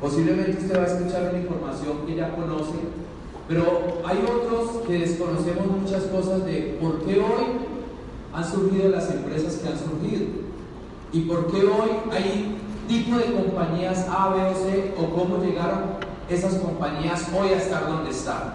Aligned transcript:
Posiblemente 0.00 0.58
usted 0.62 0.78
va 0.78 0.84
a 0.84 0.86
escuchar 0.86 1.30
una 1.30 1.40
información 1.40 2.06
que 2.06 2.14
ya 2.14 2.34
conoce, 2.34 2.78
pero 3.48 4.00
hay 4.04 4.18
otros 4.18 4.86
que 4.86 4.98
desconocemos 4.98 5.66
muchas 5.66 6.04
cosas 6.04 6.44
de 6.44 6.78
por 6.80 7.00
qué 7.04 7.18
hoy 7.18 7.44
han 8.32 8.44
surgido 8.48 8.90
las 8.90 9.10
empresas 9.10 9.56
que 9.56 9.68
han 9.68 9.78
surgido 9.78 10.26
y 11.12 11.22
por 11.22 11.50
qué 11.50 11.62
hoy 11.62 11.90
hay 12.12 12.58
tipo 12.86 13.16
de 13.16 13.32
compañías 13.32 14.06
A, 14.08 14.28
B 14.34 14.42
o 14.42 14.54
C 14.54 14.94
o 14.96 15.10
cómo 15.14 15.42
llegaron 15.42 15.96
esas 16.28 16.54
compañías 16.54 17.28
hoy 17.36 17.48
a 17.48 17.56
estar 17.56 17.88
donde 17.88 18.10
están. 18.10 18.54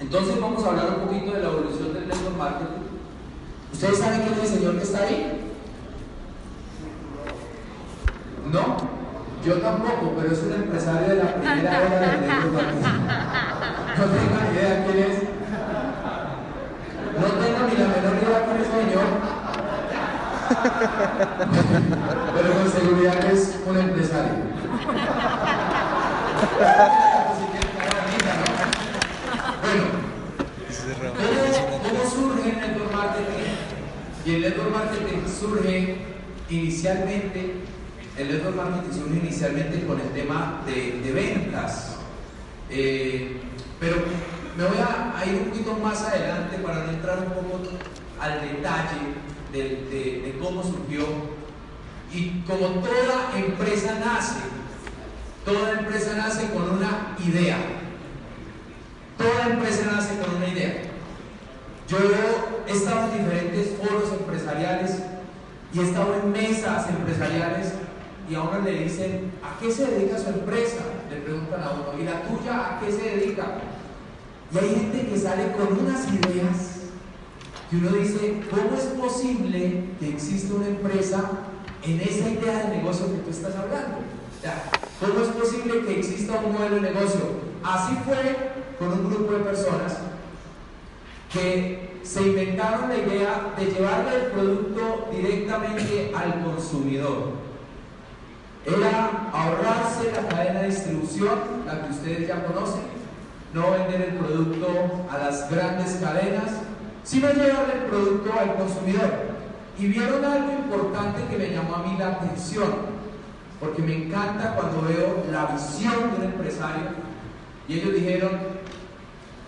Entonces 0.00 0.40
vamos 0.40 0.62
a 0.64 0.68
hablar 0.68 0.98
un 1.00 1.08
poquito 1.08 1.32
de 1.32 1.42
la 1.42 1.50
evolución 1.50 1.94
del 1.94 2.06
network 2.06 2.36
marketing. 2.36 2.84
¿Ustedes 3.72 3.98
saben 3.98 4.20
quién 4.20 4.34
es 4.34 4.52
el 4.52 4.58
señor 4.58 4.76
que 4.76 4.82
está 4.84 5.02
ahí? 5.02 5.40
No, 8.52 8.76
yo 9.44 9.54
tampoco, 9.60 10.14
pero 10.16 10.32
es 10.32 10.42
un 10.42 10.52
empresario 10.54 11.08
de 11.08 11.16
la 11.16 11.34
primera 11.34 11.78
hora 11.80 12.16
network 12.16 12.52
marketing. 12.54 13.04
No 13.98 14.04
tengo 14.04 14.36
ni 14.40 14.48
idea 14.56 14.84
quién 14.86 14.98
es. 14.98 15.16
No 17.20 17.26
tengo 17.26 17.60
ni 17.68 17.74
la 17.76 17.88
menor 17.88 18.14
idea 18.22 18.38
quién 18.46 18.58
es 18.62 18.68
señor. 18.72 19.08
Pero 22.34 22.48
con 22.54 22.68
seguridad 22.72 23.18
es 23.32 23.40
un 23.66 23.76
empresario. 23.78 24.34
Bueno, 29.62 29.84
¿cómo, 31.82 32.02
surge 32.10 32.48
el 32.48 32.56
network 32.60 32.92
marketing? 32.94 33.44
Y 34.24 34.34
el 34.34 34.40
network 34.40 34.72
marketing 34.72 35.20
surge 35.28 35.98
inicialmente, 36.48 37.64
el 38.18 38.28
network 38.28 38.56
marketing 38.56 38.98
surge 38.98 39.16
inicialmente 39.18 39.86
con 39.86 40.00
el 40.00 40.08
tema 40.10 40.62
de, 40.66 41.12
ventas. 41.12 41.96
Eh, 42.70 43.40
pero 43.78 43.96
me 44.56 44.64
voy 44.64 44.78
a, 44.78 45.24
ir 45.26 45.42
un 45.42 45.50
poquito 45.50 45.74
más 45.74 46.02
adelante 46.02 46.58
para 46.58 46.90
entrar 46.90 47.18
un 47.20 47.32
poco 47.32 47.60
al 48.20 48.40
detalle 48.40 49.14
de 49.52 50.38
cómo 50.40 50.62
surgió. 50.62 51.04
Y 52.12 52.42
como 52.42 52.80
toda 52.80 53.32
empresa 53.36 53.98
nace, 54.04 54.40
Toda 55.44 55.72
empresa 55.72 56.14
nace 56.16 56.48
con 56.48 56.70
una 56.70 57.14
idea. 57.22 57.58
Toda 59.18 59.52
empresa 59.52 59.90
nace 59.92 60.16
con 60.18 60.36
una 60.36 60.48
idea. 60.48 60.74
Yo 61.86 61.98
he 62.66 62.72
estado 62.72 63.12
en 63.12 63.18
diferentes 63.18 63.76
foros 63.76 64.10
empresariales 64.12 65.02
y 65.74 65.80
he 65.80 65.82
estado 65.82 66.14
en 66.14 66.32
mesas 66.32 66.88
empresariales 66.88 67.74
y 68.28 68.34
a 68.34 68.42
uno 68.42 68.60
le 68.60 68.84
dicen, 68.84 69.32
¿a 69.42 69.58
qué 69.60 69.70
se 69.70 69.86
dedica 69.86 70.18
su 70.18 70.28
empresa? 70.28 70.84
Le 71.10 71.16
preguntan 71.20 71.62
a 71.62 71.70
uno, 71.72 72.00
¿y 72.00 72.04
la 72.04 72.22
tuya 72.22 72.76
a 72.76 72.80
qué 72.80 72.90
se 72.90 73.16
dedica? 73.16 73.58
Y 74.52 74.58
hay 74.58 74.68
gente 74.70 75.06
que 75.08 75.18
sale 75.18 75.52
con 75.52 75.78
unas 75.78 76.06
ideas 76.12 76.74
y 77.70 77.76
uno 77.76 77.90
dice, 77.90 78.42
¿cómo 78.50 78.76
es 78.76 78.84
posible 78.84 79.84
que 79.98 80.08
exista 80.10 80.54
una 80.54 80.68
empresa 80.68 81.30
en 81.82 82.00
esa 82.00 82.28
idea 82.28 82.64
de 82.64 82.76
negocio 82.76 83.06
que 83.06 83.18
tú 83.18 83.30
estás 83.30 83.56
hablando? 83.56 83.98
¿Cómo 85.00 85.24
es 85.24 85.28
posible 85.28 85.84
que 85.84 85.98
exista 85.98 86.40
un 86.44 86.52
modelo 86.52 86.76
de 86.76 86.92
negocio? 86.92 87.20
Así 87.62 87.96
fue 88.04 88.52
con 88.78 88.92
un 88.92 89.10
grupo 89.10 89.32
de 89.32 89.40
personas 89.40 89.98
que 91.32 91.98
se 92.02 92.22
inventaron 92.22 92.90
la 92.90 92.96
idea 92.96 93.54
de 93.58 93.64
llevarle 93.66 94.16
el 94.16 94.26
producto 94.30 95.08
directamente 95.10 96.12
al 96.14 96.44
consumidor. 96.44 97.32
Era 98.66 99.30
ahorrarse 99.32 100.10
la 100.12 100.28
cadena 100.28 100.60
de 100.60 100.68
distribución, 100.68 101.38
la 101.66 101.82
que 101.82 101.90
ustedes 101.90 102.28
ya 102.28 102.44
conocen, 102.44 102.82
no 103.52 103.70
vender 103.72 104.00
el 104.00 104.14
producto 104.16 104.66
a 105.10 105.18
las 105.18 105.50
grandes 105.50 105.98
cadenas, 106.02 106.50
sino 107.02 107.28
llevarle 107.28 107.74
el 107.74 107.84
producto 107.90 108.32
al 108.38 108.54
consumidor. 108.56 109.34
Y 109.78 109.86
vieron 109.86 110.24
algo 110.24 110.52
importante 110.52 111.24
que 111.28 111.36
me 111.36 111.50
llamó 111.50 111.76
a 111.76 111.82
mí 111.82 111.96
la 111.98 112.08
atención 112.08 112.94
porque 113.60 113.82
me 113.82 114.06
encanta 114.06 114.54
cuando 114.54 114.82
veo 114.82 115.24
la 115.30 115.46
visión 115.46 116.10
de 116.10 116.16
un 116.18 116.32
empresario 116.32 117.14
y 117.66 117.78
ellos 117.78 117.94
dijeron, 117.94 118.30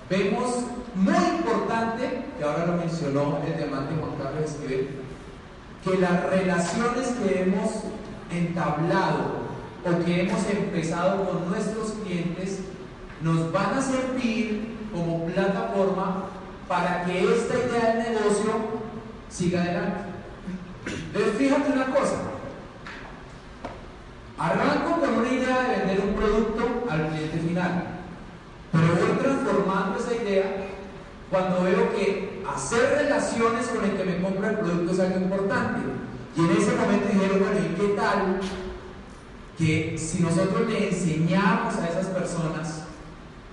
vemos 0.08 0.64
muy 0.94 1.38
importante, 1.38 2.24
que 2.38 2.44
ahora 2.44 2.66
lo 2.66 2.72
mencionó 2.78 3.38
el 3.46 3.56
diamante 3.56 3.94
Juan 4.00 4.16
Carlos 4.16 4.50
Esquivel, 4.50 4.88
que 5.84 5.98
las 5.98 6.30
relaciones 6.30 7.08
que 7.08 7.42
hemos 7.42 7.70
entablado 8.30 9.46
o 9.84 10.04
que 10.04 10.22
hemos 10.22 10.46
empezado 10.50 11.24
con 11.24 11.48
nuestros 11.48 11.92
clientes 12.04 12.60
nos 13.22 13.52
van 13.52 13.74
a 13.74 13.82
servir 13.82 14.76
como 14.92 15.26
plataforma 15.26 16.24
para 16.68 17.04
que 17.04 17.34
esta 17.34 17.54
idea 17.54 17.94
de 17.94 18.10
negocio 18.10 18.52
siga 19.28 19.62
adelante. 19.62 20.00
Entonces, 20.86 21.34
fíjate 21.36 21.72
una 21.72 21.86
cosa, 21.86 22.16
Arranco 24.38 25.00
con 25.00 25.14
una 25.14 25.32
idea 25.32 25.62
de 25.62 25.76
vender 25.78 26.00
un 26.00 26.14
producto 26.14 26.84
al 26.90 27.08
cliente 27.08 27.38
final, 27.38 27.84
pero 28.70 28.86
voy 28.88 29.18
transformando 29.18 29.98
esa 29.98 30.14
idea 30.14 30.44
cuando 31.30 31.62
veo 31.62 31.90
que 31.96 32.44
hacer 32.46 32.98
relaciones 32.98 33.66
con 33.68 33.84
el 33.84 33.96
que 33.96 34.04
me 34.04 34.20
compra 34.20 34.50
el 34.50 34.58
producto 34.58 34.92
es 34.92 35.00
algo 35.00 35.16
importante. 35.20 35.95
Y 36.36 36.40
en 36.40 36.50
ese 36.50 36.76
momento 36.76 37.08
dijeron, 37.10 37.40
bueno, 37.40 37.60
¿y 37.60 37.74
qué 37.80 37.94
tal 37.94 38.40
que 39.56 39.96
si 39.96 40.22
nosotros 40.22 40.68
le 40.68 40.88
enseñamos 40.88 41.76
a 41.76 41.88
esas 41.88 42.06
personas 42.08 42.82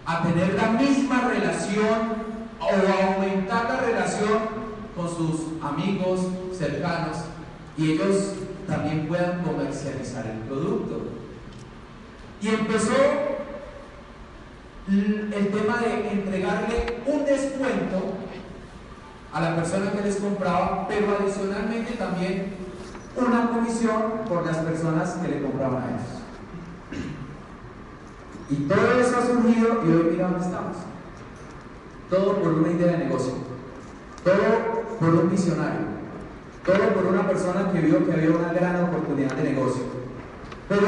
a 0.05 0.21
tener 0.23 0.53
la 0.55 0.71
misma 0.71 1.29
relación 1.29 2.33
o 2.59 2.65
a 2.65 3.13
aumentar 3.15 3.69
la 3.69 3.79
relación 3.79 4.39
con 4.97 5.07
sus 5.07 5.63
amigos 5.63 6.27
cercanos 6.57 7.17
y 7.77 7.93
ellos 7.93 8.33
también 8.67 9.07
puedan 9.07 9.43
comercializar 9.43 10.25
el 10.27 10.39
producto. 10.39 11.03
Y 12.41 12.49
empezó 12.49 12.93
el 14.89 15.51
tema 15.53 15.77
de 15.77 16.11
entregarle 16.11 17.01
un 17.05 17.23
descuento 17.23 18.13
a 19.31 19.39
la 19.39 19.55
persona 19.55 19.91
que 19.91 20.01
les 20.01 20.17
compraba, 20.17 20.85
pero 20.87 21.17
adicionalmente 21.17 21.93
también 21.93 22.62
una 23.15 23.49
comisión 23.49 24.01
por 24.27 24.45
las 24.45 24.57
personas 24.57 25.11
que 25.13 25.27
le 25.27 25.41
compraban 25.41 25.83
a 25.83 25.89
ellos. 25.89 26.23
Y 28.49 28.55
todo 28.67 28.99
eso 28.99 29.17
ha 29.17 29.25
surgido 29.25 29.81
y 29.85 29.91
hoy 29.91 30.09
mira 30.11 30.27
dónde 30.27 30.45
estamos. 30.45 30.77
Todo 32.09 32.35
por 32.41 32.53
una 32.53 32.71
idea 32.71 32.91
de 32.93 33.05
negocio. 33.05 33.33
Todo 34.23 34.83
por 34.99 35.09
un 35.09 35.29
visionario. 35.29 35.93
Todo 36.65 36.93
por 36.93 37.05
una 37.05 37.27
persona 37.27 37.71
que 37.71 37.79
vio 37.79 38.05
que 38.05 38.13
había 38.13 38.31
una 38.31 38.53
gran 38.53 38.83
oportunidad 38.83 39.33
de 39.33 39.51
negocio. 39.51 39.83
Pero 40.69 40.87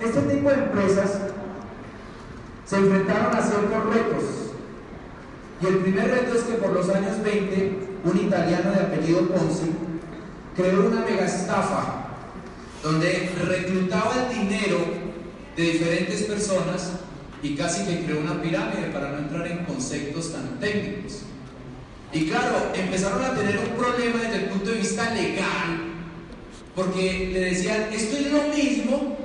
este 0.00 0.20
tipo 0.22 0.48
de 0.48 0.54
empresas 0.56 1.18
se 2.64 2.76
enfrentaron 2.76 3.34
a 3.34 3.42
ciertos 3.42 3.94
retos. 3.94 4.24
Y 5.60 5.66
el 5.66 5.78
primer 5.78 6.10
reto 6.10 6.34
es 6.34 6.42
que 6.42 6.54
por 6.54 6.72
los 6.72 6.88
años 6.90 7.22
20, 7.22 7.88
un 8.04 8.16
italiano 8.16 8.72
de 8.72 8.80
apellido 8.80 9.20
Ponzi 9.28 9.72
creó 10.56 10.86
una 10.86 11.00
mega 11.00 11.26
estafa 11.26 12.06
donde 12.82 13.30
reclutaba 13.44 14.28
el 14.28 14.38
dinero 14.38 14.78
de 15.56 15.62
diferentes 15.62 16.22
personas 16.22 16.92
y 17.42 17.54
casi 17.54 17.84
que 17.84 18.04
creó 18.04 18.20
una 18.20 18.40
pirámide 18.40 18.88
para 18.92 19.12
no 19.12 19.18
entrar 19.18 19.46
en 19.46 19.64
conceptos 19.64 20.32
tan 20.32 20.58
técnicos. 20.58 21.22
Y 22.12 22.28
claro, 22.28 22.72
empezaron 22.74 23.22
a 23.24 23.34
tener 23.34 23.58
un 23.58 23.76
problema 23.76 24.22
desde 24.22 24.44
el 24.44 24.44
punto 24.46 24.70
de 24.70 24.78
vista 24.78 25.12
legal, 25.12 25.94
porque 26.74 27.30
le 27.32 27.40
decían, 27.40 27.88
esto 27.92 28.16
es 28.16 28.32
lo 28.32 28.42
mismo, 28.54 29.16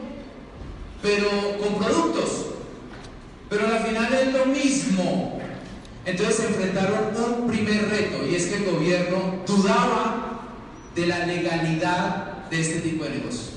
pero 1.01 1.29
con 1.59 1.75
productos, 1.75 2.47
pero 3.49 3.67
al 3.67 3.79
final 3.79 4.13
es 4.13 4.33
lo 4.33 4.45
mismo. 4.47 5.39
Entonces 6.05 6.35
se 6.35 6.47
enfrentaron 6.47 7.13
un 7.41 7.47
primer 7.47 7.89
reto, 7.89 8.25
y 8.25 8.35
es 8.35 8.47
que 8.47 8.55
el 8.55 8.65
gobierno 8.65 9.43
dudaba 9.45 10.30
de 10.95 11.07
la 11.07 11.25
legalidad 11.25 12.49
de 12.49 12.61
este 12.61 12.81
tipo 12.81 13.03
de 13.03 13.11
negocio. 13.11 13.51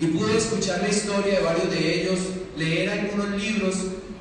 Y 0.00 0.06
pude 0.06 0.36
escuchar 0.36 0.80
la 0.80 0.88
historia 0.88 1.38
de 1.38 1.44
varios 1.44 1.70
de 1.70 2.02
ellos, 2.02 2.18
leer 2.56 2.90
algunos 2.90 3.30
libros 3.40 3.76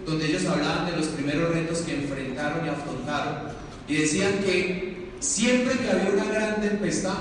donde 0.06 0.28
ellos 0.28 0.46
hablaban 0.46 0.88
de 0.88 0.98
los 0.98 1.08
primeros 1.08 1.54
retos 1.54 1.80
que 1.80 1.96
enfrentaron 1.96 2.66
y 2.66 2.70
afrontaron 2.70 3.52
y 3.88 3.96
decían 3.96 4.40
que 4.40 5.12
siempre 5.20 5.76
que 5.78 5.90
había 5.90 6.10
una 6.14 6.26
gran 6.26 6.62
tempestad, 6.62 7.18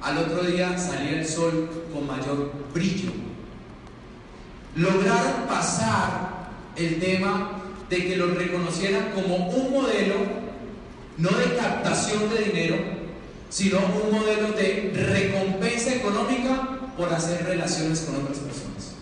al 0.00 0.18
otro 0.18 0.42
día 0.42 0.76
salía 0.76 1.20
el 1.20 1.26
sol 1.26 1.86
con 1.92 2.06
mayor 2.06 2.52
brillo. 2.72 3.10
Lograron 4.76 5.46
pasar 5.48 6.50
el 6.76 6.98
tema 7.00 7.62
de 7.88 7.96
que 7.96 8.16
los 8.16 8.34
reconocieran 8.34 9.12
como 9.14 9.36
un 9.48 9.72
modelo 9.72 10.16
no 11.16 11.30
de 11.30 11.56
captación 11.56 12.28
de 12.30 12.44
dinero, 12.44 12.76
sino 13.54 13.78
un 13.78 14.10
modelo 14.10 14.50
de 14.50 14.90
recompensa 14.96 15.94
económica 15.94 16.90
por 16.96 17.14
hacer 17.14 17.44
relaciones 17.44 18.00
con 18.00 18.16
otras 18.16 18.38
personas. 18.38 18.94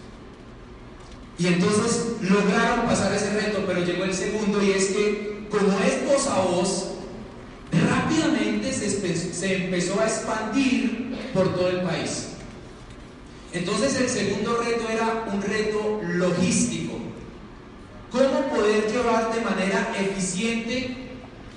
Y 1.39 1.47
entonces 1.47 2.17
lograron 2.21 2.85
pasar 2.85 3.15
ese 3.15 3.33
reto, 3.33 3.65
pero 3.67 3.83
llegó 3.83 4.05
el 4.05 4.13
segundo 4.13 4.63
y 4.63 4.73
es 4.73 4.89
que 4.89 5.47
como 5.51 5.73
es 5.79 6.07
voz 6.07 6.27
a 6.27 6.41
voz, 6.43 6.91
rápidamente 7.73 8.71
se, 8.75 9.55
empezó 9.55 9.99
a 9.99 10.05
expandir 10.05 11.17
por 11.33 11.55
todo 11.55 11.71
el 11.71 11.81
país. 11.81 12.33
Entonces 13.55 13.99
el 14.03 14.09
segundo 14.11 14.59
reto 14.59 14.87
era 14.87 15.29
un 15.33 15.41
reto 15.41 16.03
logístico. 16.07 16.99
¿Cómo 18.11 18.55
poder 18.55 18.87
llevar 18.93 19.35
de 19.35 19.41
manera 19.41 19.95
eficiente 19.99 20.95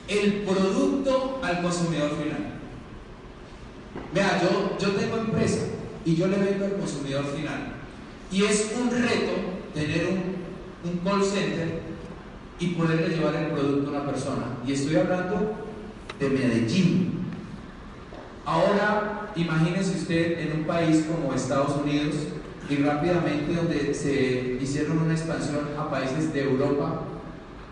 el 0.08 0.44
producto 0.44 1.42
al 1.44 1.62
consumidor 1.62 2.12
final? 2.12 2.55
Vea, 4.14 4.42
yo, 4.42 4.78
yo 4.80 4.94
tengo 4.96 5.18
empresa 5.18 5.66
y 6.06 6.16
yo 6.16 6.28
le 6.28 6.38
vendo 6.38 6.66
al 6.66 6.78
consumidor 6.78 7.26
final. 7.26 7.74
Y 8.32 8.44
es 8.44 8.74
un 8.80 8.90
reto 8.90 9.32
tener 9.74 10.08
un, 10.08 10.90
un 10.90 10.98
call 11.00 11.24
center 11.24 11.82
y 12.60 12.68
poderle 12.68 13.16
llevar 13.16 13.36
el 13.36 13.48
producto 13.48 13.90
a 13.90 14.02
una 14.02 14.12
persona. 14.12 14.44
Y 14.66 14.74
estoy 14.74 14.96
hablando 14.96 15.56
de 16.20 16.30
Medellín. 16.30 17.26
Ahora, 18.46 19.32
imagínese 19.36 19.98
usted 19.98 20.40
en 20.40 20.60
un 20.60 20.64
país 20.66 21.06
como 21.10 21.34
Estados 21.34 21.76
Unidos 21.84 22.16
y 22.70 22.76
rápidamente 22.78 23.54
donde 23.54 23.94
se 23.94 24.58
hicieron 24.62 25.00
una 25.00 25.14
expansión 25.14 25.70
a 25.78 25.90
países 25.90 26.34
de 26.34 26.44
Europa 26.44 27.02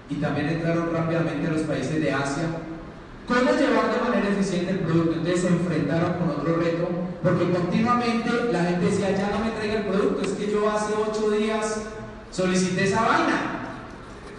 y 0.10 0.16
también 0.16 0.50
entraron 0.50 0.92
rápidamente 0.92 1.48
a 1.48 1.52
los 1.52 1.62
países 1.62 2.02
de 2.02 2.12
Asia. 2.12 2.50
¿Cómo 3.28 3.52
llevar 3.52 3.94
de 3.94 4.02
manera 4.02 4.30
eficiente 4.30 4.72
el 4.72 4.80
producto? 4.80 5.14
Entonces 5.14 5.42
se 5.42 5.48
enfrentaron 5.48 6.14
con 6.14 6.30
otro 6.30 6.58
reto, 6.58 6.90
porque 7.24 7.52
continuamente 7.52 8.30
la 8.52 8.64
gente 8.66 8.86
decía, 8.86 9.12
ya 9.12 9.30
no 9.30 9.46
me 9.46 9.52
traiga 9.52 9.76
el 9.76 9.86
producto, 9.86 10.22
es 10.24 10.32
que 10.32 10.52
yo 10.52 10.70
hace 10.70 10.94
ocho 10.94 11.32
días 11.32 11.84
solicité 12.32 12.84
esa 12.84 13.02
vaina. 13.02 13.54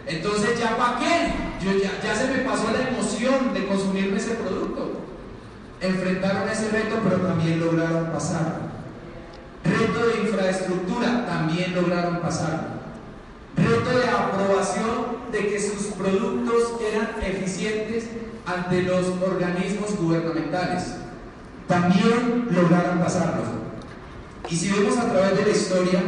Entonces, 0.06 0.58
¿ya 0.58 0.76
para 0.76 0.98
qué? 0.98 1.32
Yo 1.64 1.72
ya, 1.78 2.14
se 2.14 2.26
me 2.26 2.38
pasó 2.40 2.64
la 2.72 2.88
emoción 2.88 3.54
de 3.54 3.66
consumirme 3.66 4.18
ese 4.18 4.34
producto. 4.34 5.00
Enfrentaron 5.80 6.48
ese 6.48 6.68
reto, 6.68 6.96
pero 7.02 7.22
también 7.22 7.60
lograron 7.60 8.10
pasarlo. 8.12 8.74
Reto 9.64 10.06
de 10.08 10.28
infraestructura, 10.28 11.24
también 11.24 11.74
lograron 11.74 12.20
pasarlo. 12.20 12.84
Reto 13.56 13.98
de 13.98 14.08
aprobación 14.10 15.13
de 15.34 15.48
que 15.48 15.60
sus 15.60 15.86
productos 15.94 16.80
eran 16.80 17.10
eficientes 17.20 18.04
ante 18.46 18.82
los 18.82 19.08
organismos 19.20 19.96
gubernamentales. 19.96 20.94
También 21.66 22.48
lograron 22.50 23.00
pasarlo. 23.00 23.42
Y 24.48 24.56
si 24.56 24.70
vemos 24.70 24.96
a 24.96 25.10
través 25.10 25.36
de 25.36 25.44
la 25.44 25.50
historia, 25.50 26.02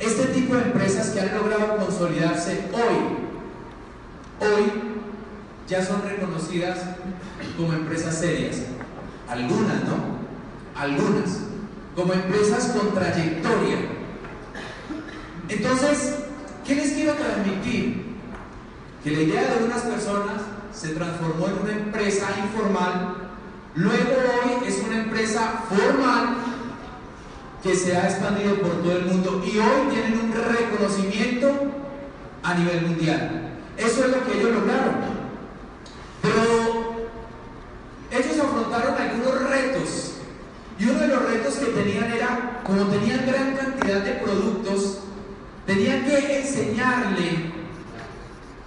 este 0.00 0.24
tipo 0.26 0.54
de 0.56 0.62
empresas 0.62 1.10
que 1.10 1.20
han 1.20 1.34
logrado 1.36 1.76
consolidarse 1.76 2.64
hoy, 2.72 4.46
hoy 4.46 4.72
ya 5.68 5.84
son 5.84 6.02
reconocidas 6.02 6.78
como 7.56 7.72
empresas 7.74 8.18
serias. 8.18 8.62
Algunas, 9.28 9.84
¿no? 9.84 10.16
Algunas. 10.74 11.40
Como 11.94 12.12
empresas 12.12 12.74
con 12.76 12.92
trayectoria. 12.92 13.76
Entonces, 15.48 16.16
¿qué 16.66 16.74
les 16.74 16.92
quiero 16.92 17.14
transmitir? 17.14 18.05
Que 19.06 19.12
la 19.12 19.22
idea 19.22 19.54
de 19.54 19.64
unas 19.66 19.82
personas 19.82 20.42
se 20.72 20.88
transformó 20.88 21.46
en 21.46 21.62
una 21.62 21.72
empresa 21.74 22.26
informal, 22.42 23.14
luego 23.76 24.10
hoy 24.10 24.66
es 24.66 24.82
una 24.84 25.00
empresa 25.00 25.62
formal 25.68 26.38
que 27.62 27.76
se 27.76 27.96
ha 27.96 28.10
expandido 28.10 28.56
por 28.56 28.82
todo 28.82 28.96
el 28.96 29.04
mundo 29.04 29.44
y 29.46 29.58
hoy 29.58 29.92
tienen 29.92 30.18
un 30.18 30.32
reconocimiento 30.32 31.52
a 32.42 32.54
nivel 32.54 32.82
mundial. 32.84 33.52
Eso 33.76 34.06
es 34.06 34.10
lo 34.10 34.26
que 34.26 34.40
ellos 34.40 34.50
lograron. 34.50 34.96
Pero 36.20 37.06
ellos 38.10 38.40
afrontaron 38.40 38.94
algunos 39.00 39.50
retos 39.50 40.14
y 40.80 40.84
uno 40.84 40.98
de 40.98 41.06
los 41.06 41.30
retos 41.30 41.54
que 41.54 41.66
tenían 41.66 42.10
era, 42.10 42.60
como 42.64 42.86
tenían 42.86 43.24
gran 43.24 43.54
cantidad 43.54 44.00
de 44.00 44.12
productos, 44.14 44.98
tenían 45.64 46.04
que 46.04 46.40
enseñarle 46.40 47.55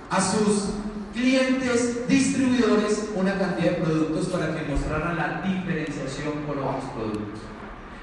a 0.10 0.22
sus 0.22 0.72
clientes, 1.14 2.08
distribuidores, 2.08 3.12
una 3.16 3.38
cantidad 3.38 3.72
de 3.72 3.84
productos 3.84 4.28
para 4.28 4.56
que 4.56 4.72
mostraran 4.72 5.18
la 5.18 5.42
diferenciación 5.42 6.34
con 6.48 6.60
otros 6.60 6.86
productos. 6.96 7.40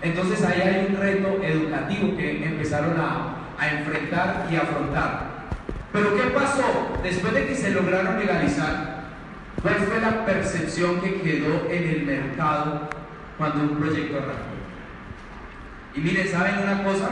Entonces 0.03 0.45
ahí 0.45 0.61
hay 0.61 0.87
un 0.91 0.97
reto 1.01 1.43
educativo 1.43 2.17
que 2.17 2.45
empezaron 2.45 2.99
a, 3.01 3.43
enfrentar 3.59 4.47
y 4.51 4.57
afrontar. 4.57 5.47
Pero 5.91 6.15
¿qué 6.15 6.25
pasó? 6.25 6.99
Después 7.03 7.33
de 7.33 7.47
que 7.47 7.55
se 7.55 7.71
lograron 7.71 8.19
legalizar, 8.19 9.05
¿cuál 9.63 9.77
fue 9.77 9.99
la 9.99 10.27
percepción 10.27 11.01
que 11.01 11.23
quedó 11.23 11.67
en 11.71 11.89
el 11.89 12.03
mercado 12.03 12.91
cuando 13.39 13.63
un 13.63 13.79
proyecto 13.79 14.19
arrancó? 14.19 14.57
Y 15.95 16.01
miren, 16.01 16.29
¿saben 16.29 16.59
una 16.59 16.85
cosa? 16.85 17.09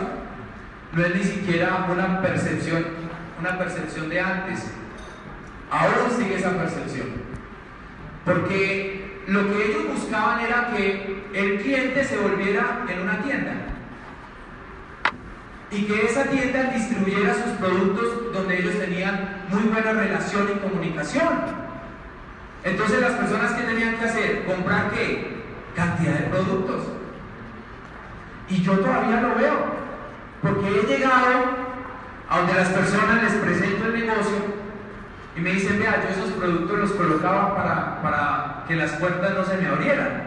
No 0.93 1.03
es 1.03 1.15
ni 1.15 1.25
siquiera 1.25 1.87
una 1.91 2.21
percepción, 2.21 2.85
una 3.41 3.59
percepción 3.59 4.11
de 4.11 4.21
antes. 4.21 4.71
Ahora 5.75 6.09
sigue 6.17 6.37
esa 6.37 6.57
percepción. 6.57 7.09
Porque 8.25 9.23
lo 9.27 9.49
que 9.49 9.65
ellos 9.65 9.89
buscaban 9.93 10.41
era 10.41 10.71
que 10.71 11.25
el 11.35 11.61
cliente 11.61 12.05
se 12.05 12.17
volviera 12.17 12.85
en 12.89 13.01
una 13.01 13.21
tienda 13.23 13.55
y 15.73 15.83
que 15.83 16.07
esa 16.07 16.25
tienda 16.27 16.71
distribuyera 16.73 17.35
sus 17.35 17.55
productos 17.55 18.33
donde 18.33 18.61
ellos 18.61 18.79
tenían 18.79 19.47
muy 19.51 19.65
buena 19.65 19.93
relación 19.95 20.49
y 20.55 20.61
comunicación. 20.61 21.29
Entonces 22.63 23.01
las 23.01 23.13
personas 23.13 23.53
que 23.55 23.65
tenían 23.65 23.97
que 23.97 24.05
hacer, 24.05 24.45
comprar 24.45 24.93
qué? 24.93 25.43
Cantidad 25.75 26.21
de 26.21 26.29
productos. 26.29 26.85
Y 28.49 28.63
yo 28.63 28.79
todavía 28.79 29.23
lo 29.23 29.35
veo, 29.35 29.57
porque 30.41 30.69
he 30.69 30.87
llegado 30.87 31.65
a 32.31 32.39
donde 32.39 32.55
las 32.55 32.69
personas 32.69 33.25
les 33.25 33.33
presento 33.33 33.87
el 33.87 34.07
negocio 34.07 34.64
y 35.37 35.41
me 35.41 35.51
dicen, 35.51 35.79
vea, 35.81 36.03
yo 36.03 36.11
esos 36.11 36.33
productos 36.35 36.79
los 36.79 36.93
colocaba 36.93 37.57
para, 37.57 38.03
para 38.03 38.65
que 38.69 38.77
las 38.77 38.93
puertas 38.93 39.35
no 39.35 39.45
se 39.45 39.57
me 39.57 39.67
abrieran. 39.67 40.23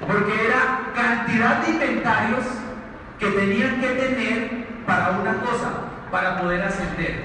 Porque 0.00 0.46
era 0.46 0.92
cantidad 0.94 1.58
de 1.58 1.72
inventarios 1.72 2.44
que 3.18 3.26
tenían 3.26 3.80
que 3.80 3.88
tener 3.88 4.66
para 4.86 5.10
una 5.10 5.34
cosa, 5.40 5.70
para 6.10 6.40
poder 6.40 6.62
ascender, 6.62 7.24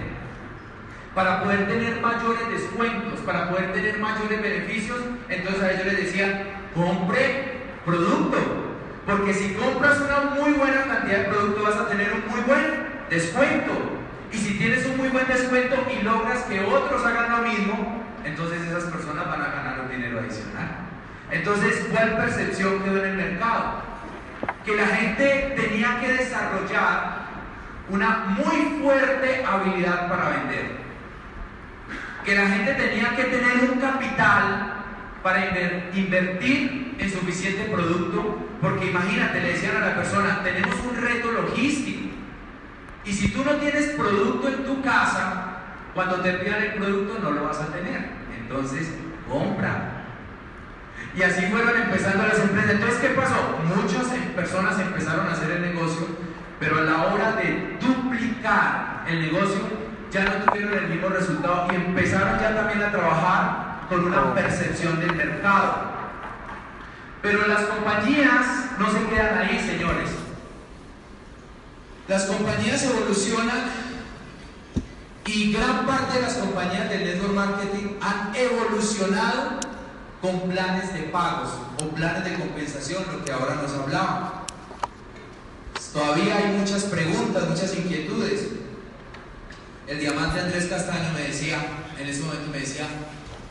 para 1.16 1.44
poder 1.44 1.68
tener 1.68 2.02
mayores 2.02 2.50
descuentos, 2.52 3.20
para 3.22 3.50
poder 3.50 3.74
tener 3.74 3.98
mayores 4.00 4.42
beneficios. 4.42 5.00
Entonces 5.30 5.64
a 5.64 5.72
ellos 5.72 5.86
les 5.86 5.98
decían, 5.98 6.44
compre 6.76 7.58
producto, 7.86 8.38
porque 9.06 9.34
si 9.34 9.54
compras 9.54 10.00
una 10.02 10.36
muy 10.36 10.52
buena 10.52 10.84
cantidad 10.84 11.20
de 11.20 11.30
producto 11.30 11.64
vas 11.64 11.78
a 11.78 11.88
tener 11.88 12.12
un 12.14 12.30
muy 12.30 12.42
buen 12.42 12.88
descuento. 13.10 13.97
Y 14.32 14.38
si 14.38 14.58
tienes 14.58 14.86
un 14.86 14.98
muy 14.98 15.10
buen 15.10 15.28
descuento 15.28 15.76
y 15.92 16.04
logras 16.04 16.44
que 16.44 16.60
otros 16.62 17.06
hagan 17.06 17.32
lo 17.32 17.48
mismo, 17.50 18.04
entonces 18.26 18.62
esas 18.62 18.84
personas 18.86 19.28
van 19.28 19.42
a 19.42 19.48
ganar 19.48 19.80
un 19.82 19.90
dinero 19.90 20.20
adicional. 20.20 20.88
Entonces, 21.32 21.88
¿cuál 21.92 22.18
percepción 22.18 22.84
quedó 22.84 23.04
en 23.04 23.12
el 23.12 23.18
mercado? 23.18 23.84
Que 24.66 24.76
la 24.76 24.88
gente 24.88 25.56
tenía 25.56 26.00
que 26.00 26.14
desarrollar 26.14 27.28
una 27.90 28.26
muy 28.30 28.82
fuerte 28.82 29.46
habilidad 29.46 30.10
para 30.10 30.30
vender. 30.30 30.78
Que 32.26 32.36
la 32.36 32.48
gente 32.48 32.74
tenía 32.74 33.16
que 33.16 33.24
tener 33.24 33.72
un 33.72 33.80
capital 33.80 34.74
para 35.24 35.46
invertir 35.94 36.96
en 37.00 37.12
suficiente 37.12 37.64
producto, 37.74 38.40
porque 38.62 38.90
imagínate, 38.90 39.42
le 39.42 39.54
decían 39.54 39.78
a 39.78 39.88
la 39.88 39.96
persona, 39.96 40.42
tenemos 40.44 40.76
un 40.82 41.02
reto 41.02 41.32
logístico 41.32 42.07
y 43.08 43.14
si 43.14 43.30
tú 43.30 43.42
no 43.46 43.52
tienes 43.54 43.92
producto 43.92 44.50
en 44.50 44.66
tu 44.66 44.82
casa, 44.82 45.60
cuando 45.94 46.18
te 46.18 46.34
pidan 46.34 46.62
el 46.62 46.74
producto 46.74 47.20
no 47.24 47.32
lo 47.32 47.46
vas 47.46 47.62
a 47.62 47.68
tener. 47.68 48.10
Entonces, 48.38 48.90
compra. 49.30 50.04
Y 51.16 51.24
así 51.24 51.46
fueron 51.46 51.84
empezando 51.84 52.28
las 52.28 52.38
empresas. 52.38 52.72
Entonces, 52.72 53.00
¿qué 53.00 53.10
pasó? 53.10 53.60
Muchas 53.64 54.12
em, 54.12 54.34
personas 54.36 54.78
empezaron 54.78 55.26
a 55.26 55.32
hacer 55.32 55.52
el 55.52 55.62
negocio, 55.74 56.06
pero 56.60 56.80
a 56.80 56.82
la 56.82 57.06
hora 57.06 57.32
de 57.32 57.78
duplicar 57.80 59.06
el 59.08 59.22
negocio, 59.22 59.62
ya 60.12 60.26
no 60.26 60.52
tuvieron 60.52 60.74
el 60.74 60.90
mismo 60.90 61.08
resultado 61.08 61.68
y 61.72 61.76
empezaron 61.76 62.40
ya 62.40 62.56
también 62.56 62.84
a 62.84 62.92
trabajar 62.92 63.88
con 63.88 64.04
una 64.04 64.34
percepción 64.34 65.00
del 65.00 65.16
mercado. 65.16 65.92
Pero 67.22 67.48
las 67.48 67.62
compañías 67.62 68.72
no 68.78 68.92
se 68.92 69.06
quedan 69.06 69.38
ahí, 69.38 69.60
señores. 69.66 70.27
Las 72.08 72.24
compañías 72.24 72.84
evolucionan 72.84 73.66
y 75.26 75.52
gran 75.52 75.86
parte 75.86 76.16
de 76.16 76.22
las 76.22 76.36
compañías 76.36 76.90
del 76.90 77.04
network 77.04 77.34
marketing 77.34 77.98
han 78.00 78.34
evolucionado 78.34 79.60
con 80.22 80.50
planes 80.50 80.94
de 80.94 81.02
pagos 81.04 81.50
o 81.84 81.90
planes 81.90 82.24
de 82.24 82.36
compensación, 82.36 83.04
lo 83.12 83.26
que 83.26 83.32
ahora 83.34 83.56
nos 83.56 83.74
hablaba. 83.74 84.46
Todavía 85.92 86.38
hay 86.38 86.58
muchas 86.58 86.84
preguntas, 86.84 87.50
muchas 87.50 87.76
inquietudes. 87.76 88.52
El 89.86 90.00
diamante 90.00 90.40
Andrés 90.40 90.68
Castaño 90.68 91.12
me 91.14 91.24
decía, 91.24 91.58
en 92.00 92.08
ese 92.08 92.22
momento 92.22 92.50
me 92.52 92.60
decía, 92.60 92.88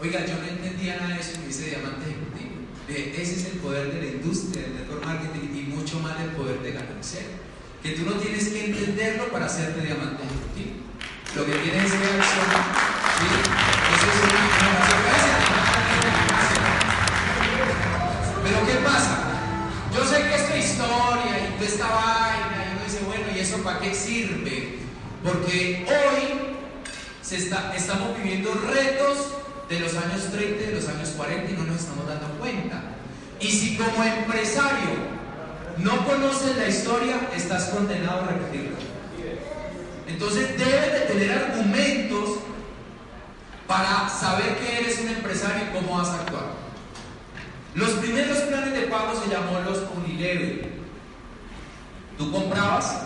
oiga, 0.01 0.25
yo 0.25 0.35
no 0.37 0.47
entendía 0.47 0.97
nada 0.97 1.15
de 1.15 1.21
eso, 1.21 1.39
me 1.41 1.49
dice 1.49 1.67
diamante. 1.67 2.17
Ese 2.89 3.35
es 3.35 3.45
el 3.53 3.59
poder 3.59 3.93
de 3.93 4.01
la 4.01 4.07
industria, 4.07 4.63
del 4.63 4.77
network 4.77 5.05
marketing 5.05 5.55
y 5.55 5.63
mucho 5.75 6.01
más 6.01 6.19
el 6.21 6.31
poder 6.31 6.63
de 6.63 6.73
ganancia. 6.73 7.21
Que 7.87 7.93
tú 7.93 8.03
no 8.05 8.15
tienes 8.15 8.49
que 8.49 8.65
entenderlo 8.65 9.29
para 9.29 9.47
hacerte 9.47 9.81
diamante. 9.81 10.25
Lo 11.37 11.47
que 11.47 11.53
tienes 11.53 11.93
que 11.93 12.05
accionar. 12.05 12.67
¿sí? 13.17 13.27
Eso 13.95 14.07
es 14.11 14.19
una 14.25 14.43
Pero 18.43 18.67
¿qué 18.67 18.75
pasa? 18.85 19.15
Yo 19.95 20.05
sé 20.05 20.17
que 20.17 20.35
esta 20.35 20.57
historia 20.57 21.39
y 21.39 21.53
toda 21.55 21.69
esta 21.69 21.87
vaina, 21.87 22.65
y 22.67 22.73
uno 22.73 22.85
dice, 22.85 22.99
bueno, 23.07 23.25
¿y 23.33 23.39
eso 23.39 23.59
para 23.59 23.79
qué 23.79 23.95
sirve? 23.95 24.79
Porque 25.23 25.87
hoy 25.89 26.57
se 27.23 27.37
está, 27.37 27.73
estamos 27.77 28.17
viviendo 28.17 28.53
retos 28.69 29.29
de 29.69 29.79
los 29.79 29.95
años 29.95 30.33
30 30.33 30.61
y 30.61 30.67
de 30.67 30.73
los 30.73 30.89
años 30.89 31.11
40 31.11 31.53
y 31.53 31.55
no 31.55 31.63
nos 31.63 31.83
estamos 31.83 32.09
dando 32.09 32.37
cuenta. 32.41 32.83
Y 33.39 33.47
si 33.47 33.77
como 33.77 34.03
empresario 34.03 35.15
no 35.79 36.07
conoces 36.07 36.57
la 36.57 36.69
historia, 36.69 37.29
estás 37.35 37.67
condenado 37.67 38.23
a 38.23 38.27
repetirla. 38.29 38.77
Entonces 40.07 40.57
debes 40.57 40.93
de 40.93 41.01
tener 41.01 41.33
argumentos 41.33 42.39
para 43.67 44.09
saber 44.09 44.57
que 44.57 44.79
eres 44.79 45.01
un 45.01 45.09
empresario 45.09 45.65
y 45.65 45.75
cómo 45.75 45.99
vas 45.99 46.09
a 46.09 46.21
actuar. 46.21 46.45
Los 47.75 47.91
primeros 47.91 48.39
planes 48.39 48.73
de 48.73 48.87
pago 48.87 49.21
se 49.21 49.29
llamó 49.29 49.61
los 49.61 49.83
Unilever. 49.97 50.71
Tú 52.17 52.33
comprabas 52.33 53.03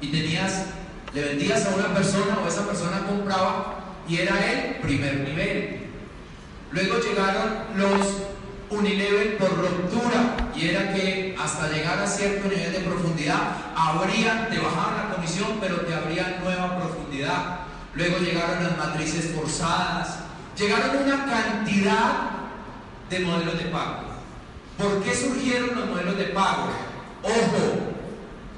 y 0.00 0.08
tenías, 0.08 0.66
le 1.14 1.22
vendías 1.22 1.64
a 1.66 1.74
una 1.74 1.94
persona 1.94 2.38
o 2.44 2.48
esa 2.48 2.66
persona 2.66 3.06
compraba 3.06 3.76
y 4.06 4.18
era 4.18 4.52
el 4.52 4.74
primer 4.76 5.20
nivel. 5.20 5.86
Luego 6.72 6.98
llegaron 6.98 7.64
los 7.76 8.06
Unilever 8.68 9.38
por 9.38 9.48
ruptura 9.56 10.39
y 10.60 10.68
era 10.68 10.92
que 10.92 11.34
hasta 11.38 11.70
llegar 11.70 11.98
a 11.98 12.06
cierto 12.06 12.48
nivel 12.48 12.72
de 12.72 12.80
profundidad 12.80 13.56
abrían, 13.74 14.50
te 14.50 14.58
bajaban 14.58 15.08
la 15.08 15.14
comisión 15.14 15.56
pero 15.58 15.80
te 15.80 15.94
abrían 15.94 16.40
nueva 16.42 16.76
profundidad. 16.78 17.60
Luego 17.94 18.18
llegaron 18.18 18.62
las 18.62 18.76
matrices 18.76 19.32
forzadas, 19.34 20.18
llegaron 20.56 20.98
una 21.02 21.24
cantidad 21.24 22.30
de 23.08 23.20
modelos 23.20 23.58
de 23.58 23.64
pago. 23.64 24.10
¿Por 24.76 25.02
qué 25.02 25.14
surgieron 25.14 25.74
los 25.74 25.88
modelos 25.88 26.18
de 26.18 26.24
pago? 26.24 26.68
Ojo, 27.22 27.94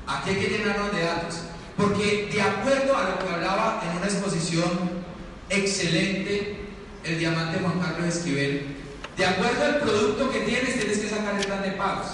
aquí 0.06 0.30
hay 0.30 0.36
que 0.36 0.48
llenarnos 0.48 0.92
de 0.92 1.04
datos. 1.04 1.40
Porque 1.76 2.28
de 2.32 2.42
acuerdo 2.42 2.96
a 2.96 3.10
lo 3.10 3.18
que 3.18 3.32
hablaba 3.32 3.80
en 3.88 3.96
una 3.96 4.06
exposición 4.06 4.90
excelente 5.48 6.58
el 7.04 7.18
diamante 7.18 7.58
Juan 7.58 7.80
Carlos 7.80 8.16
Esquivel, 8.16 8.81
de 9.16 9.26
acuerdo 9.26 9.64
al 9.64 9.78
producto 9.80 10.30
que 10.30 10.40
tienes, 10.40 10.78
tienes 10.78 10.98
que 10.98 11.08
sacar 11.08 11.38
el 11.38 11.46
plan 11.46 11.62
de 11.62 11.72
pagos. 11.72 12.06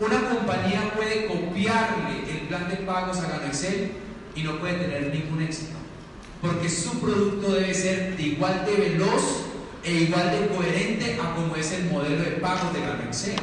Una 0.00 0.28
compañía 0.28 0.92
puede 0.96 1.26
copiarle 1.26 2.30
el 2.30 2.48
plan 2.48 2.68
de 2.68 2.76
pagos 2.76 3.18
a 3.18 3.28
Gano 3.28 3.46
Excel 3.46 3.92
y 4.34 4.42
no 4.42 4.58
puede 4.58 4.74
tener 4.74 5.14
ningún 5.14 5.42
éxito. 5.42 5.76
Porque 6.40 6.68
su 6.68 7.00
producto 7.00 7.52
debe 7.52 7.72
ser 7.72 8.16
de 8.16 8.22
igual 8.22 8.64
de 8.66 8.74
veloz 8.74 9.44
e 9.84 9.92
igual 9.92 10.30
de 10.30 10.48
coherente 10.48 11.18
a 11.20 11.34
como 11.34 11.54
es 11.54 11.72
el 11.72 11.84
modelo 11.84 12.22
de 12.22 12.32
pagos 12.32 12.72
de 12.72 12.80
Gano 12.80 13.02
Excel. 13.04 13.36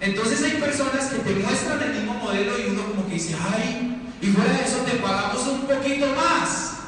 Entonces 0.00 0.42
hay 0.42 0.60
personas 0.60 1.06
que 1.08 1.18
te 1.18 1.34
muestran 1.40 1.82
el 1.82 1.92
mismo 1.92 2.14
modelo 2.14 2.58
y 2.58 2.70
uno 2.70 2.82
como 2.86 3.06
que 3.06 3.14
dice, 3.14 3.36
ay, 3.54 4.00
y 4.22 4.26
fuera 4.28 4.52
de 4.52 4.64
eso 4.64 4.78
te 4.78 4.96
pagamos 4.96 5.46
un 5.46 5.66
poquito 5.66 6.06
más. 6.14 6.78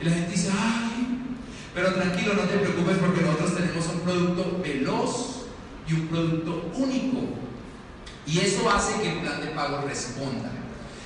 Y 0.00 0.04
la 0.04 0.12
gente 0.12 0.30
dice, 0.30 0.48
ay, 0.52 0.87
pero 1.74 1.94
tranquilo, 1.94 2.34
no 2.34 2.42
te 2.42 2.58
preocupes 2.58 2.96
porque 2.98 3.22
nosotros 3.22 3.56
tenemos 3.56 3.86
un 3.86 4.00
producto 4.00 4.60
veloz 4.62 5.46
y 5.88 5.94
un 5.94 6.08
producto 6.08 6.70
único. 6.74 7.18
Y 8.26 8.40
eso 8.40 8.70
hace 8.70 9.00
que 9.00 9.12
el 9.12 9.18
plan 9.20 9.40
de 9.40 9.48
pago 9.48 9.82
responda. 9.86 10.50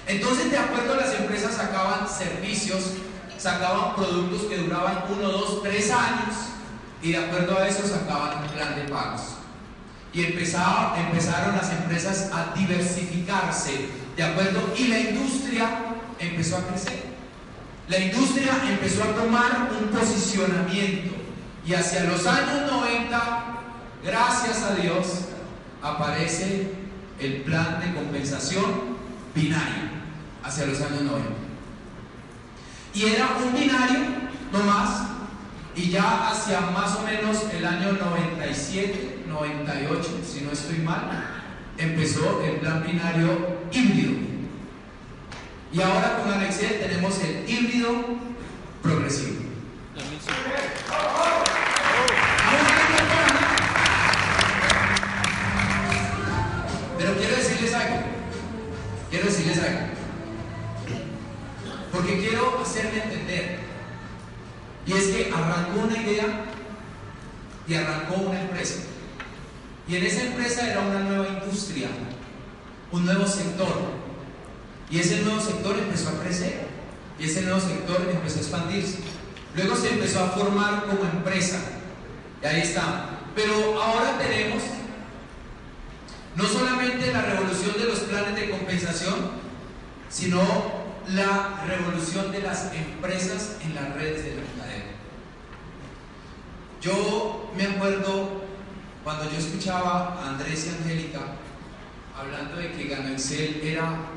Entonces, 0.07 0.50
de 0.50 0.59
acuerdo 0.59 0.97
las 0.97 1.14
empresas, 1.14 1.54
sacaban 1.54 2.09
servicios, 2.09 2.95
sacaban 3.38 3.95
productos 3.95 4.42
que 4.42 4.59
duraban 4.59 5.04
uno, 5.09 5.28
dos, 5.28 5.62
tres 5.62 5.90
años. 5.90 6.35
Y 7.02 7.12
de 7.12 7.19
acuerdo 7.19 7.59
a 7.59 7.69
eso 7.69 7.87
sacaban 7.87 8.42
un 8.45 8.50
plan 8.50 8.75
de 8.76 8.83
pagos. 8.83 9.23
Y 10.12 10.25
empezaron 10.25 11.57
las 11.57 11.71
empresas 11.73 12.31
a 12.33 12.54
diversificarse, 12.57 13.88
¿de 14.16 14.23
acuerdo? 14.23 14.73
Y 14.76 14.88
la 14.88 15.00
industria 15.00 15.69
empezó 16.19 16.59
a 16.59 16.66
crecer. 16.66 17.12
La 17.88 17.98
industria 17.98 18.52
empezó 18.68 19.02
a 19.02 19.14
tomar 19.14 19.70
un 19.80 19.88
posicionamiento 19.88 21.14
y 21.66 21.74
hacia 21.74 22.04
los 22.04 22.26
años 22.26 22.70
90, 22.70 23.44
gracias 24.04 24.62
a 24.62 24.74
Dios, 24.76 25.06
aparece 25.82 26.70
el 27.18 27.42
plan 27.42 27.80
de 27.80 27.94
compensación 27.94 28.64
binario 29.34 29.90
hacia 30.42 30.66
los 30.66 30.80
años 30.80 31.02
90. 31.02 31.28
Y 32.94 33.04
era 33.04 33.36
un 33.44 33.52
binario, 33.52 34.00
no 34.52 34.58
más, 34.64 35.08
y 35.74 35.90
ya 35.90 36.28
hacia 36.28 36.60
más 36.60 36.96
o 36.96 37.02
menos 37.02 37.44
el 37.52 37.64
año 37.64 37.92
97, 37.92 39.24
98, 39.28 40.20
si 40.24 40.42
no 40.42 40.52
estoy 40.52 40.78
mal, 40.78 41.24
empezó 41.78 42.42
el 42.44 42.56
plan 42.56 42.84
binario 42.86 43.60
híbrido. 43.72 44.31
Y 45.73 45.81
ahora 45.81 46.19
con 46.19 46.31
Alexia 46.31 46.69
tenemos 46.81 47.19
el 47.21 47.49
híbrido 47.49 47.88
progresivo. 48.83 49.41
Pero 56.99 57.17
quiero 57.17 57.37
decirles 57.37 57.75
algo. 57.75 57.97
Quiero 59.09 59.25
decirles 59.25 59.59
algo. 59.59 59.81
Porque 61.91 62.19
quiero 62.19 62.61
hacerme 62.61 63.02
entender. 63.05 63.61
Y 64.87 64.93
es 64.93 65.05
que 65.07 65.33
arrancó 65.33 65.81
una 65.81 66.02
idea 66.02 66.45
y 67.67 67.75
arrancó 67.75 68.17
una 68.17 68.43
empresa. 68.43 68.83
Y 69.88 69.97
en 69.97 70.05
esa 70.05 70.25
empresa 70.25 70.71
era 70.71 70.81
una 70.81 71.00
nueva 71.00 71.29
industria, 71.29 71.88
un 72.91 73.07
nuevo 73.07 73.26
sector, 73.26 74.01
y 74.92 74.99
ese 74.99 75.22
nuevo 75.22 75.40
sector 75.40 75.78
empezó 75.78 76.11
a 76.11 76.22
crecer 76.22 76.66
y 77.18 77.25
ese 77.25 77.40
nuevo 77.42 77.61
sector 77.61 78.06
empezó 78.12 78.37
a 78.37 78.42
expandirse. 78.42 78.99
Luego 79.56 79.75
se 79.75 79.88
empezó 79.88 80.22
a 80.22 80.28
formar 80.28 80.84
como 80.84 81.04
empresa. 81.04 81.61
Y 82.42 82.46
ahí 82.46 82.61
está. 82.61 83.06
Pero 83.34 83.82
ahora 83.82 84.18
tenemos 84.18 84.62
no 86.37 86.44
solamente 86.44 87.11
la 87.11 87.22
revolución 87.22 87.72
de 87.78 87.84
los 87.87 88.00
planes 88.00 88.37
de 88.37 88.50
compensación, 88.50 89.14
sino 90.11 90.42
la 91.08 91.64
revolución 91.66 92.30
de 92.30 92.42
las 92.42 92.70
empresas 92.75 93.56
en 93.64 93.75
las 93.75 93.94
redes 93.94 94.25
de 94.25 94.34
mercadeo. 94.34 94.92
Yo 96.82 97.50
me 97.56 97.64
acuerdo 97.64 98.42
cuando 99.02 99.30
yo 99.30 99.38
escuchaba 99.38 100.20
a 100.20 100.30
Andrés 100.30 100.66
y 100.66 100.82
Angélica 100.82 101.20
hablando 102.18 102.56
de 102.56 102.72
que 102.72 102.88
Gano 102.88 103.08
Excel 103.08 103.61
era 103.62 104.12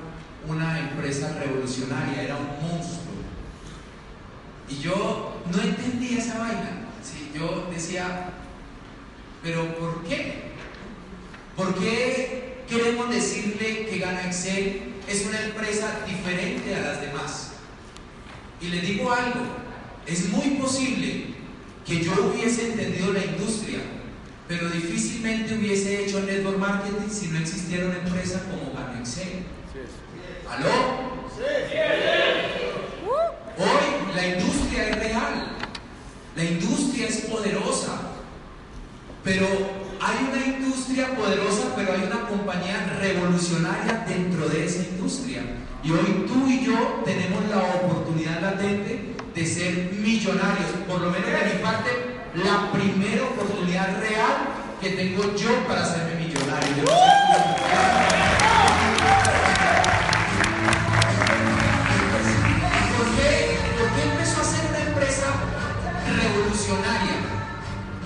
una 0.48 0.80
empresa 0.80 1.38
revolucionaria, 1.40 2.24
era 2.24 2.38
un 2.38 2.68
monstruo. 2.68 3.16
Y 4.70 4.78
yo 4.80 5.42
no 5.52 5.62
entendía 5.62 6.20
esa 6.20 6.40
vaina. 6.40 6.82
Yo 7.34 7.68
decía, 7.72 8.30
pero 9.44 9.78
¿por 9.78 10.04
qué? 10.04 10.54
¿Por 11.56 11.76
qué 11.76 12.64
queremos 12.68 13.10
decirle 13.10 13.88
que 13.88 14.00
Gana 14.00 14.26
Excel 14.26 14.94
es 15.08 15.26
una 15.26 15.42
empresa 15.42 16.00
diferente 16.08 16.76
a 16.76 16.82
las 16.82 17.02
demás? 17.02 17.52
Y 18.62 18.70
les 18.70 18.82
digo 18.82 19.12
algo, 19.12 19.42
es 20.08 20.30
muy 20.30 20.52
posible 20.52 21.36
que 21.86 22.04
yo 22.04 22.14
hubiese 22.34 22.72
entendido 22.72 23.14
la 23.14 23.26
industria, 23.26 23.80
pero 24.48 24.70
difícilmente 24.70 25.56
hubiese 25.56 26.06
hecho 26.06 26.22
network 26.22 26.58
marketing 26.58 27.10
si 27.10 27.28
no 27.28 27.40
existiera 27.40 27.88
una 27.88 27.98
empresa 27.98 28.42
como 28.50 28.74
Gana 28.74 29.00
Excel. 29.00 29.44
¿Aló? 30.50 30.70
Hoy 33.58 34.16
la 34.16 34.28
industria 34.28 34.90
es 34.90 35.00
real, 35.00 35.48
la 36.36 36.44
industria 36.44 37.08
es 37.08 37.22
poderosa, 37.22 38.02
pero 39.24 39.48
hay 40.00 40.30
una 40.30 40.46
industria 40.46 41.16
poderosa, 41.16 41.74
pero 41.76 41.94
hay 41.94 42.04
una 42.04 42.28
compañía 42.28 42.98
revolucionaria 43.00 44.06
dentro 44.08 44.48
de 44.50 44.66
esa 44.66 44.84
industria. 44.84 45.42
Y 45.84 45.92
hoy 45.92 46.26
tú 46.28 46.48
y 46.48 46.66
yo 46.66 47.02
tenemos 47.06 47.48
la 47.50 47.58
oportunidad 47.58 48.42
latente 48.42 49.16
de 49.34 49.46
ser 49.46 49.94
millonarios, 49.94 50.70
por 50.88 51.02
lo 51.02 51.12
menos 51.12 51.28
de 51.28 51.54
mi 51.54 51.62
parte, 51.62 51.92
la 52.36 52.72
primera 52.72 53.24
oportunidad 53.24 54.00
real 54.00 54.36
que 54.82 54.90
tengo 54.90 55.36
yo 55.36 55.50
para 55.68 55.84
hacerme 55.84 56.26
millonario. 56.26 56.84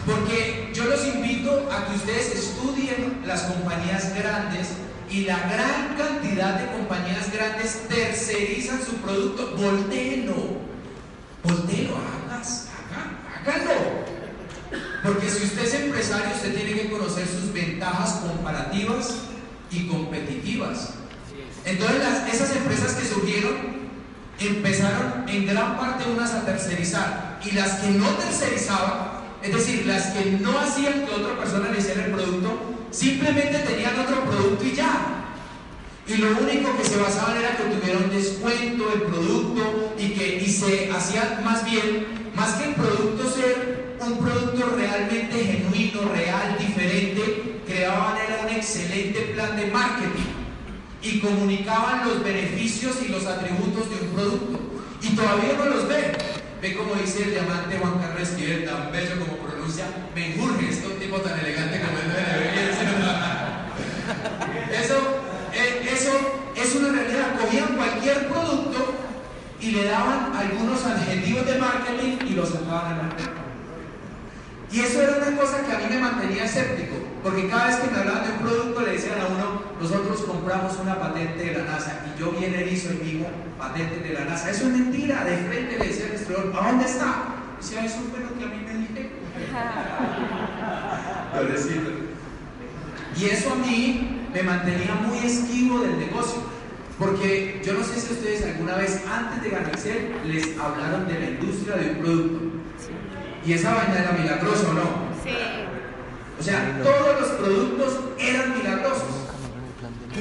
porque 0.05 0.71
yo 0.73 0.85
los 0.85 1.05
invito 1.05 1.69
a 1.71 1.85
que 1.85 1.95
ustedes 1.95 2.35
estudien 2.35 3.21
las 3.25 3.43
compañías 3.43 4.13
grandes 4.15 4.69
y 5.09 5.21
la 5.25 5.39
gran 5.39 5.95
cantidad 5.97 6.59
de 6.59 6.71
compañías 6.77 7.31
grandes 7.31 7.87
tercerizan 7.87 8.81
su 8.83 8.95
producto. 8.97 9.55
Volteenlo, 9.55 10.35
volteenlo, 11.43 11.95
hagas, 11.97 12.67
háganlo. 13.39 13.71
Porque 15.03 15.29
si 15.29 15.45
usted 15.45 15.63
es 15.63 15.73
empresario, 15.75 16.35
usted 16.35 16.55
tiene 16.55 16.81
que 16.81 16.89
conocer 16.89 17.27
sus 17.27 17.53
ventajas 17.53 18.21
comparativas 18.27 19.15
y 19.71 19.87
competitivas. 19.87 20.95
Entonces, 21.63 22.01
esas 22.33 22.55
empresas 22.57 22.93
que 22.93 23.07
surgieron 23.07 23.79
empezaron 24.39 25.29
en 25.29 25.45
gran 25.45 25.77
parte 25.77 26.09
unas 26.09 26.33
a 26.33 26.45
tercerizar 26.45 27.28
y 27.46 27.51
las 27.51 27.79
que 27.79 27.91
no 27.91 28.08
tercerizaban, 28.15 29.19
es 29.41 29.53
decir, 29.53 29.86
las 29.86 30.08
que 30.08 30.31
no 30.31 30.60
hacían 30.60 31.05
que 31.05 31.13
otra 31.13 31.38
persona 31.38 31.72
le 31.72 31.79
hiciera 31.79 32.05
el 32.05 32.12
producto, 32.12 32.60
simplemente 32.91 33.60
tenían 33.60 34.00
otro 34.00 34.24
producto 34.25 34.65
y 34.65 34.74
ya. 34.74 35.25
Y 36.08 36.17
lo 36.17 36.29
único 36.39 36.75
que 36.75 36.84
se 36.84 36.98
basaban 36.98 37.38
era 37.38 37.55
que 37.55 37.63
tuviera 37.63 38.00
un 38.00 38.10
descuento 38.10 38.91
el 38.93 39.01
producto 39.03 39.93
y 39.98 40.10
que 40.10 40.38
y 40.38 40.50
se 40.50 40.91
hacía 40.91 41.41
más 41.43 41.63
bien, 41.63 42.31
más 42.36 42.53
que 42.53 42.69
el 42.69 42.75
producto 42.75 43.29
ser 43.29 43.96
un 44.01 44.17
producto 44.17 44.75
realmente 44.75 45.36
genuino, 45.38 46.10
real, 46.12 46.58
diferente, 46.58 47.62
creaban 47.67 48.17
era 48.17 48.41
un 48.43 48.50
excelente 48.50 49.19
plan 49.34 49.55
de 49.55 49.67
marketing 49.67 50.39
y 51.01 51.19
comunicaban 51.19 52.08
los 52.08 52.24
beneficios 52.24 52.98
y 53.05 53.10
los 53.10 53.25
atributos 53.25 53.89
de 53.89 54.05
un 54.05 54.13
producto. 54.13 54.60
Y 55.01 55.10
todavía 55.15 55.53
no 55.58 55.65
los 55.65 55.88
ve. 55.88 56.38
Ve 56.61 56.75
como 56.75 56.93
dice 56.95 57.23
el 57.23 57.31
diamante 57.31 57.77
Juan 57.77 57.99
Carlos 57.99 58.21
Esquivel, 58.21 58.65
tan 58.65 58.91
bello 58.91 59.17
como 59.19 59.37
pronuncia, 59.37 59.85
me 60.13 60.33
enjurge, 60.33 60.69
este 60.69 60.89
tipo 60.95 61.21
tan 61.21 61.39
elegante 61.39 61.79
como 61.79 61.97
el 61.99 62.09
de 62.09 62.19
Eso, 64.77 64.97
eh, 65.53 65.89
eso 65.89 66.11
es 66.57 66.75
una 66.75 66.91
realidad. 66.91 67.39
Cogían 67.39 67.77
cualquier 67.77 68.27
producto 68.27 68.93
y 69.61 69.71
le 69.71 69.85
daban 69.85 70.35
algunos 70.35 70.85
adjetivos 70.85 71.45
de 71.45 71.59
marketing 71.59 72.17
y 72.27 72.33
los 72.33 72.49
sacaban 72.49 72.91
al 72.91 73.07
mercado. 73.07 73.38
Y 74.71 74.81
eso 74.81 75.01
era 75.01 75.17
una 75.17 75.35
cosa 75.35 75.65
que 75.65 75.71
a 75.73 75.79
mí 75.79 75.85
me 75.89 75.99
mantenía 75.99 76.45
escéptico, 76.45 76.95
porque 77.23 77.47
cada 77.47 77.67
vez 77.67 77.77
que 77.77 77.91
me 77.91 77.97
hablaban 77.97 78.23
de 78.23 78.33
un 78.33 78.39
producto 78.39 78.81
le 78.81 78.91
decían 78.91 79.19
a 79.19 79.25
uno, 79.25 79.63
nosotros 79.81 80.21
compramos 80.21 80.77
una 80.79 80.99
patente 80.99 81.43
de 81.43 81.53
la 81.57 81.63
NASA, 81.63 82.05
y 82.05 82.19
yo 82.19 82.31
bien 82.31 82.53
erizo 82.53 82.93
y 82.93 82.97
digo, 82.97 83.27
patente 83.57 83.99
de 84.07 84.13
la 84.13 84.25
NASA. 84.25 84.51
Eso 84.51 84.67
es 84.67 84.73
mentira, 84.73 85.23
de 85.23 85.38
frente 85.38 85.79
le 85.79 85.88
decía 85.88 86.05
al 86.05 86.11
exterior, 86.11 86.53
¿a 86.55 86.67
dónde 86.67 86.85
está? 86.85 87.25
Decía, 87.59 87.85
eso 87.85 87.97
fue 88.11 88.19
lo 88.19 88.38
que 88.38 88.43
a 88.43 88.47
mí 88.47 88.63
me 88.65 88.73
dije. 88.77 89.11
y 93.17 93.25
eso 93.25 93.51
a 93.51 93.55
mí 93.55 94.19
me 94.33 94.43
mantenía 94.43 94.95
muy 94.95 95.17
esquivo 95.19 95.79
del 95.79 95.99
negocio. 95.99 96.59
Porque 96.99 97.61
yo 97.65 97.73
no 97.73 97.83
sé 97.83 97.99
si 97.99 98.13
ustedes 98.13 98.45
alguna 98.45 98.75
vez 98.75 99.01
antes 99.07 99.41
de 99.41 99.57
Excel 99.57 100.15
les 100.25 100.59
hablaron 100.59 101.07
de 101.07 101.19
la 101.19 101.29
industria 101.29 101.77
de 101.77 101.91
un 101.91 101.97
producto. 101.97 102.39
¿Y 103.46 103.53
esa 103.53 103.74
vaina 103.74 104.00
era 104.00 104.12
milagrosa 104.12 104.69
o 104.69 104.74
no? 104.74 105.10
Sí. 105.24 105.31
O 106.39 106.43
sea, 106.43 106.81
todos 106.84 107.22
los 107.22 107.29
productos 107.31 108.00
eran 108.19 108.58
milagrosos. 108.58 109.03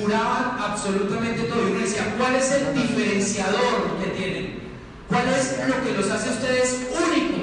Curaban 0.00 0.58
absolutamente 0.58 1.42
todo. 1.44 1.68
Y 1.68 1.72
uno 1.72 1.80
decía, 1.80 2.14
¿cuál 2.18 2.36
es 2.36 2.52
el 2.52 2.74
diferenciador 2.74 3.98
que 4.02 4.10
tienen? 4.10 4.58
¿Cuál 5.08 5.28
es 5.28 5.58
lo 5.66 5.84
que 5.84 5.96
los 5.96 6.10
hace 6.10 6.28
a 6.28 6.32
ustedes 6.32 6.88
únicos? 6.90 7.38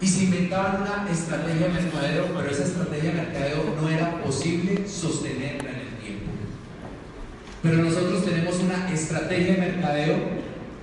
Y 0.00 0.06
se 0.06 0.24
inventaban 0.24 0.82
una 0.82 1.10
estrategia 1.10 1.66
de 1.66 1.72
mercadeo, 1.72 2.26
pero 2.36 2.50
esa 2.50 2.64
estrategia 2.64 3.10
de 3.10 3.16
mercadeo 3.16 3.76
no 3.80 3.88
era 3.88 4.22
posible 4.22 4.88
sostenerla 4.88 5.70
en 5.70 5.80
el 5.80 5.98
tiempo. 6.00 6.30
Pero 7.62 7.78
nosotros 7.78 8.24
tenemos 8.24 8.56
una 8.60 8.88
estrategia 8.92 9.54
de 9.54 9.58
mercadeo 9.58 10.37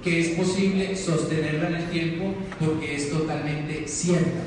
que 0.05 0.19
es 0.19 0.27
posible 0.37 0.95
sostenerla 0.95 1.67
en 1.67 1.75
el 1.77 1.89
tiempo 1.89 2.35
porque 2.59 2.95
es 2.95 3.09
totalmente 3.09 3.87
cierta. 3.87 4.43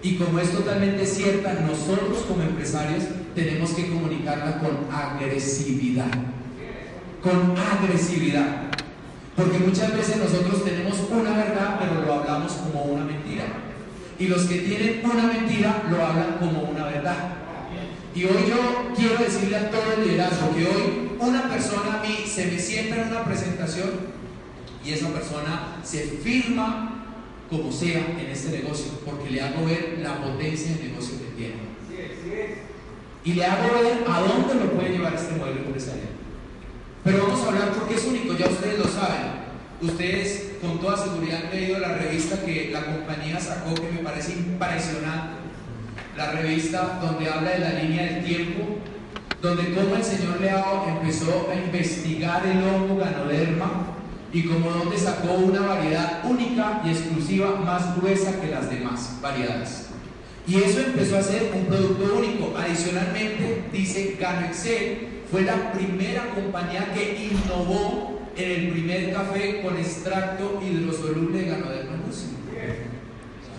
Y 0.00 0.14
como 0.14 0.38
es 0.38 0.52
totalmente 0.52 1.04
cierta, 1.04 1.54
nosotros 1.54 2.18
como 2.28 2.44
empresarios 2.44 3.02
tenemos 3.34 3.70
que 3.70 3.88
comunicarla 3.88 4.60
con 4.60 4.86
agresividad. 4.94 6.12
Con 7.20 7.56
agresividad. 7.58 8.68
Porque 9.34 9.58
muchas 9.58 9.92
veces 9.96 10.18
nosotros 10.18 10.64
tenemos 10.64 10.94
una 11.10 11.36
verdad, 11.36 11.80
pero 11.80 12.06
lo 12.06 12.14
hablamos 12.14 12.52
como 12.52 12.84
una 12.84 13.04
mentira. 13.04 13.42
Y 14.20 14.28
los 14.28 14.42
que 14.42 14.58
tienen 14.58 15.00
una 15.02 15.32
mentira 15.32 15.82
lo 15.90 16.06
hablan 16.06 16.36
como 16.38 16.62
una 16.62 16.84
verdad. 16.84 17.34
Y 18.14 18.24
hoy 18.24 18.44
yo 18.48 18.92
quiero 18.96 19.16
decirle 19.16 19.56
a 19.56 19.70
todo 19.70 19.94
el 19.96 20.08
liderazgo 20.08 20.54
que 20.54 20.64
hoy 20.64 21.10
una 21.18 21.48
persona 21.48 21.98
a 21.98 22.02
mí 22.06 22.18
se 22.24 22.46
me 22.46 22.58
sienta 22.60 23.02
en 23.02 23.08
una 23.08 23.24
presentación 23.24 24.17
y 24.88 24.92
esa 24.94 25.08
persona 25.08 25.76
se 25.82 25.98
firma 25.98 27.04
como 27.50 27.70
sea 27.70 28.06
en 28.18 28.30
este 28.30 28.58
negocio, 28.58 28.92
porque 29.04 29.30
le 29.30 29.42
hago 29.42 29.66
ver 29.66 29.98
la 30.02 30.16
potencia 30.16 30.74
del 30.76 30.90
negocio 30.90 31.18
que 31.18 31.36
tiene. 31.36 31.56
Y 33.22 33.34
le 33.34 33.44
hago 33.44 33.82
ver 33.82 34.04
a 34.08 34.20
dónde 34.20 34.54
lo 34.54 34.72
puede 34.72 34.90
llevar 34.90 35.14
este 35.14 35.36
modelo 35.36 35.60
empresarial. 35.60 36.08
Pero 37.04 37.26
vamos 37.26 37.42
a 37.42 37.48
hablar 37.48 37.72
porque 37.72 37.96
es 37.96 38.04
único, 38.06 38.34
ya 38.34 38.46
ustedes 38.46 38.78
lo 38.78 38.86
saben. 38.86 39.48
Ustedes 39.82 40.52
con 40.62 40.80
toda 40.80 40.96
seguridad 40.96 41.42
han 41.44 41.50
leído 41.50 41.78
la 41.80 41.98
revista 41.98 42.42
que 42.42 42.70
la 42.72 42.86
compañía 42.86 43.38
sacó 43.38 43.74
que 43.74 43.92
me 43.92 44.02
parece 44.02 44.32
impresionante. 44.32 45.36
La 46.16 46.32
revista 46.32 46.98
donde 47.02 47.28
habla 47.28 47.50
de 47.50 47.58
la 47.58 47.72
línea 47.74 48.04
del 48.04 48.24
tiempo, 48.24 48.78
donde 49.42 49.74
como 49.74 49.96
el 49.96 50.02
señor 50.02 50.40
Leao 50.40 50.88
empezó 50.88 51.48
a 51.52 51.54
investigar 51.54 52.46
el 52.46 52.62
hongo 52.62 52.96
ganoderma 52.96 53.67
y 54.32 54.42
como 54.42 54.70
donde 54.70 54.98
sacó 54.98 55.34
una 55.34 55.60
variedad 55.60 56.22
única 56.24 56.82
y 56.84 56.90
exclusiva 56.90 57.56
más 57.56 57.96
gruesa 57.96 58.40
que 58.40 58.48
las 58.48 58.70
demás 58.70 59.18
variedades. 59.22 59.86
Y 60.46 60.56
eso 60.56 60.80
empezó 60.80 61.18
a 61.18 61.22
ser 61.22 61.52
un 61.54 61.66
producto 61.66 62.16
único. 62.16 62.56
Adicionalmente, 62.56 63.64
dice 63.72 64.16
Gano 64.18 64.46
Excel, 64.46 65.22
fue 65.30 65.42
la 65.42 65.72
primera 65.72 66.26
compañía 66.34 66.92
que 66.94 67.30
innovó 67.30 68.20
en 68.36 68.50
el 68.50 68.68
primer 68.70 69.12
café 69.12 69.62
con 69.62 69.76
extracto 69.76 70.60
hidrosoluble 70.62 71.38
de 71.38 71.50
ganoderma 71.50 71.96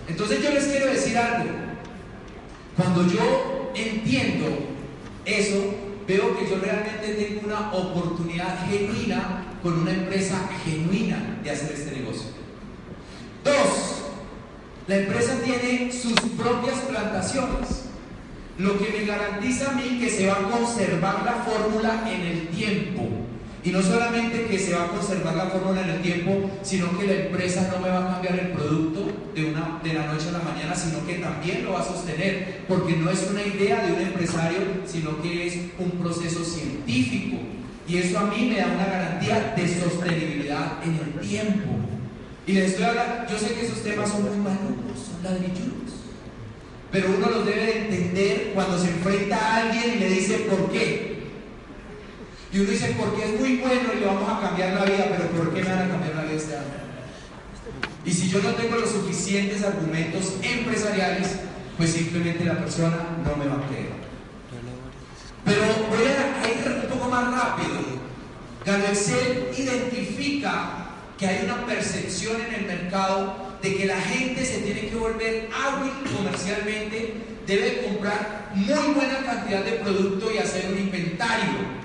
Entonces 0.08 0.42
yo 0.42 0.50
les 0.50 0.64
quiero 0.64 0.86
decir 0.86 1.16
algo. 1.18 1.50
Cuando 2.76 3.06
yo 3.06 3.72
entiendo 3.74 4.46
eso, 5.24 5.74
veo 6.08 6.38
que 6.38 6.48
yo 6.48 6.56
realmente 6.60 7.14
tengo 7.14 7.46
una 7.46 7.72
oportunidad 7.72 8.66
genuina 8.68 9.49
con 9.62 9.78
una 9.78 9.92
empresa 9.92 10.48
genuina 10.64 11.38
de 11.42 11.50
hacer 11.50 11.72
este 11.72 11.92
negocio. 11.92 12.30
Dos, 13.44 14.02
la 14.86 14.96
empresa 14.96 15.34
tiene 15.44 15.92
sus 15.92 16.18
propias 16.36 16.78
plantaciones, 16.80 17.86
lo 18.58 18.78
que 18.78 18.90
me 18.90 19.06
garantiza 19.06 19.70
a 19.70 19.74
mí 19.74 19.98
que 20.00 20.10
se 20.10 20.26
va 20.26 20.34
a 20.34 20.50
conservar 20.50 21.22
la 21.24 21.44
fórmula 21.44 22.10
en 22.10 22.20
el 22.20 22.48
tiempo. 22.48 23.08
Y 23.62 23.70
no 23.70 23.82
solamente 23.82 24.46
que 24.46 24.58
se 24.58 24.74
va 24.74 24.84
a 24.84 24.88
conservar 24.88 25.34
la 25.34 25.46
fórmula 25.46 25.82
en 25.82 25.90
el 25.90 26.00
tiempo, 26.00 26.50
sino 26.62 26.98
que 26.98 27.06
la 27.06 27.12
empresa 27.12 27.70
no 27.70 27.80
me 27.80 27.90
va 27.90 28.08
a 28.08 28.12
cambiar 28.14 28.38
el 28.38 28.52
producto 28.52 29.06
de, 29.34 29.50
una, 29.50 29.78
de 29.82 29.92
la 29.92 30.06
noche 30.06 30.28
a 30.30 30.32
la 30.32 30.38
mañana, 30.38 30.74
sino 30.74 31.06
que 31.06 31.14
también 31.16 31.64
lo 31.64 31.72
va 31.72 31.80
a 31.80 31.84
sostener, 31.84 32.62
porque 32.66 32.96
no 32.96 33.10
es 33.10 33.28
una 33.30 33.42
idea 33.42 33.84
de 33.84 33.92
un 33.92 34.00
empresario, 34.00 34.60
sino 34.86 35.20
que 35.20 35.46
es 35.46 35.58
un 35.78 35.90
proceso 35.90 36.42
científico 36.42 37.36
y 37.88 37.96
eso 37.98 38.18
a 38.18 38.24
mí 38.24 38.50
me 38.50 38.56
da 38.56 38.66
una 38.66 38.86
garantía 38.86 39.54
de 39.56 39.80
sostenibilidad 39.80 40.82
en 40.84 40.94
el 40.94 41.28
tiempo. 41.28 41.70
Y 42.46 42.52
les 42.52 42.70
estoy 42.70 42.84
hablando, 42.84 43.30
yo 43.30 43.38
sé 43.38 43.54
que 43.54 43.66
esos 43.66 43.82
temas 43.82 44.10
son 44.10 44.22
muy 44.22 44.36
malucos, 44.36 44.98
son 44.98 45.22
ladrillos. 45.22 45.70
Pero 46.90 47.08
uno 47.16 47.30
los 47.30 47.46
debe 47.46 47.66
de 47.66 47.78
entender 47.82 48.52
cuando 48.54 48.78
se 48.78 48.90
enfrenta 48.90 49.36
a 49.36 49.56
alguien 49.62 49.94
y 49.96 50.00
le 50.00 50.08
dice 50.08 50.46
por 50.50 50.70
qué. 50.72 51.10
Y 52.52 52.58
uno 52.58 52.70
dice, 52.70 52.96
porque 52.98 53.24
es 53.24 53.40
muy 53.40 53.56
bueno 53.58 53.92
y 53.94 54.00
le 54.00 54.06
vamos 54.06 54.28
a 54.28 54.40
cambiar 54.40 54.74
la 54.74 54.84
vida, 54.84 55.06
pero 55.10 55.28
¿por 55.30 55.54
qué 55.54 55.62
me 55.62 55.68
van 55.68 55.82
a 55.82 55.88
cambiar 55.88 56.16
la 56.16 56.24
vida 56.24 56.34
este 56.34 56.56
año? 56.56 56.80
Y 58.04 58.12
si 58.12 58.28
yo 58.28 58.42
no 58.42 58.50
tengo 58.54 58.76
los 58.76 58.90
suficientes 58.90 59.62
argumentos 59.62 60.34
empresariales, 60.42 61.28
pues 61.76 61.92
simplemente 61.92 62.44
la 62.44 62.58
persona 62.58 62.96
no 63.24 63.36
me 63.36 63.48
va 63.48 63.54
a 63.54 63.68
creer. 63.68 63.90
Pero 65.44 65.60
voy 65.88 66.06
a 66.06 66.42
poco 66.42 66.69
más 67.20 67.34
rápido. 67.34 68.00
Excel 68.66 69.50
identifica 69.56 70.86
que 71.18 71.26
hay 71.26 71.44
una 71.44 71.66
percepción 71.66 72.40
en 72.40 72.54
el 72.54 72.66
mercado 72.66 73.50
de 73.62 73.76
que 73.76 73.86
la 73.86 74.00
gente 74.00 74.44
se 74.44 74.58
tiene 74.58 74.88
que 74.88 74.96
volver 74.96 75.48
hábil 75.54 75.92
comercialmente, 76.16 77.14
debe 77.46 77.82
comprar 77.84 78.50
muy 78.54 78.94
buena 78.94 79.18
cantidad 79.24 79.62
de 79.64 79.72
producto 79.72 80.32
y 80.32 80.38
hacer 80.38 80.72
un 80.72 80.78
inventario. 80.78 81.80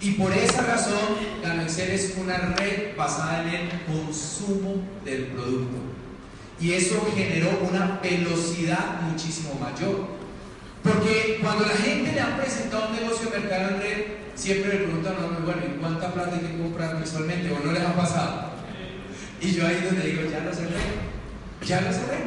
Y 0.00 0.12
por 0.12 0.32
esa 0.32 0.62
razón, 0.62 1.16
Excel 1.62 1.90
es 1.90 2.14
una 2.18 2.36
red 2.56 2.96
basada 2.96 3.42
en 3.42 3.48
el 3.54 3.70
consumo 3.86 4.82
del 5.04 5.26
producto. 5.26 5.78
Y 6.60 6.72
eso 6.72 7.06
generó 7.14 7.58
una 7.68 8.00
velocidad 8.02 9.00
muchísimo 9.02 9.54
mayor. 9.54 10.08
Porque 10.82 11.38
cuando 11.42 11.64
la 11.64 11.74
gente 11.74 12.12
le 12.12 12.20
han 12.20 12.36
presentado 12.36 12.88
un 12.88 12.96
negocio 12.96 13.30
de 13.30 13.40
mercado 13.40 13.70
en 13.70 13.80
red, 13.80 14.23
siempre 14.34 14.72
le 14.72 14.84
preguntan 14.84 15.14
a 15.14 15.44
bueno, 15.44 15.62
¿y 15.66 15.78
cuánta 15.80 16.12
plata 16.12 16.36
hay 16.36 16.46
que 16.46 16.58
comprar 16.58 16.94
mensualmente? 16.94 17.52
¿O 17.52 17.64
no 17.64 17.72
les 17.72 17.82
ha 17.82 17.94
pasado? 17.94 18.50
Y 19.40 19.52
yo 19.52 19.66
ahí 19.66 19.80
donde 19.84 20.06
digo, 20.06 20.22
ya 20.30 20.40
lo 20.40 20.52
cerré, 20.52 20.80
ya 21.66 21.80
lo 21.80 21.92
cerré. 21.92 22.18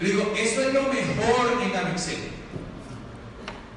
Le 0.00 0.08
digo, 0.08 0.32
eso 0.36 0.60
es 0.62 0.74
lo 0.74 0.82
mejor 0.82 1.62
en 1.62 1.72
Gamexel. 1.72 2.16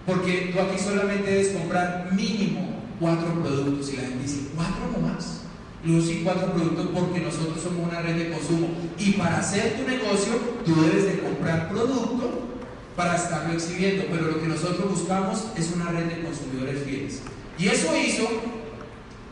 Porque 0.05 0.51
tú 0.53 0.61
aquí 0.61 0.79
solamente 0.79 1.29
debes 1.29 1.49
comprar 1.49 2.09
mínimo 2.13 2.81
cuatro 2.99 3.27
productos. 3.41 3.93
Y 3.93 3.97
la 3.97 4.03
gente 4.03 4.23
dice, 4.23 4.47
¿cuatro 4.55 4.89
nomás? 4.95 5.41
Luego 5.83 6.01
sí, 6.01 6.21
cuatro 6.23 6.53
productos 6.53 6.87
porque 6.93 7.19
nosotros 7.19 7.61
somos 7.61 7.87
una 7.87 8.01
red 8.01 8.15
de 8.15 8.31
consumo. 8.31 8.69
Y 8.97 9.11
para 9.11 9.39
hacer 9.39 9.75
tu 9.77 9.89
negocio, 9.89 10.33
tú 10.65 10.81
debes 10.81 11.05
de 11.05 11.19
comprar 11.19 11.69
producto 11.69 12.47
para 12.95 13.15
estarlo 13.15 13.53
exhibiendo. 13.53 14.05
Pero 14.09 14.31
lo 14.31 14.41
que 14.41 14.47
nosotros 14.47 14.89
buscamos 14.89 15.45
es 15.55 15.71
una 15.75 15.91
red 15.91 16.05
de 16.05 16.23
consumidores 16.23 16.83
fieles. 16.83 17.21
Y 17.57 17.67
eso 17.67 17.95
hizo 17.97 18.27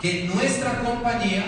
que 0.02 0.30
nuestra 0.34 0.80
compañía 0.80 1.44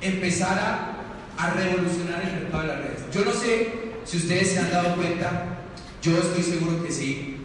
empezara 0.00 0.96
a 1.38 1.50
revolucionar 1.50 2.22
el 2.22 2.42
mercado 2.42 2.62
de 2.62 2.68
las 2.68 2.78
redes. 2.78 3.02
Yo 3.12 3.24
no 3.24 3.32
sé 3.32 3.72
si 4.04 4.16
ustedes 4.16 4.52
se 4.52 4.58
han 4.58 4.70
dado 4.70 4.96
cuenta, 4.96 5.58
yo 6.02 6.18
estoy 6.18 6.42
seguro 6.42 6.82
que 6.82 6.90
sí, 6.90 7.36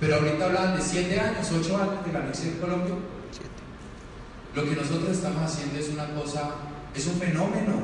pero 0.00 0.16
ahorita 0.16 0.44
hablan 0.44 0.76
de 0.76 0.82
7 0.82 1.20
años, 1.20 1.46
8 1.52 1.76
años 1.76 2.06
de 2.06 2.12
la 2.12 2.20
en 2.20 2.60
Colombia. 2.60 2.94
Lo 4.54 4.64
que 4.64 4.76
nosotros 4.76 5.10
estamos 5.10 5.42
haciendo 5.42 5.78
es 5.78 5.88
una 5.90 6.06
cosa, 6.14 6.50
es 6.94 7.06
un 7.06 7.18
fenómeno, 7.18 7.74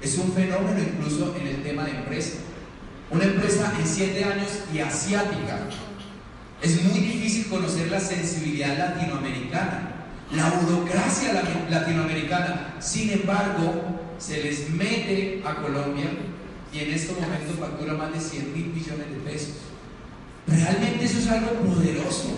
es 0.00 0.16
un 0.18 0.32
fenómeno 0.32 0.78
incluso 0.78 1.34
en 1.40 1.46
el 1.46 1.62
tema 1.62 1.84
de 1.84 1.90
empresa. 1.90 2.38
Una 3.10 3.24
empresa 3.24 3.72
en 3.78 3.86
7 3.86 4.24
años 4.24 4.50
y 4.72 4.78
asiática. 4.78 5.58
Es 6.64 6.82
muy 6.82 6.98
difícil 6.98 7.46
conocer 7.48 7.90
la 7.90 8.00
sensibilidad 8.00 8.78
latinoamericana, 8.78 10.06
la 10.34 10.48
burocracia 10.48 11.34
latinoamericana. 11.68 12.76
Sin 12.80 13.10
embargo, 13.10 14.14
se 14.16 14.42
les 14.42 14.70
mete 14.70 15.42
a 15.44 15.56
Colombia 15.56 16.06
y 16.72 16.78
en 16.78 16.94
estos 16.94 17.20
momentos 17.20 17.58
factura 17.60 17.92
más 17.92 18.14
de 18.14 18.18
100 18.18 18.54
mil 18.54 18.66
millones 18.68 19.10
de 19.10 19.30
pesos. 19.30 19.56
Realmente 20.46 21.04
eso 21.04 21.18
es 21.18 21.28
algo 21.28 21.50
poderoso, 21.50 22.30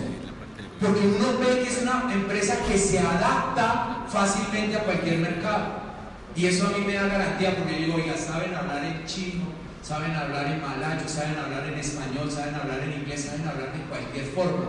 porque 0.81 1.07
uno 1.07 1.39
ve 1.39 1.61
que 1.63 1.69
es 1.69 1.81
una 1.83 2.13
empresa 2.13 2.57
que 2.67 2.77
se 2.77 2.99
adapta 2.99 4.07
fácilmente 4.09 4.75
a 4.75 4.83
cualquier 4.83 5.19
mercado. 5.19 5.87
Y 6.35 6.47
eso 6.47 6.67
a 6.67 6.77
mí 6.77 6.83
me 6.85 6.95
da 6.95 7.07
garantía, 7.07 7.55
porque 7.55 7.79
yo 7.79 7.85
digo, 7.85 7.95
oiga, 7.95 8.17
saben 8.17 8.53
hablar 8.53 8.83
en 8.83 9.05
chino, 9.05 9.45
saben 9.87 10.13
hablar 10.17 10.47
en 10.47 10.61
malayo, 10.61 11.07
saben 11.07 11.37
hablar 11.37 11.65
en 11.65 11.79
español, 11.79 12.29
saben 12.29 12.55
hablar 12.55 12.79
en 12.79 12.91
inglés, 12.91 13.23
saben 13.23 13.47
hablar 13.47 13.71
de 13.71 13.83
cualquier 13.83 14.25
forma. 14.25 14.65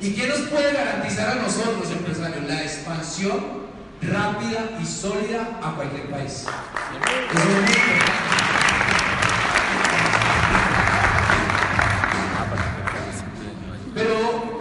¿Y 0.00 0.12
qué 0.14 0.28
nos 0.28 0.38
puede 0.42 0.72
garantizar 0.72 1.36
a 1.36 1.42
nosotros, 1.42 1.90
empresarios? 1.90 2.46
La 2.46 2.62
expansión 2.62 3.62
rápida 4.00 4.78
y 4.80 4.86
sólida 4.86 5.58
a 5.60 5.74
cualquier 5.74 6.08
país. 6.10 6.46
Muy 7.34 7.72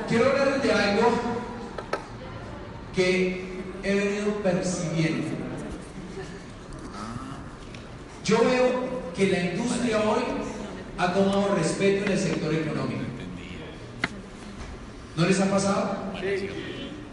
quiero 0.08 0.30
hablarles 0.30 0.64
de 0.64 0.74
algo 0.74 1.12
que 2.94 3.62
he 3.84 3.96
venido 3.96 4.34
percibiendo. 4.44 5.28
Yo 8.26 8.44
veo 8.44 8.91
que 9.16 9.28
la 9.28 9.40
industria 9.54 10.00
hoy 10.00 10.24
ha 10.98 11.14
tomado 11.14 11.56
respeto 11.56 12.06
en 12.06 12.12
el 12.12 12.20
sector 12.20 12.54
económico. 12.54 13.02
¿No 15.16 15.26
les 15.26 15.40
ha 15.40 15.50
pasado? 15.50 15.98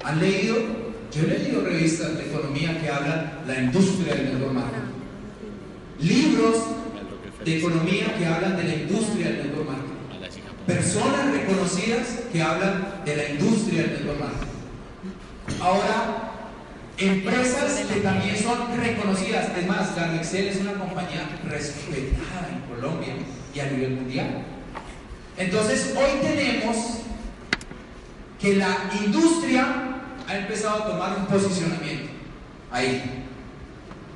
¿Han 0.05 0.21
leído? 0.21 0.57
Yo 1.13 1.23
he 1.23 1.39
leído 1.39 1.63
revistas 1.63 2.17
de 2.17 2.27
economía 2.27 2.81
que 2.81 2.89
hablan 2.89 3.41
la 3.47 3.61
industria 3.61 4.15
del 4.15 4.33
network 4.33 4.53
marketing. 4.53 4.89
Libros 6.01 6.57
de 7.45 7.59
economía 7.59 8.15
que 8.17 8.27
hablan 8.27 8.57
de 8.57 8.65
la 8.65 8.75
industria 8.75 9.27
del 9.29 9.39
network 9.39 9.69
marketing 9.69 9.99
personas 10.69 11.33
reconocidas 11.33 12.21
que 12.31 12.43
hablan 12.43 13.03
de 13.07 13.17
la 13.17 13.29
industria 13.31 13.83
del 13.83 13.93
network 13.93 14.21
marketing. 14.21 14.47
Ahora, 15.63 16.28
empresas 16.99 17.81
que 17.93 18.01
también 18.01 18.37
son 18.37 18.77
reconocidas, 18.77 19.49
es 19.57 19.67
más, 19.67 19.97
es 20.33 20.57
una 20.61 20.75
compañía 20.75 21.29
respetada 21.45 22.49
en 22.53 22.75
Colombia 22.75 23.15
y 23.55 23.61
a 23.61 23.71
nivel 23.71 23.91
mundial. 23.93 24.45
Entonces, 25.37 25.95
hoy 25.97 26.21
tenemos 26.21 26.77
que 28.41 28.57
la 28.57 28.91
industria 29.05 30.01
ha 30.27 30.37
empezado 30.37 30.85
a 30.85 30.87
tomar 30.89 31.19
un 31.19 31.27
posicionamiento 31.27 32.11
ahí. 32.71 33.25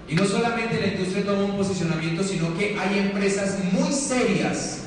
Y 0.09 0.15
no 0.15 0.25
solamente 0.25 0.81
la 0.81 0.89
industria 0.89 1.25
toma 1.25 1.45
un 1.45 1.57
posicionamiento, 1.57 2.23
sino 2.23 2.57
que 2.57 2.77
hay 2.79 2.99
empresas 2.99 3.59
muy 3.73 3.93
serias 3.93 4.83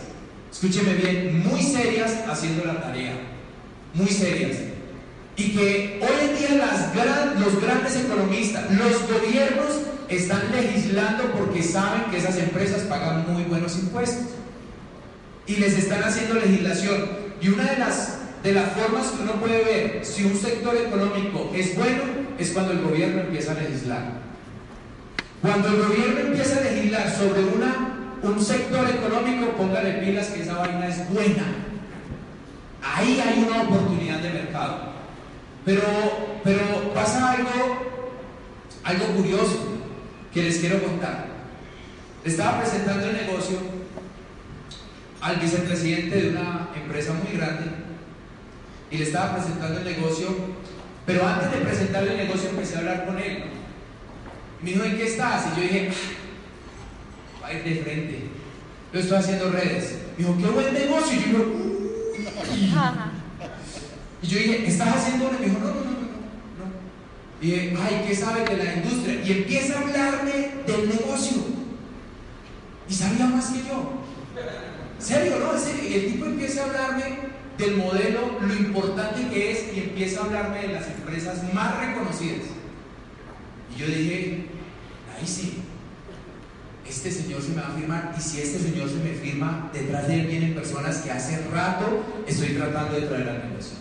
escúcheme 0.55 0.93
bien, 0.93 1.43
muy 1.45 1.61
serias 1.61 2.23
haciendo 2.29 2.63
la 2.63 2.79
tarea, 2.79 3.13
muy 3.93 4.07
serias. 4.07 4.55
Y 5.37 5.51
que 5.55 5.99
hoy 6.01 6.29
en 6.29 6.37
día 6.37 6.45
los 7.39 7.61
grandes 7.61 7.95
economistas, 7.97 8.71
los 8.71 9.01
gobiernos 9.09 9.81
están 10.07 10.41
legislando 10.51 11.31
porque 11.37 11.61
saben 11.61 12.03
que 12.09 12.17
esas 12.17 12.37
empresas 12.37 12.81
pagan 12.83 13.25
muy 13.31 13.43
buenos 13.43 13.77
impuestos. 13.77 14.27
Y 15.47 15.57
les 15.57 15.77
están 15.77 16.03
haciendo 16.03 16.35
legislación. 16.35 17.09
Y 17.41 17.49
una 17.49 17.63
de 17.63 17.77
las, 17.77 18.17
de 18.43 18.53
las 18.53 18.71
formas 18.71 19.07
que 19.07 19.23
uno 19.23 19.33
puede 19.33 19.63
ver 19.63 20.05
si 20.05 20.23
un 20.23 20.35
sector 20.35 20.75
económico 20.75 21.51
es 21.53 21.75
bueno 21.75 22.03
es 22.39 22.51
cuando 22.51 22.71
el 22.71 22.81
gobierno 22.81 23.21
empieza 23.21 23.51
a 23.51 23.55
legislar. 23.55 24.25
Cuando 25.41 25.67
el 25.67 25.75
gobierno 25.75 26.19
empieza 26.21 26.57
a 26.57 26.61
legislar 26.61 27.11
sobre 27.11 27.43
una 27.43 27.95
un 28.23 28.43
sector 28.43 28.89
económico, 28.89 29.51
póngale 29.51 29.93
pilas 29.93 30.27
que 30.27 30.41
esa 30.41 30.57
vaina 30.57 30.87
es 30.87 31.07
buena. 31.09 31.43
Ahí 32.81 33.21
hay 33.21 33.43
una 33.43 33.63
oportunidad 33.63 34.19
de 34.19 34.29
mercado. 34.29 34.94
Pero, 35.65 35.81
pero 36.43 36.93
pasa 36.93 37.31
algo, 37.31 37.49
algo 38.83 39.05
curioso 39.15 39.79
que 40.31 40.43
les 40.43 40.59
quiero 40.59 40.83
contar. 40.83 41.25
estaba 42.23 42.59
presentando 42.59 43.09
el 43.09 43.17
negocio 43.17 43.57
al 45.21 45.37
vicepresidente 45.37 46.21
de 46.21 46.29
una 46.29 46.69
empresa 46.75 47.13
muy 47.13 47.35
grande 47.35 47.71
y 48.91 48.97
le 48.97 49.03
estaba 49.05 49.37
presentando 49.37 49.79
el 49.79 49.85
negocio, 49.85 50.27
pero 51.05 51.27
antes 51.27 51.51
de 51.51 51.57
presentarle 51.57 52.11
el 52.11 52.27
negocio 52.27 52.49
empecé 52.49 52.75
a 52.75 52.79
hablar 52.79 53.05
con 53.07 53.17
él. 53.17 53.45
Me 54.61 54.71
dijo, 54.71 54.83
¿en 54.83 54.97
qué 54.97 55.07
estás? 55.07 55.45
Y 55.47 55.55
yo 55.55 55.63
dije, 55.63 55.89
va 57.41 57.47
a 57.47 57.53
ir 57.53 57.63
de 57.63 57.83
frente. 57.83 58.23
Yo 58.93 58.99
estoy 58.99 59.17
haciendo 59.17 59.49
redes. 59.49 59.97
Me 60.17 60.25
dijo, 60.25 60.37
qué 60.37 60.45
buen 60.45 60.73
negocio. 60.73 61.19
Y 61.19 61.31
yo 61.31 62.75
y 64.21 64.27
yo 64.27 64.39
dije, 64.39 64.67
¿estás 64.67 64.95
haciendo 64.95 65.29
una? 65.29 65.39
Me 65.39 65.45
dijo, 65.45 65.59
no, 65.59 65.67
no, 65.67 65.73
no, 65.73 65.81
no, 65.81 65.91
no. 65.91 66.71
Y 67.41 67.51
dije, 67.51 67.77
ay, 67.81 68.05
¿qué 68.07 68.15
sabe 68.15 68.43
de 68.45 68.63
la 68.63 68.73
industria? 68.75 69.21
Y 69.23 69.31
empieza 69.31 69.77
a 69.77 69.81
hablarme 69.81 70.31
del 70.65 70.89
negocio. 70.89 71.37
Y 72.89 72.93
sabía 72.93 73.27
más 73.27 73.47
que 73.47 73.59
yo. 73.59 74.05
¿Serio, 74.99 75.37
no? 75.39 75.87
Y 75.87 75.93
el 75.93 76.11
tipo 76.13 76.25
empieza 76.25 76.61
a 76.61 76.65
hablarme 76.65 77.03
del 77.57 77.77
modelo, 77.77 78.39
lo 78.41 78.53
importante 78.53 79.27
que 79.29 79.51
es, 79.51 79.75
y 79.75 79.79
empieza 79.81 80.21
a 80.21 80.25
hablarme 80.25 80.61
de 80.61 80.67
las 80.69 80.87
empresas 80.87 81.53
más 81.53 81.79
reconocidas. 81.79 82.47
Y 83.75 83.79
yo 83.79 83.87
dije, 83.87 84.45
ahí 85.15 85.27
sí, 85.27 85.61
este 86.87 87.11
señor 87.11 87.41
se 87.41 87.49
me 87.49 87.61
va 87.61 87.67
a 87.67 87.71
firmar 87.71 88.15
y 88.17 88.21
si 88.21 88.41
este 88.41 88.59
señor 88.59 88.89
se 88.89 88.95
me 88.97 89.13
firma, 89.13 89.69
detrás 89.73 90.07
de 90.07 90.21
él 90.21 90.27
vienen 90.27 90.53
personas 90.53 90.97
que 90.97 91.11
hace 91.11 91.41
rato 91.51 92.03
estoy 92.27 92.49
tratando 92.49 92.95
de 92.99 93.07
traer 93.07 93.29
al 93.29 93.49
negocio. 93.49 93.77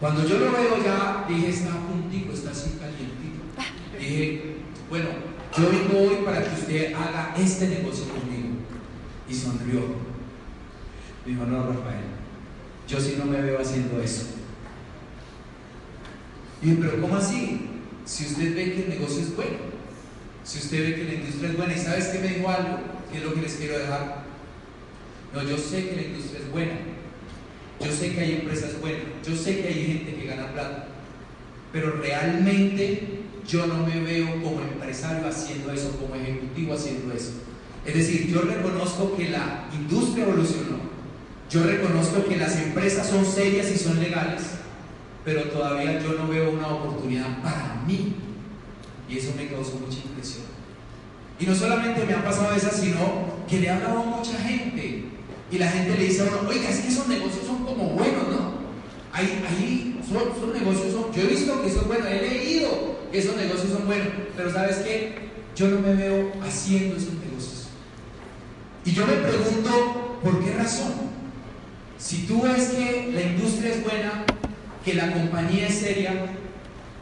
Cuando 0.00 0.26
yo 0.26 0.38
lo 0.38 0.52
veo 0.52 0.84
ya, 0.84 1.24
dije, 1.28 1.50
está 1.50 1.70
puntico, 1.70 2.32
está 2.32 2.50
así 2.50 2.78
calientito. 2.80 3.44
Dije, 3.98 4.56
bueno, 4.90 5.08
yo 5.56 5.70
vengo 5.70 6.10
hoy 6.10 6.24
para 6.24 6.42
que 6.42 6.54
usted 6.54 6.94
haga 6.94 7.34
este 7.38 7.68
negocio 7.68 8.04
conmigo. 8.08 8.48
Y 9.28 9.34
sonrió. 9.34 9.80
Dijo, 11.24 11.46
no, 11.46 11.66
Rafael, 11.68 12.04
yo 12.86 13.00
sí 13.00 13.14
no 13.18 13.24
me 13.24 13.40
veo 13.40 13.60
haciendo 13.60 14.00
eso. 14.02 14.26
Y 16.60 16.70
dije, 16.70 16.82
pero 16.82 17.00
¿cómo 17.00 17.16
así? 17.16 17.70
Si 18.04 18.26
usted 18.26 18.54
ve 18.54 18.74
que 18.74 18.82
el 18.84 18.88
negocio 18.90 19.22
es 19.22 19.34
bueno. 19.34 19.74
Si 20.42 20.58
usted 20.58 20.82
ve 20.82 20.94
que 20.96 21.04
la 21.04 21.14
industria 21.14 21.50
es 21.50 21.56
buena 21.56 21.74
y 21.74 21.78
sabes 21.78 22.08
que 22.08 22.18
me 22.18 22.28
dijo 22.28 22.48
algo, 22.50 22.78
¿qué 23.10 23.18
es 23.18 23.24
lo 23.24 23.32
que 23.32 23.40
les 23.40 23.54
quiero 23.54 23.78
dejar? 23.78 24.24
No, 25.32 25.42
yo 25.42 25.56
sé 25.56 25.88
que 25.88 25.96
la 25.96 26.02
industria 26.02 26.40
es 26.40 26.50
buena. 26.52 26.93
Yo 27.84 27.92
sé 27.92 28.14
que 28.14 28.20
hay 28.20 28.32
empresas 28.36 28.80
buenas. 28.80 29.02
Yo 29.26 29.36
sé 29.36 29.60
que 29.60 29.68
hay 29.68 29.86
gente 29.86 30.14
que 30.14 30.26
gana 30.26 30.52
plata. 30.52 30.88
Pero 31.72 31.92
realmente 31.92 33.20
yo 33.46 33.66
no 33.66 33.86
me 33.86 34.00
veo 34.00 34.42
como 34.42 34.60
empresario 34.62 35.26
haciendo 35.28 35.72
eso, 35.72 35.98
como 35.98 36.14
ejecutivo 36.14 36.74
haciendo 36.74 37.12
eso. 37.12 37.32
Es 37.84 37.94
decir, 37.94 38.28
yo 38.28 38.42
reconozco 38.42 39.16
que 39.16 39.28
la 39.28 39.68
industria 39.72 40.24
evolucionó. 40.24 40.78
Yo 41.50 41.62
reconozco 41.64 42.24
que 42.24 42.36
las 42.36 42.56
empresas 42.56 43.06
son 43.06 43.24
serias 43.24 43.70
y 43.70 43.78
son 43.78 44.00
legales. 44.00 44.42
pero 45.24 45.44
todavía 45.44 45.98
yo 46.00 46.12
no 46.12 46.28
veo 46.28 46.50
una 46.50 46.68
oportunidad 46.68 47.42
para 47.42 47.82
mí. 47.86 48.14
Y 49.08 49.18
eso 49.18 49.32
me 49.36 49.48
causó 49.48 49.76
mucha 49.76 49.98
impresión. 49.98 50.44
Y 51.40 51.46
no 51.46 51.54
solamente 51.54 52.04
me 52.04 52.12
ha 52.14 52.24
pasado 52.24 52.54
esa, 52.54 52.70
sino 52.70 53.44
que 53.48 53.60
le 53.60 53.70
ha 53.70 53.76
hablado 53.76 54.00
a 54.00 54.16
mucha 54.16 54.38
gente. 54.38 55.13
Y 55.54 55.58
la 55.58 55.68
gente 55.68 55.96
le 55.96 56.06
dice 56.06 56.22
a 56.22 56.24
uno, 56.24 56.48
oiga, 56.48 56.68
es 56.68 56.80
que 56.80 56.88
esos 56.88 57.06
negocios 57.06 57.46
son 57.46 57.64
como 57.64 57.90
buenos, 57.90 58.26
¿no? 58.28 58.54
Ahí, 59.12 59.40
ahí 59.48 60.00
son, 60.04 60.52
negocios, 60.52 60.92
son, 60.92 61.12
yo 61.12 61.22
he 61.22 61.26
visto 61.26 61.62
que 61.62 61.70
son 61.70 61.86
buenos, 61.86 62.08
he 62.08 62.22
leído 62.22 62.98
que 63.12 63.18
esos 63.18 63.36
negocios 63.36 63.70
son 63.70 63.86
buenos, 63.86 64.08
pero 64.36 64.52
¿sabes 64.52 64.78
qué? 64.78 65.30
Yo 65.54 65.68
no 65.68 65.78
me 65.78 65.94
veo 65.94 66.32
haciendo 66.42 66.96
esos 66.96 67.14
negocios. 67.14 67.68
Y 68.84 68.90
yo 68.90 69.06
me 69.06 69.12
pregunto, 69.12 70.18
¿por 70.24 70.44
qué 70.44 70.54
razón? 70.54 70.92
Si 71.98 72.26
tú 72.26 72.42
ves 72.42 72.70
que 72.70 73.12
la 73.14 73.22
industria 73.22 73.74
es 73.74 73.84
buena, 73.84 74.24
que 74.84 74.94
la 74.94 75.12
compañía 75.12 75.68
es 75.68 75.78
seria, 75.78 76.32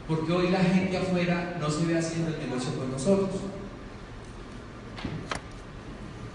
porque 0.07 0.31
hoy 0.31 0.51
la 0.51 0.59
gente 0.59 0.95
afuera 0.95 1.57
no 1.59 1.71
se 1.71 1.87
ve 1.87 1.97
haciendo 1.97 2.35
el 2.35 2.37
negocio 2.37 2.71
con 2.77 2.91
nosotros. 2.91 3.31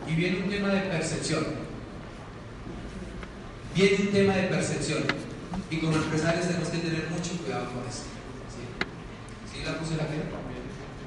Y 0.08 0.14
viene 0.16 0.42
un 0.42 0.50
tema 0.50 0.70
de 0.70 0.80
percepción. 0.80 1.67
Viene 3.78 3.96
un 4.00 4.08
tema 4.08 4.34
de 4.34 4.48
percepción. 4.48 5.04
Y 5.70 5.76
como 5.76 5.94
empresarios 5.94 6.48
tenemos 6.48 6.68
que 6.68 6.78
tener 6.78 7.08
mucho 7.10 7.30
cuidado 7.40 7.66
con 7.66 7.88
esto. 7.88 8.06
¿Sí? 8.50 8.64
¿Sí 9.54 9.64
la 9.64 9.78
puse 9.78 9.94
la 9.94 10.08
que 10.08 10.16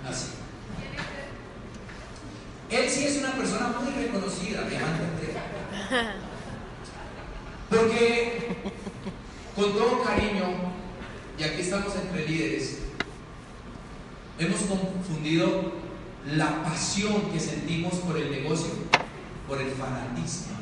Así. 0.10 0.28
Él 2.70 2.90
sí 2.90 3.04
es 3.04 3.18
una 3.18 3.34
persona 3.34 3.76
muy 3.78 3.92
reconocida, 3.92 4.62
me 4.62 4.80
Porque 7.70 8.56
con 9.54 9.74
todo 9.74 10.04
cariño, 10.04 10.46
y 11.38 11.44
aquí 11.44 11.62
estamos 11.62 11.94
entre 11.98 12.26
líderes, 12.26 12.78
hemos 14.40 14.62
confundido 14.62 15.74
la 16.26 16.64
pasión 16.64 17.32
que 17.34 17.40
sentimos 17.42 17.96
por 17.96 18.18
el 18.18 18.32
negocio 18.32 18.72
por 19.46 19.60
el 19.60 19.72
fanatismo. 19.72 20.61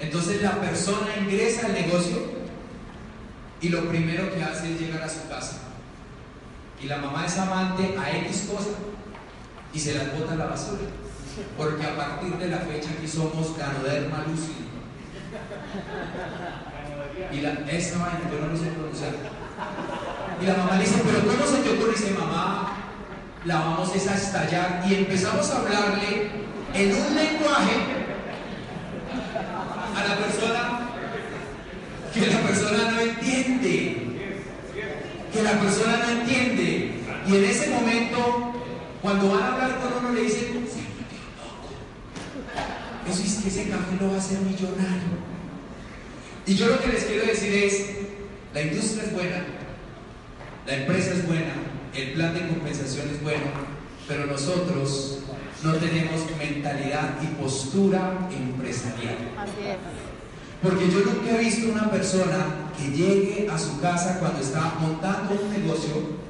Entonces 0.00 0.40
la 0.40 0.58
persona 0.60 1.08
ingresa 1.20 1.66
al 1.66 1.74
negocio 1.74 2.40
y 3.60 3.68
lo 3.68 3.86
primero 3.88 4.32
que 4.34 4.42
hace 4.42 4.72
es 4.72 4.80
llegar 4.80 5.02
a 5.02 5.08
su 5.08 5.28
casa. 5.28 5.58
Y 6.82 6.86
la 6.86 6.96
mamá 6.96 7.26
es 7.26 7.36
amante 7.38 7.94
a 7.98 8.10
X 8.18 8.48
cosa 8.50 8.70
y 9.74 9.78
se 9.78 9.94
las 9.94 10.18
bota 10.18 10.32
a 10.32 10.36
la 10.36 10.46
basura. 10.46 10.80
Porque 11.56 11.86
a 11.86 11.96
partir 11.96 12.34
de 12.36 12.48
la 12.48 12.58
fecha 12.58 12.88
aquí 12.96 13.06
somos 13.06 13.56
ganoderma 13.56 14.24
lúcido. 14.26 14.70
Y 17.30 17.40
la, 17.42 17.52
esa 17.70 17.98
vaina, 17.98 18.20
yo 18.32 18.40
no 18.40 18.52
lo 18.52 18.58
sé 18.58 18.66
pronunciar. 18.70 19.12
Y 20.40 20.46
la 20.46 20.56
mamá 20.56 20.76
le 20.76 20.84
dice, 20.84 21.02
pero 21.04 21.20
¿cómo 21.20 21.46
se 21.46 21.62
te 21.62 21.70
ocurre? 21.70 21.92
dice, 21.92 22.14
mamá, 22.18 22.72
la 23.44 23.58
vamos 23.58 23.90
a 23.92 24.14
estallar. 24.14 24.82
Y 24.88 24.94
empezamos 24.94 25.50
a 25.50 25.58
hablarle 25.58 26.30
en 26.72 26.94
un 26.94 27.14
lenguaje 27.14 27.99
a 30.00 30.08
la 30.08 30.16
persona 30.18 30.80
que 32.12 32.26
la 32.26 32.40
persona 32.40 32.90
no 32.90 33.00
entiende. 33.00 33.96
Que 35.32 35.42
la 35.42 35.60
persona 35.60 35.98
no 35.98 36.20
entiende. 36.20 36.94
Y 37.26 37.36
en 37.36 37.44
ese 37.44 37.70
momento, 37.70 38.52
cuando 39.02 39.30
van 39.30 39.42
a 39.42 39.52
hablar 39.52 39.78
con 39.80 40.04
uno, 40.04 40.14
le 40.14 40.22
dicen, 40.22 40.66
eso 43.08 43.22
es 43.22 43.34
que 43.34 43.48
ese 43.48 43.68
café 43.68 43.96
lo 44.00 44.08
va 44.08 44.14
a 44.14 44.18
hacer 44.18 44.38
millonario. 44.40 45.20
Y 46.46 46.54
yo 46.54 46.66
lo 46.66 46.80
que 46.80 46.88
les 46.88 47.04
quiero 47.04 47.26
decir 47.26 47.52
es, 47.54 47.90
la 48.54 48.62
industria 48.62 49.04
es 49.04 49.12
buena, 49.12 49.44
la 50.66 50.74
empresa 50.74 51.12
es 51.12 51.26
buena, 51.26 51.52
el 51.94 52.12
plan 52.12 52.34
de 52.34 52.48
compensación 52.48 53.08
es 53.10 53.22
bueno, 53.22 53.46
pero 54.08 54.26
nosotros 54.26 55.20
no 55.62 55.74
tenemos 55.74 56.20
mentalidad 56.38 57.16
y 57.22 57.26
postura 57.40 58.28
empresarial. 58.30 59.16
Porque 60.62 60.90
yo 60.90 61.00
nunca 61.00 61.36
he 61.36 61.44
visto 61.44 61.70
una 61.70 61.90
persona 61.90 62.70
que 62.76 62.90
llegue 62.96 63.48
a 63.50 63.58
su 63.58 63.80
casa 63.80 64.18
cuando 64.20 64.40
está 64.40 64.74
montando 64.80 65.38
un 65.42 65.50
negocio 65.50 66.20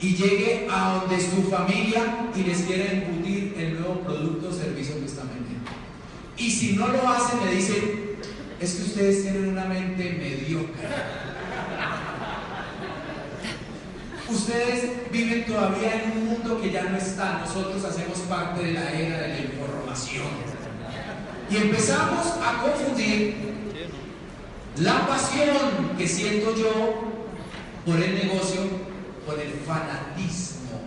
y 0.00 0.14
llegue 0.16 0.68
a 0.70 1.00
donde 1.00 1.20
su 1.20 1.42
familia 1.50 2.30
y 2.34 2.42
les 2.42 2.62
quiera 2.62 2.92
embutir 2.92 3.54
el 3.56 3.80
nuevo 3.80 4.00
producto 4.00 4.48
o 4.48 4.52
servicio 4.52 4.98
que 4.98 5.06
están 5.06 5.28
vendiendo. 5.28 5.70
Y 6.36 6.50
si 6.50 6.72
no 6.74 6.88
lo 6.88 7.06
hacen, 7.08 7.44
me 7.44 7.54
dicen, 7.54 8.16
es 8.60 8.74
que 8.74 8.82
ustedes 8.82 9.22
tienen 9.22 9.48
una 9.48 9.66
mente 9.66 10.16
mediocre. 10.18 10.88
Ustedes 14.30 15.10
viven 15.10 15.44
todavía 15.44 16.04
en 16.04 16.18
un 16.18 16.26
mundo 16.26 16.60
que 16.60 16.70
ya 16.70 16.84
no 16.84 16.96
está. 16.96 17.40
Nosotros 17.40 17.84
hacemos 17.84 18.18
parte 18.20 18.62
de 18.62 18.72
la 18.74 18.92
era 18.92 19.18
de 19.22 19.28
la 19.28 19.38
información. 19.40 20.26
Y 21.50 21.56
empezamos 21.56 22.26
a 22.40 22.62
confundir 22.62 23.34
la 24.76 25.06
pasión 25.08 25.96
que 25.98 26.06
siento 26.06 26.54
yo 26.54 27.12
por 27.84 28.00
el 28.00 28.14
negocio 28.14 28.60
con 29.26 29.40
el 29.40 29.52
fanatismo. 29.66 30.80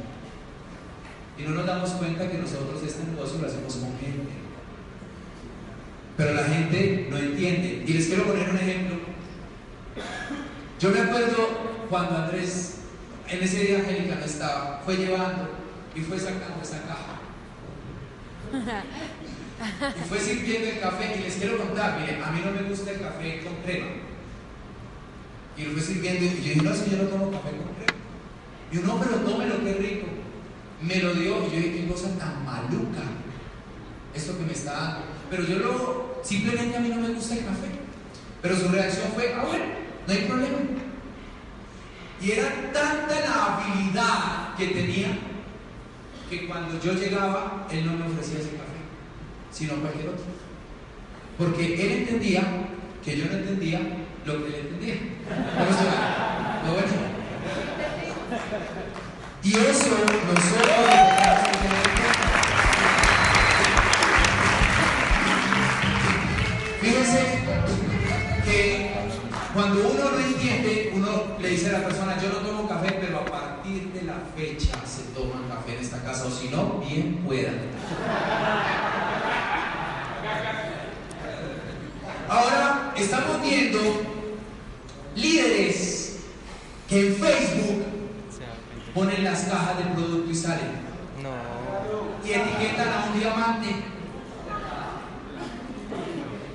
Y 1.38 1.44
no 1.44 1.50
nos 1.50 1.66
damos 1.66 1.90
cuenta 1.92 2.32
que 2.32 2.38
nosotros 2.38 2.82
este 2.86 3.04
negocio 3.04 3.40
lo 3.40 3.48
hacemos 3.48 3.76
con 3.76 4.00
gente. 4.00 4.32
Pero 6.16 6.34
la 6.34 6.44
gente 6.44 7.08
no 7.10 7.18
entiende. 7.18 7.84
Y 7.86 7.94
les 7.94 8.08
quiero 8.08 8.24
poner 8.24 8.50
un 8.50 8.58
ejemplo. 8.58 8.96
Yo 10.80 10.90
me 10.92 11.02
acuerdo 11.02 11.50
cuando 11.90 12.18
Andrés 12.18 12.83
en 13.34 13.44
ese 13.44 13.60
día 13.60 13.80
Angélica 13.80 14.16
no 14.16 14.26
estaba, 14.26 14.82
fue 14.86 14.98
llevando 14.98 15.50
y 15.96 16.02
fue 16.02 16.20
sacando 16.20 16.62
esa 16.62 16.82
caja. 16.84 17.20
Y 19.64 20.10
fue 20.10 20.20
sirviendo 20.20 20.68
el 20.68 20.80
café 20.80 21.16
y 21.18 21.24
les 21.24 21.36
quiero 21.36 21.58
contar, 21.58 21.98
mire, 22.00 22.22
a 22.22 22.32
mí 22.32 22.42
no 22.44 22.52
me 22.52 22.68
gusta 22.68 22.92
el 22.92 23.00
café 23.00 23.44
con 23.44 23.56
crema. 23.64 23.88
Y 25.56 25.64
lo 25.64 25.72
fue 25.72 25.82
sirviendo 25.82 26.26
y 26.26 26.28
yo 26.28 26.36
dije, 26.36 26.56
no, 26.62 26.74
si 26.74 26.92
yo 26.92 26.98
no 26.98 27.04
tomo 27.04 27.32
café 27.32 27.52
con 27.52 27.74
crema. 27.76 28.00
Y 28.72 28.76
yo, 28.76 28.82
no, 28.82 29.00
pero 29.00 29.16
tómelo, 29.18 29.64
qué 29.64 29.74
rico. 29.76 30.08
Me 30.82 30.98
lo 30.98 31.14
dio 31.14 31.48
y 31.48 31.52
yo 31.52 31.56
dije, 31.56 31.72
qué 31.78 31.88
cosa 31.88 32.10
tan 32.18 32.44
maluca. 32.44 33.04
Esto 34.14 34.38
que 34.38 34.44
me 34.44 34.52
está 34.52 34.74
dando. 34.74 35.00
Pero 35.30 35.44
yo 35.44 35.60
lo, 35.60 36.22
simplemente 36.24 36.76
a 36.76 36.82
mí 36.82 36.90
no 36.90 36.98
me 36.98 37.14
gusta 37.14 37.36
el 37.36 37.46
café. 37.46 37.70
Pero 38.42 38.58
su 38.58 38.68
reacción 38.68 39.08
fue, 39.14 39.34
ah, 39.34 39.46
bueno, 39.48 39.66
no 40.08 40.14
hay 40.14 40.22
problema. 40.24 40.58
Y 42.24 42.32
era 42.32 42.72
tanta 42.72 43.20
la 43.20 43.58
habilidad 43.58 44.56
que 44.58 44.68
tenía 44.68 45.18
que 46.30 46.48
cuando 46.48 46.80
yo 46.80 46.94
llegaba, 46.94 47.68
él 47.70 47.86
no 47.86 47.94
me 47.94 48.06
ofrecía 48.06 48.40
ese 48.40 48.52
café, 48.52 48.80
sino 49.52 49.76
cualquier 49.76 50.08
otro. 50.08 50.24
Porque 51.38 51.74
él 51.74 51.92
entendía 52.00 52.44
que 53.04 53.18
yo 53.18 53.26
no 53.26 53.34
entendía 53.34 53.82
lo 54.26 54.38
que 54.38 54.48
él 54.48 54.56
entendía. 54.56 54.96
¿Cómo 55.58 56.74
bueno? 56.74 56.94
Y 59.44 59.56
eso 59.56 59.90
nosotros 60.34 60.93
fecha 74.36 74.74
se 74.86 75.04
toma 75.14 75.48
café 75.48 75.76
en 75.76 75.84
esta 75.84 76.02
casa, 76.04 76.26
o 76.26 76.32
si 76.32 76.50
no, 76.50 76.80
bien 76.88 77.24
puedan. 77.26 77.56
Ahora 82.30 82.94
estamos 82.96 83.42
viendo 83.42 83.80
líderes 85.16 86.20
que 86.88 87.08
en 87.08 87.16
Facebook 87.16 87.84
ponen 88.94 89.24
las 89.24 89.42
cajas 89.44 89.78
de 89.78 89.84
producto 89.94 90.32
y 90.32 90.36
salen. 90.36 90.84
Y 92.26 92.32
etiquetan 92.32 92.88
a 92.88 93.06
un 93.12 93.20
diamante 93.20 93.94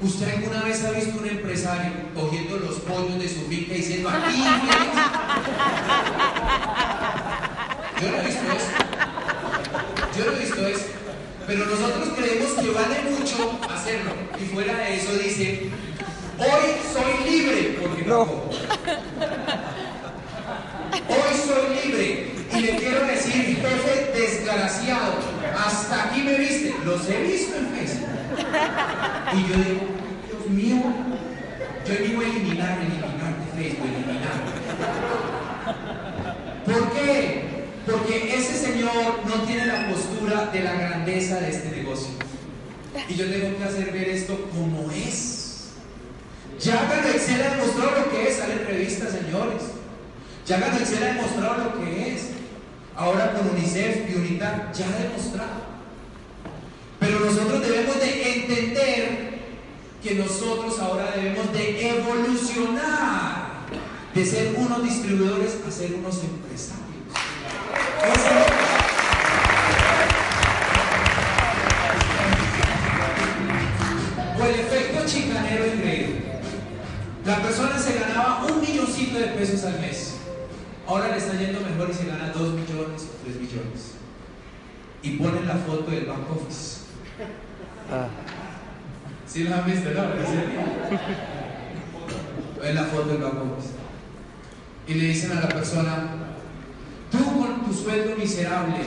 ¿Usted 0.01 0.33
alguna 0.33 0.63
vez 0.63 0.85
ha 0.85 0.93
visto 0.93 1.19
un 1.19 1.27
empresario 1.27 1.91
cogiendo 2.15 2.57
los 2.59 2.77
pollos 2.77 3.19
de 3.19 3.29
su 3.29 3.41
finca 3.49 3.75
y 3.75 3.79
diciendo 3.79 4.09
aquí? 4.09 4.45
Yo 8.01 8.11
no 8.13 8.19
he 8.19 8.27
visto 8.27 8.45
eso. 8.53 8.71
Yo 10.17 10.25
no 10.25 10.33
he 10.33 10.39
visto 10.39 10.67
eso. 10.69 10.85
Pero 11.49 11.67
nosotros 11.67 12.11
creemos 12.17 12.53
que 12.53 12.71
vale 12.71 13.03
mucho 13.11 13.59
hacerlo. 13.69 14.13
Y 14.41 14.45
fuera 14.45 14.77
de 14.77 14.95
eso 14.95 15.13
dice, 15.15 15.69
hoy 16.39 16.77
soy 16.93 17.29
libre 17.29 17.79
porque 17.83 18.05
no. 18.05 18.23
Hoy 21.09 21.35
soy 21.45 21.91
libre. 21.91 22.35
Y 22.53 22.61
le 22.61 22.77
quiero 22.77 23.05
decir, 23.05 23.59
jefe 23.61 24.13
desgraciado, 24.15 25.15
hasta 25.59 26.05
aquí 26.05 26.23
me 26.23 26.35
viste. 26.35 26.73
Los 26.85 27.09
he 27.09 27.21
visto 27.25 27.57
en 27.57 27.67
Facebook. 27.71 28.09
Y 28.39 29.41
yo 29.43 29.57
digo, 29.57 29.81
Dios 30.27 30.47
mío, 30.49 30.83
yo 31.87 31.95
digo 31.95 32.23
eliminar, 32.23 32.79
eliminar, 32.79 33.35
Facebook, 33.55 33.87
eliminar. 33.87 34.39
¿Por 36.65 36.93
qué? 36.93 37.67
Porque 37.87 38.35
ese 38.35 38.55
señor 38.55 38.93
no 39.27 39.43
tiene 39.45 39.67
la 39.67 39.89
postura 39.89 40.47
de 40.53 40.61
la 40.61 40.73
grandeza 40.73 41.41
de 41.41 41.51
este 41.51 41.71
negocio. 41.71 42.11
Y 43.09 43.15
yo 43.15 43.31
tengo 43.31 43.59
que 43.59 43.65
hacer 43.65 43.93
ver 43.93 44.09
esto 44.09 44.49
como 44.55 44.91
es. 44.91 45.69
Ya 46.61 46.87
cuando 46.89 47.09
Excel 47.09 47.43
ha 47.43 47.55
demostrado 47.55 48.01
lo 48.01 48.11
que 48.11 48.29
es, 48.29 48.37
sale 48.37 48.55
en 48.55 48.67
revistas, 48.67 49.13
señores. 49.13 49.63
Ya 50.49 50.59
cuando 50.59 50.79
Excel 50.79 51.03
ha 51.03 51.07
demostrado 51.09 51.65
lo 51.65 51.85
que 51.85 52.15
es. 52.15 52.31
Ahora 52.97 53.35
con 53.35 53.51
UNICEF 53.51 54.11
y 54.11 54.15
UNITAR 54.15 54.73
ya 54.73 54.87
ha 54.87 55.03
demostrado. 55.03 55.69
Pero 56.99 57.21
nosotros 57.21 57.61
debemos 57.61 58.01
de 58.01 58.41
entender 58.41 59.39
que 60.03 60.15
nosotros 60.15 60.79
ahora 60.81 61.13
debemos 61.15 61.53
de 61.53 61.91
evolucionar 61.91 63.49
de 64.15 64.25
ser 64.25 64.55
unos 64.57 64.83
distribuidores 64.83 65.59
a 65.69 65.71
ser 65.71 65.95
unos 65.95 66.19
empresarios. 66.25 66.79
O 74.41 74.45
el 74.47 74.61
efecto 74.61 75.07
chicanero 75.07 75.67
increíble. 75.67 76.41
La 77.27 77.37
persona 77.43 77.79
se 77.79 77.99
ganaba 77.99 78.47
un 78.47 78.63
milloncito 78.63 79.19
de 79.19 79.27
pesos 79.27 79.63
al 79.65 79.79
mes. 79.81 80.08
Ahora 80.89 81.09
le 81.09 81.19
está 81.19 81.35
yendo 81.35 81.61
mejor 81.61 81.91
y 81.91 81.93
se 81.93 82.07
gana 82.07 82.33
dos 82.33 82.55
millones 82.55 83.03
o 83.03 83.23
tres 83.23 83.37
millones. 83.37 83.93
Y 85.03 85.19
ponen 85.19 85.47
la 85.47 85.57
foto 85.57 85.91
del 85.91 86.07
back 86.07 86.31
office. 86.31 86.87
Ah. 87.93 88.09
¿Sí 89.27 89.45
lo 89.45 89.55
han 89.55 89.67
visto? 89.67 89.91
No, 89.91 90.01
en 92.65 92.75
la 92.75 92.85
foto 92.85 93.09
del 93.09 93.19
back 93.19 93.35
office. 93.35 93.69
Y 94.87 94.95
le 94.95 95.09
dicen 95.09 95.33
a 95.33 95.43
la 95.43 95.49
persona, 95.49 96.09
tú 97.13 97.19
con 97.39 97.67
tu 97.67 97.75
sueldo 97.75 98.17
miserable. 98.17 98.79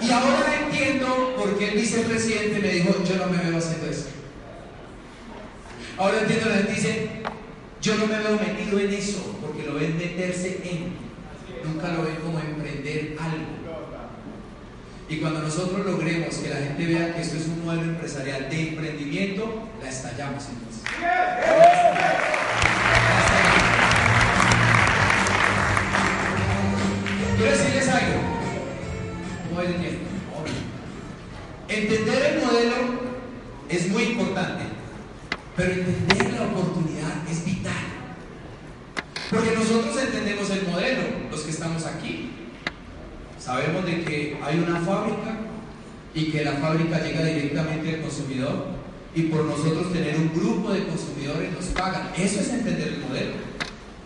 Y 0.00 0.10
ahora 0.10 0.54
entiendo 0.64 1.34
por 1.36 1.58
qué 1.58 1.72
el 1.72 1.80
vicepresidente 1.80 2.60
me 2.60 2.68
dijo, 2.68 2.94
yo 3.04 3.16
no 3.18 3.26
me 3.26 3.36
veo 3.36 3.58
haciendo 3.58 3.90
eso. 3.90 4.06
Ahora 5.98 6.20
entiendo, 6.20 6.48
la 6.48 6.56
gente 6.56 6.72
dice, 6.72 7.15
yo 7.86 7.94
no 7.98 8.06
me 8.08 8.18
veo 8.18 8.32
metido 8.32 8.80
en 8.80 8.92
eso, 8.92 9.38
porque 9.40 9.62
lo 9.62 9.74
ven 9.74 9.96
meterse 9.96 10.60
en, 10.64 10.92
nunca 11.62 11.92
lo 11.92 12.02
ven 12.02 12.16
como 12.16 12.40
emprender 12.40 13.16
algo. 13.20 13.46
Y 15.08 15.18
cuando 15.18 15.42
nosotros 15.42 15.86
logremos 15.86 16.34
que 16.34 16.48
la 16.48 16.56
gente 16.56 16.84
vea 16.84 17.14
que 17.14 17.20
esto 17.20 17.36
es 17.36 17.46
un 17.46 17.64
modelo 17.64 17.84
empresarial 17.84 18.50
de 18.50 18.70
emprendimiento, 18.70 19.68
la 19.80 19.88
estallamos 19.88 20.44
entonces. 20.48 20.82
Quiero 27.36 27.52
decirles 27.52 27.88
algo. 27.88 28.20
Entender 31.68 32.32
el 32.32 32.44
modelo 32.44 32.74
es 33.68 33.88
muy 33.90 34.02
importante, 34.02 34.64
pero 35.54 35.72
entender 35.72 36.32
la 36.32 36.46
oportunidad 36.46 37.28
es 37.30 37.44
vital. 37.44 37.75
Porque 39.30 39.56
nosotros 39.56 39.96
entendemos 40.00 40.48
el 40.50 40.68
modelo, 40.68 41.02
los 41.30 41.40
que 41.40 41.50
estamos 41.50 41.84
aquí. 41.84 42.30
Sabemos 43.40 43.84
de 43.84 44.04
que 44.04 44.38
hay 44.42 44.58
una 44.58 44.80
fábrica 44.80 45.36
y 46.14 46.26
que 46.26 46.44
la 46.44 46.52
fábrica 46.52 47.00
llega 47.02 47.24
directamente 47.24 47.94
al 47.94 48.02
consumidor 48.02 48.66
y 49.14 49.22
por 49.22 49.44
nosotros 49.44 49.92
tener 49.92 50.16
un 50.16 50.32
grupo 50.32 50.72
de 50.72 50.86
consumidores 50.86 51.52
nos 51.52 51.64
pagan. 51.66 52.10
Eso 52.16 52.40
es 52.40 52.50
entender 52.50 52.88
el 52.88 52.98
modelo. 53.00 53.32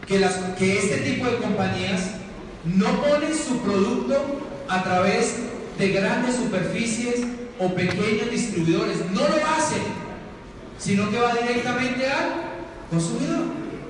Que, 0.07 0.27
que 0.59 0.79
este 0.79 0.97
tipo 0.99 1.27
de 1.27 1.37
compañías 1.37 2.13
no 2.65 3.03
ponen 3.03 3.35
su 3.35 3.59
producto 3.59 4.41
a 4.69 4.83
través 4.83 5.37
de 5.79 5.89
grandes 5.91 6.37
superficies 6.37 7.21
o 7.59 7.75
pequeños 7.75 8.31
distribuidores. 8.31 8.99
No 9.13 9.21
lo 9.21 9.37
hacen, 9.47 9.83
sino 10.79 11.11
que 11.11 11.19
va 11.19 11.35
directamente 11.35 12.07
al 12.09 12.33
consumidor. 12.91 13.45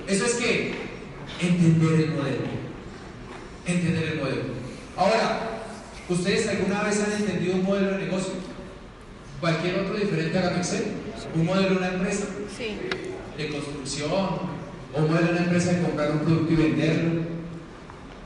Eso 0.07 0.25
es 0.25 0.35
que 0.35 0.80
entender 1.41 2.01
el 2.01 2.11
modelo. 2.11 2.45
Entender 3.67 4.05
el 4.13 4.19
modelo. 4.19 4.43
Ahora, 4.97 5.41
¿ustedes 6.09 6.49
alguna 6.49 6.83
vez 6.83 7.03
han 7.03 7.21
entendido 7.21 7.55
un 7.55 7.65
modelo 7.65 7.93
de 7.93 8.05
negocio? 8.05 8.35
¿Cualquier 9.41 9.81
otro 9.81 9.97
diferente 9.97 10.39
a 10.39 10.43
Gamexel? 10.43 10.85
¿Un 11.35 11.47
modelo 11.47 11.71
de 11.71 11.77
una 11.77 11.89
empresa? 11.89 12.27
Sí. 12.57 12.77
De 13.37 13.49
construcción, 13.49 14.11
o 14.13 14.99
un 14.99 15.09
modelo 15.09 15.27
de 15.27 15.33
una 15.33 15.45
empresa 15.45 15.73
de 15.73 15.83
comprar 15.83 16.11
un 16.13 16.19
producto 16.21 16.53
y 16.53 16.57
venderlo 16.57 17.41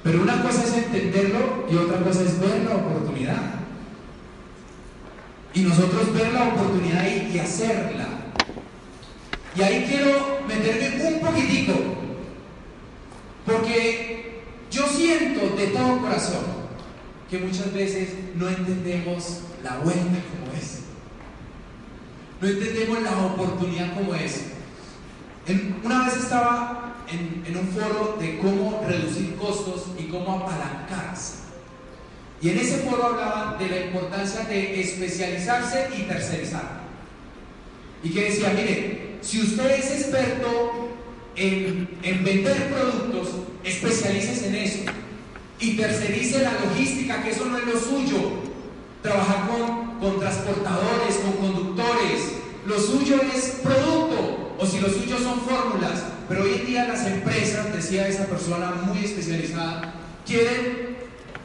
pero 0.05 0.20
una 0.20 0.42
cosa 0.42 0.64
es 0.64 0.74
entenderlo 0.74 1.66
y 1.70 1.77
otra 1.77 2.00
cosa 2.00 2.22
es 2.22 2.38
ver 2.38 2.62
la 2.68 2.77
oportunidad. 2.77 3.55
Y 5.55 5.61
nosotros 5.61 6.12
ver 6.12 6.31
la 6.35 6.48
oportunidad 6.48 7.07
y, 7.07 7.38
hacerla. 7.38 8.09
Y 9.57 9.62
ahí 9.62 9.87
quiero 9.88 10.40
meterme 10.46 11.07
un 11.07 11.20
poquitico, 11.20 11.72
porque 13.46 14.42
yo 14.70 14.87
siento 14.88 15.57
de 15.57 15.68
todo 15.68 16.00
corazón 16.00 16.44
que 17.30 17.38
muchas 17.38 17.72
veces 17.72 18.11
no 18.35 18.48
entendemos 18.48 19.40
la 19.62 19.78
vuelta 19.78 20.02
como 20.02 20.52
es. 20.57 20.80
No 22.40 22.48
entendemos 22.48 23.02
la 23.02 23.18
oportunidad 23.26 23.94
como 23.94 24.14
es. 24.14 24.44
una 25.85 26.04
vez 26.04 26.16
estaba 26.16 26.94
en, 27.11 27.57
un 27.57 27.68
foro 27.68 28.16
de 28.18 28.38
cómo 28.38 28.83
reducir 28.87 29.37
costos 29.37 29.87
y 29.98 30.04
cómo 30.04 30.40
apalancarse. 30.40 31.44
Y 32.40 32.50
en 32.50 32.59
ese 32.59 32.78
foro 32.78 33.04
hablaban 33.07 33.59
de 33.59 33.68
la 33.68 33.87
importancia 33.87 34.44
de 34.44 34.80
especializarse 34.80 35.88
y 35.96 36.02
tercerizar. 36.02 36.83
Y 38.02 38.11
que 38.11 38.24
decía, 38.24 38.52
mire, 38.54 39.16
si 39.22 39.40
usted 39.40 39.70
es 39.78 39.90
experto 39.90 40.84
en, 41.37 41.88
en 42.03 42.25
vender 42.25 42.73
productos, 42.73 43.29
especialícese 43.64 44.49
en 44.49 44.55
eso. 44.55 44.79
Y 45.61 45.77
tercerice 45.77 46.42
la 46.42 46.53
logística, 46.53 47.23
que 47.23 47.31
eso 47.31 47.47
no 47.47 47.59
es 47.59 47.64
lo 47.66 47.79
suyo. 47.79 48.18
Trabajar 49.03 49.49
con, 49.49 49.99
con 49.99 50.20
transportadores, 50.20 51.16
con 51.16 51.33
conductores. 51.33 52.33
Lo 52.66 52.79
suyo 52.79 53.20
es 53.35 53.61
producto. 53.62 54.55
O 54.59 54.66
si 54.66 54.81
lo 54.81 54.88
suyo 54.88 55.18
son 55.18 55.40
fórmulas, 55.40 56.05
pero 56.29 56.44
hoy 56.44 56.55
en 56.61 56.66
día 56.66 56.87
las 56.87 57.07
empresas, 57.07 57.73
decía 57.73 58.07
esa 58.07 58.27
persona 58.27 58.70
muy 58.87 59.05
especializada, 59.05 59.94
quieren 60.25 60.97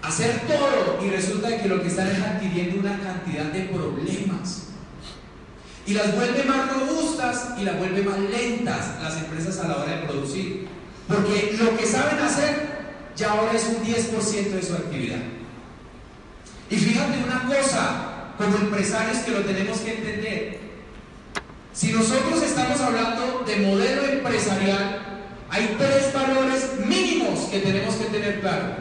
hacer 0.01 0.41
todo 0.47 1.03
y 1.03 1.09
resulta 1.09 1.61
que 1.61 1.67
lo 1.67 1.81
que 1.81 1.87
están 1.87 2.07
es 2.07 2.21
adquiriendo 2.21 2.79
una 2.79 2.99
cantidad 2.99 3.45
de 3.45 3.61
problemas. 3.63 4.68
Y 5.89 5.95
las 5.95 6.15
vuelve 6.15 6.43
más 6.43 6.71
robustas 6.71 7.47
y 7.59 7.63
las 7.63 7.75
vuelve 7.79 8.03
más 8.03 8.19
lentas 8.19 9.01
las 9.01 9.17
empresas 9.17 9.57
a 9.57 9.69
la 9.69 9.77
hora 9.77 9.95
de 9.95 10.05
producir. 10.05 10.67
Porque 11.07 11.57
lo 11.59 11.75
que 11.75 11.87
saben 11.87 12.19
hacer 12.19 12.69
ya 13.15 13.31
ahora 13.31 13.53
es 13.53 13.65
un 13.65 13.83
10% 13.83 14.51
de 14.51 14.61
su 14.61 14.75
actividad. 14.75 15.17
Y 16.69 16.75
fíjate 16.75 17.23
una 17.23 17.43
cosa, 17.47 18.33
como 18.37 18.55
empresarios 18.57 19.17
que 19.17 19.31
lo 19.31 19.39
tenemos 19.39 19.79
que 19.79 19.95
entender, 19.95 20.59
si 21.73 21.91
nosotros 21.91 22.39
estamos 22.43 22.79
hablando 22.81 23.43
de 23.47 23.55
modelo 23.55 24.03
empresarial, 24.03 25.23
hay 25.49 25.75
tres 25.79 26.13
valores 26.13 26.85
mínimos 26.85 27.49
que 27.49 27.61
tenemos 27.61 27.95
que 27.95 28.05
tener 28.05 28.41
claro. 28.41 28.75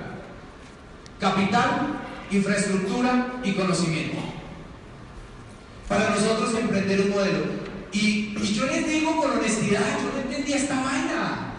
Capital, 1.19 2.01
infraestructura 2.31 3.41
y 3.43 3.55
conocimiento. 3.55 4.28
Para 5.89 6.11
nosotros 6.11 6.55
emprender 6.55 7.01
un 7.01 7.11
modelo. 7.11 7.45
Y, 7.93 8.35
yo 8.55 8.67
les 8.67 8.87
digo 8.87 9.17
con 9.17 9.39
honestidad, 9.39 9.81
yo 10.03 10.13
no 10.13 10.21
entendía 10.21 10.57
esta 10.57 10.75
vaina. 10.75 11.55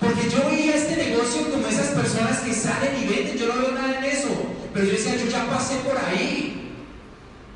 Porque 0.00 0.30
yo 0.30 0.48
veía 0.48 0.76
este 0.76 0.96
negocio 0.96 1.50
como 1.50 1.66
esas 1.66 1.88
personas 1.88 2.38
que 2.38 2.54
salen 2.54 2.96
y 3.02 3.06
venden, 3.06 3.36
yo 3.36 3.48
no 3.48 3.60
veo 3.60 3.72
nada 3.72 3.98
en 3.98 4.04
eso. 4.04 4.28
Pero 4.72 4.86
yo 4.86 4.92
decía, 4.92 5.16
yo 5.16 5.30
ya 5.30 5.50
pasé 5.50 5.76
por 5.80 5.98
ahí. 5.98 6.72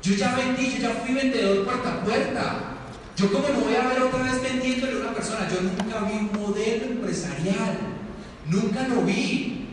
Yo 0.03 0.13
ya 0.13 0.35
vendí, 0.35 0.69
yo 0.75 0.77
ya 0.77 0.89
fui 0.91 1.15
vendedor 1.15 1.65
puerta 1.65 1.93
a 1.93 2.03
puerta. 2.03 2.75
Yo 3.17 3.31
como 3.31 3.47
me 3.47 3.63
voy 3.63 3.75
a 3.75 3.87
ver 3.87 4.01
otra 4.03 4.21
vez 4.21 4.43
vendiéndole 4.43 4.97
a 4.97 5.01
una 5.01 5.13
persona, 5.13 5.47
yo 5.49 5.61
nunca 5.61 5.99
vi 6.01 6.17
un 6.17 6.31
modelo 6.33 6.85
empresarial, 6.85 7.77
nunca 8.47 8.87
lo 8.87 9.01
vi. 9.01 9.69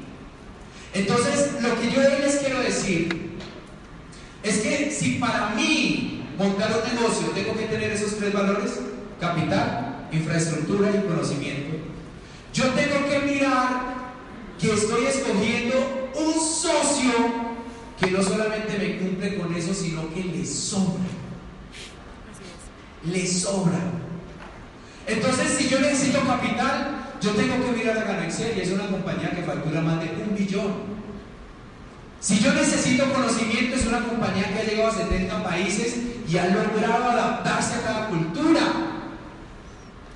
Entonces, 0.95 1.61
lo 1.61 1.79
que 1.79 1.91
yo 1.91 2.01
hoy 2.01 2.23
les 2.23 2.37
quiero 2.37 2.61
decir 2.61 3.32
es 4.43 4.59
que 4.59 4.91
si 4.91 5.13
para 5.19 5.51
mí 5.51 6.25
montar 6.39 6.71
un 6.73 6.95
negocio 6.95 7.29
tengo 7.29 7.55
que 7.57 7.67
tener 7.67 7.93
esos 7.93 8.17
tres 8.17 8.33
valores, 8.33 8.81
capital, 9.21 10.09
infraestructura 10.13 10.91
y 10.91 11.09
conocimiento, 11.09 11.77
yo 12.53 12.65
tengo 12.71 13.09
que 13.09 13.19
mirar 13.21 13.93
que 14.59 14.73
estoy 14.73 15.07
escogiendo 15.07 16.11
un 16.15 16.35
socio 16.35 17.13
que 18.01 18.11
no 18.11 18.23
solamente 18.23 18.79
me 18.79 18.99
cumple 18.99 19.39
con 19.39 19.55
eso, 19.55 19.73
sino 19.73 20.13
que 20.13 20.25
le 20.25 20.45
sobra. 20.45 21.05
le 23.05 23.27
sobra. 23.27 23.79
Entonces, 25.07 25.57
si 25.59 25.69
yo 25.69 25.81
necesito 25.81 26.21
capital, 26.21 27.17
yo 27.21 27.31
tengo 27.31 27.65
que 27.65 27.73
mirar 27.73 27.99
a 27.99 28.05
Ganexel 28.05 28.57
y 28.57 28.61
es 28.61 28.71
una 28.73 28.89
compañía 28.89 29.31
que 29.31 29.43
factura 29.43 29.81
más 29.81 30.01
de 30.01 30.11
un 30.29 30.37
billón. 30.37 31.02
Si 32.23 32.39
yo 32.39 32.55
necesito 32.55 33.13
conocimiento, 33.13 33.75
es 33.75 33.85
una 33.87 34.01
compañía 34.01 34.47
que 34.47 34.61
ha 34.61 34.65
llegado 34.65 34.93
a 34.93 34.95
70 34.95 35.43
países 35.43 35.97
y 36.29 36.39
ha 36.39 36.47
logrado 36.47 37.11
adaptarse 37.11 37.75
a 37.75 37.83
cada 37.83 38.09
cultura. 38.11 38.61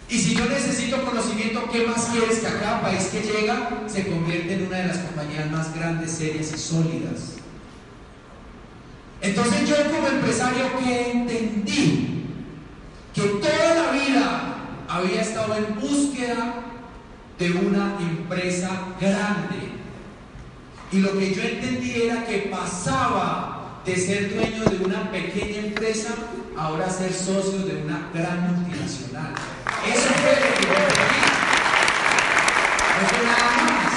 Y 0.08 0.16
si 0.16 0.36
yo 0.36 0.44
necesito 0.44 1.04
conocimiento, 1.04 1.68
¿qué 1.72 1.84
más 1.84 2.04
quieres 2.12 2.38
que 2.38 2.46
a 2.46 2.60
cada 2.60 2.80
país 2.80 3.06
que 3.06 3.22
llega 3.22 3.70
se 3.88 4.06
convierte 4.06 4.54
en 4.54 4.68
una 4.68 4.76
de 4.76 4.86
las 4.86 4.98
compañías 4.98 5.50
más 5.50 5.74
grandes, 5.74 6.12
serias 6.12 6.52
y 6.54 6.58
sólidas? 6.58 7.32
Entonces 9.20 9.68
yo 9.68 9.74
como 9.90 10.06
empresario 10.06 10.78
que 10.78 11.10
entendí 11.10 12.24
que 13.12 13.22
toda 13.22 13.74
la 13.74 13.90
vida 13.90 14.54
había 14.88 15.22
estado 15.22 15.56
en 15.56 15.74
búsqueda 15.80 16.54
de 17.36 17.50
una 17.50 17.96
empresa 17.98 18.70
grande. 19.00 19.65
Y 20.92 20.98
lo 21.00 21.18
que 21.18 21.34
yo 21.34 21.42
entendí 21.42 22.02
era 22.02 22.24
que 22.24 22.48
pasaba 22.50 23.80
de 23.84 23.96
ser 23.96 24.34
dueño 24.34 24.64
de 24.64 24.84
una 24.84 25.10
pequeña 25.10 25.66
empresa 25.66 26.14
ahora 26.56 26.88
ser 26.88 27.12
socio 27.12 27.58
de 27.60 27.82
una 27.82 28.08
gran 28.14 28.54
multinacional. 28.54 29.34
Eso 29.86 30.08
fue 30.14 30.32
lo 30.32 30.54
que 30.54 30.66
yo 30.66 30.74
entendí. 30.74 31.26
No 32.96 33.08
fue 33.08 33.26
nada 33.26 33.50
más. 33.62 33.96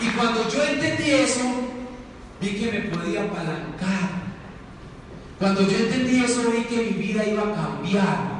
Y 0.00 0.08
cuando 0.16 0.48
yo 0.48 0.64
entendí 0.64 1.10
eso, 1.10 1.42
vi 2.40 2.48
que 2.50 2.72
me 2.72 2.80
podía 2.96 3.24
apalancar. 3.24 4.26
Cuando 5.38 5.62
yo 5.62 5.76
entendí 5.76 6.24
eso, 6.24 6.50
vi 6.50 6.64
que 6.64 6.76
mi 6.84 7.02
vida 7.02 7.26
iba 7.26 7.42
a 7.42 7.54
cambiar. 7.54 8.36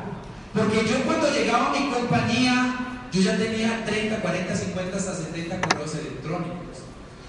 Porque 0.55 0.87
yo 0.89 1.03
cuando 1.05 1.31
llegaba 1.31 1.69
a 1.69 1.79
mi 1.79 1.91
compañía, 1.91 2.77
yo 3.13 3.21
ya 3.21 3.37
tenía 3.37 3.85
30, 3.85 4.21
40, 4.21 4.57
50, 4.57 4.97
hasta 4.97 5.15
70 5.15 5.61
correos 5.61 5.95
electrónicos. 5.95 6.86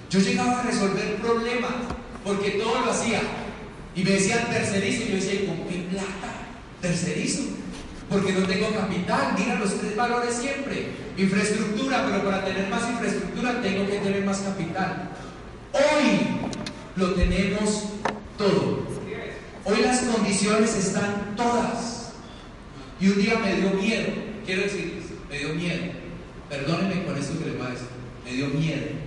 Yo 0.10 0.20
llegaba 0.20 0.62
a 0.62 0.64
resolver 0.64 1.16
problemas, 1.16 1.72
porque 2.24 2.52
todo 2.52 2.86
lo 2.86 2.92
hacía. 2.92 3.22
Y 3.96 4.04
me 4.04 4.12
decían 4.12 4.50
tercerizo, 4.50 5.04
y 5.04 5.08
yo 5.08 5.16
decía, 5.16 5.48
¿con 5.48 5.68
qué 5.68 5.88
plata? 5.90 6.34
Tercerizo. 6.82 7.44
Porque 8.10 8.32
no 8.32 8.46
tengo 8.46 8.70
capital, 8.74 9.36
mira 9.38 9.56
los 9.56 9.78
tres 9.80 9.96
valores 9.96 10.34
siempre. 10.36 10.88
Infraestructura, 11.18 12.06
pero 12.06 12.24
para 12.24 12.46
tener 12.46 12.70
más 12.70 12.90
infraestructura 12.90 13.62
tengo 13.62 13.86
que 13.86 13.98
tener 13.98 14.24
más 14.24 14.38
capital. 14.40 15.10
Hoy 15.74 16.20
lo 16.96 17.14
tenemos 17.16 17.90
todo. 18.38 18.88
Hoy 19.66 19.82
las 19.82 20.00
condiciones 20.02 20.74
están 20.76 21.36
todas. 21.36 22.14
Y 23.02 23.10
un 23.10 23.22
día 23.22 23.38
me 23.40 23.56
dio 23.56 23.72
miedo, 23.72 24.08
quiero 24.46 24.62
decirles, 24.62 25.06
me 25.30 25.40
dio 25.40 25.54
miedo. 25.54 25.92
Perdónenme 26.50 27.04
con 27.04 27.18
esto 27.18 27.38
que 27.40 27.50
les 27.50 27.58
voy 27.58 27.68
a 27.68 27.72
decir. 27.72 27.88
Me 28.24 28.32
dio 28.32 28.48
miedo. 28.48 29.07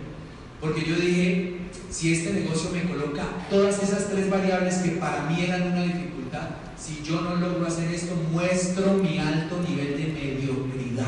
Porque 0.61 0.85
yo 0.85 0.97
dije, 0.97 1.57
si 1.91 2.13
este 2.13 2.33
negocio 2.35 2.71
me 2.71 2.83
coloca 2.85 3.23
todas 3.49 3.83
esas 3.83 4.09
tres 4.11 4.29
variables 4.29 4.75
que 4.77 4.91
para 4.93 5.23
mí 5.23 5.43
eran 5.43 5.73
una 5.73 5.83
dificultad, 5.85 6.49
si 6.79 7.03
yo 7.03 7.21
no 7.23 7.37
logro 7.37 7.67
hacer 7.67 7.91
esto, 7.93 8.15
muestro 8.31 8.95
mi 8.95 9.19
alto 9.19 9.59
nivel 9.67 9.97
de 9.97 10.13
mediocridad. 10.13 11.07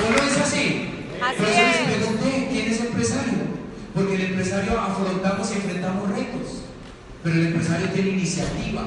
¿O 0.00 0.10
no 0.10 0.22
es 0.26 0.38
así? 0.38 0.88
Así 1.22 1.36
Por 1.38 1.48
eso 1.48 1.60
les 1.62 1.76
es. 1.76 1.96
pregunté, 1.98 2.48
¿quién 2.50 2.72
es 2.72 2.80
empresario? 2.80 3.38
Porque 3.94 4.14
el 4.14 4.20
empresario 4.22 4.80
afrontamos 4.80 5.50
y 5.50 5.54
enfrentamos 5.54 6.08
retos, 6.10 6.62
pero 7.22 7.36
el 7.36 7.46
empresario 7.48 7.88
tiene 7.90 8.10
iniciativa, 8.10 8.82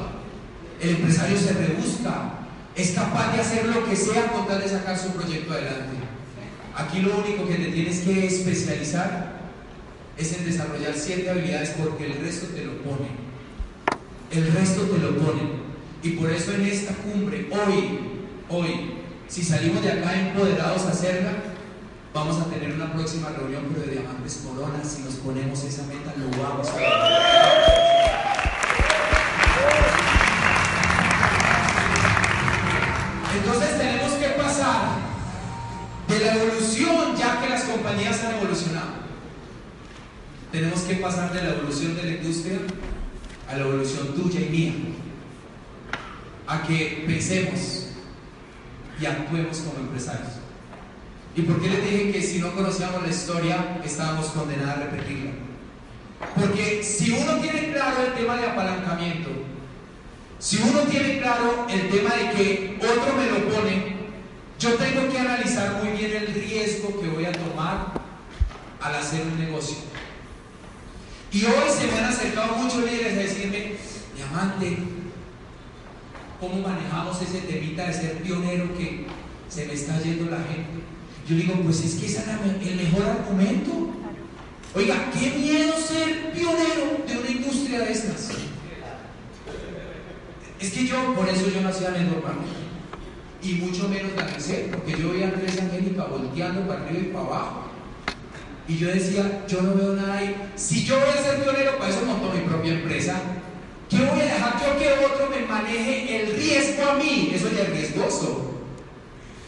el 0.83 0.89
empresario 0.97 1.37
se 1.37 1.53
rebusca, 1.53 2.33
es 2.75 2.91
capaz 2.91 3.33
de 3.33 3.41
hacer 3.41 3.65
lo 3.67 3.87
que 3.87 3.95
sea 3.95 4.27
con 4.31 4.47
tal 4.47 4.61
de 4.61 4.67
sacar 4.67 4.97
su 4.97 5.09
proyecto 5.09 5.53
adelante. 5.53 5.95
Aquí 6.75 6.99
lo 7.01 7.17
único 7.17 7.47
que 7.47 7.55
te 7.55 7.71
tienes 7.71 7.99
que 7.99 8.27
especializar 8.27 9.33
es 10.17 10.33
en 10.33 10.45
desarrollar 10.45 10.93
siete 10.95 11.29
habilidades 11.29 11.75
porque 11.81 12.07
el 12.07 12.19
resto 12.19 12.47
te 12.47 12.65
lo 12.65 12.77
pone. 12.79 13.07
El 14.31 14.51
resto 14.51 14.81
te 14.83 14.97
lo 14.97 15.15
pone. 15.17 15.63
Y 16.01 16.11
por 16.11 16.29
eso 16.31 16.51
en 16.53 16.65
esta 16.65 16.93
cumbre, 16.95 17.47
hoy, 17.51 17.99
hoy, 18.49 18.93
si 19.27 19.43
salimos 19.43 19.83
de 19.83 19.91
acá 19.91 20.19
empoderados 20.19 20.83
a 20.83 20.89
hacerla, 20.89 21.31
vamos 22.13 22.41
a 22.41 22.45
tener 22.45 22.73
una 22.73 22.91
próxima 22.91 23.29
reunión, 23.29 23.63
pero 23.71 23.85
de 23.85 23.93
diamantes 23.93 24.43
coronas. 24.45 24.87
Si 24.87 25.03
nos 25.03 25.15
ponemos 25.15 25.63
esa 25.63 25.83
meta, 25.83 26.13
lo 26.17 26.43
vamos 26.43 26.67
a 26.67 26.73
lograr. 26.73 27.92
Entonces 33.35 33.77
tenemos 33.77 34.13
que 34.13 34.27
pasar 34.29 34.97
de 36.07 36.19
la 36.19 36.35
evolución, 36.35 37.15
ya 37.17 37.41
que 37.41 37.49
las 37.49 37.63
compañías 37.63 38.23
han 38.23 38.35
evolucionado. 38.35 39.03
Tenemos 40.51 40.81
que 40.81 40.95
pasar 40.95 41.33
de 41.33 41.41
la 41.41 41.49
evolución 41.55 41.95
de 41.95 42.03
la 42.03 42.11
industria 42.11 42.59
a 43.49 43.55
la 43.55 43.63
evolución 43.63 44.13
tuya 44.15 44.39
y 44.41 44.49
mía. 44.49 44.73
A 46.45 46.61
que 46.63 47.03
pensemos 47.07 47.87
y 48.99 49.05
actuemos 49.05 49.57
como 49.59 49.79
empresarios. 49.79 50.33
¿Y 51.35 51.41
por 51.41 51.59
qué 51.59 51.69
les 51.69 51.83
dije 51.83 52.11
que 52.11 52.21
si 52.21 52.39
no 52.39 52.53
conocíamos 52.53 53.01
la 53.01 53.09
historia 53.09 53.81
estábamos 53.83 54.27
condenados 54.27 54.77
a 54.77 54.83
repetirla? 54.83 55.31
Porque 56.35 56.83
si 56.83 57.11
uno 57.11 57.37
tiene 57.37 57.71
claro 57.71 58.05
el 58.05 58.13
tema 58.13 58.37
de 58.37 58.47
apalancamiento, 58.47 59.29
si 60.37 60.57
uno 60.61 60.81
tiene 60.81 61.19
claro 61.19 61.65
el 61.69 61.89
tema 61.89 62.13
de 62.15 62.31
que 62.31 62.72
otro 62.85 63.13
me 63.15 63.25
lo 63.27 63.49
pone, 63.49 63.95
yo 64.59 64.73
tengo 64.75 65.09
que 65.09 65.19
analizar 65.19 65.83
muy 65.83 65.97
bien 65.97 66.11
el 66.11 66.33
riesgo 66.33 66.99
que 66.99 67.07
voy 67.07 67.25
a 67.25 67.31
tomar 67.31 67.93
al 68.79 68.95
hacer 68.95 69.21
un 69.21 69.39
negocio. 69.39 69.77
Y 71.31 71.45
hoy 71.45 71.69
se 71.69 71.87
me 71.87 71.97
han 71.97 72.05
acercado 72.05 72.55
muchos 72.55 72.83
líderes 72.83 73.13
a 73.13 73.21
decirme, 73.21 73.73
diamante, 74.15 74.77
¿cómo 76.39 76.67
manejamos 76.67 77.21
ese 77.21 77.39
temita 77.39 77.87
de 77.87 77.93
ser 77.93 78.21
pionero 78.21 78.77
que 78.77 79.07
se 79.49 79.65
me 79.65 79.73
está 79.73 79.99
yendo 80.01 80.29
la 80.29 80.37
gente? 80.37 80.83
Yo 81.27 81.35
digo, 81.35 81.55
pues 81.63 81.83
es 81.83 81.95
que 81.95 82.05
ese 82.05 82.19
es 82.19 82.67
el 82.67 82.75
mejor 82.75 83.03
argumento. 83.03 83.89
Oiga, 84.75 85.11
qué 85.11 85.31
miedo 85.31 85.73
ser 85.77 86.31
pionero 86.33 87.03
de 87.07 87.17
una 87.17 87.29
industria 87.29 87.79
de 87.79 87.91
estas. 87.91 88.29
Es 90.59 90.71
que 90.71 90.87
yo, 90.87 91.13
por 91.15 91.27
eso 91.27 91.47
yo 91.49 91.67
hacía 91.67 91.91
network 91.91 92.25
marketing. 92.25 92.62
Y 93.43 93.55
mucho 93.55 93.89
menos 93.89 94.11
la 94.15 94.25
porque 94.71 95.01
yo 95.01 95.11
veía 95.11 95.25
a 95.25 95.29
Andrés 95.29 95.59
Angélica 95.59 96.05
volteando 96.05 96.65
para 96.67 96.81
arriba 96.81 96.99
y 96.99 97.11
para 97.11 97.25
abajo. 97.25 97.63
Y 98.67 98.77
yo 98.77 98.87
decía, 98.87 99.43
yo 99.47 99.61
no 99.61 99.75
veo 99.75 99.93
nada 99.95 100.19
ahí. 100.19 100.35
Si 100.55 100.85
yo 100.85 100.95
voy 100.95 101.09
a 101.09 101.21
ser 101.21 101.43
pionero, 101.43 101.77
para 101.77 101.89
eso 101.89 102.05
monto 102.05 102.33
mi 102.33 102.41
propia 102.41 102.73
empresa. 102.73 103.19
¿Qué 103.89 103.97
voy 103.97 104.21
a 104.21 104.23
dejar 104.23 104.53
yo 104.61 104.79
que 104.79 105.05
otro 105.05 105.29
me 105.29 105.45
maneje 105.45 106.21
el 106.21 106.35
riesgo 106.35 106.89
a 106.89 106.95
mí? 106.95 107.31
Eso 107.33 107.49
ya 107.55 107.63
es 107.63 107.69
riesgoso. 107.69 108.61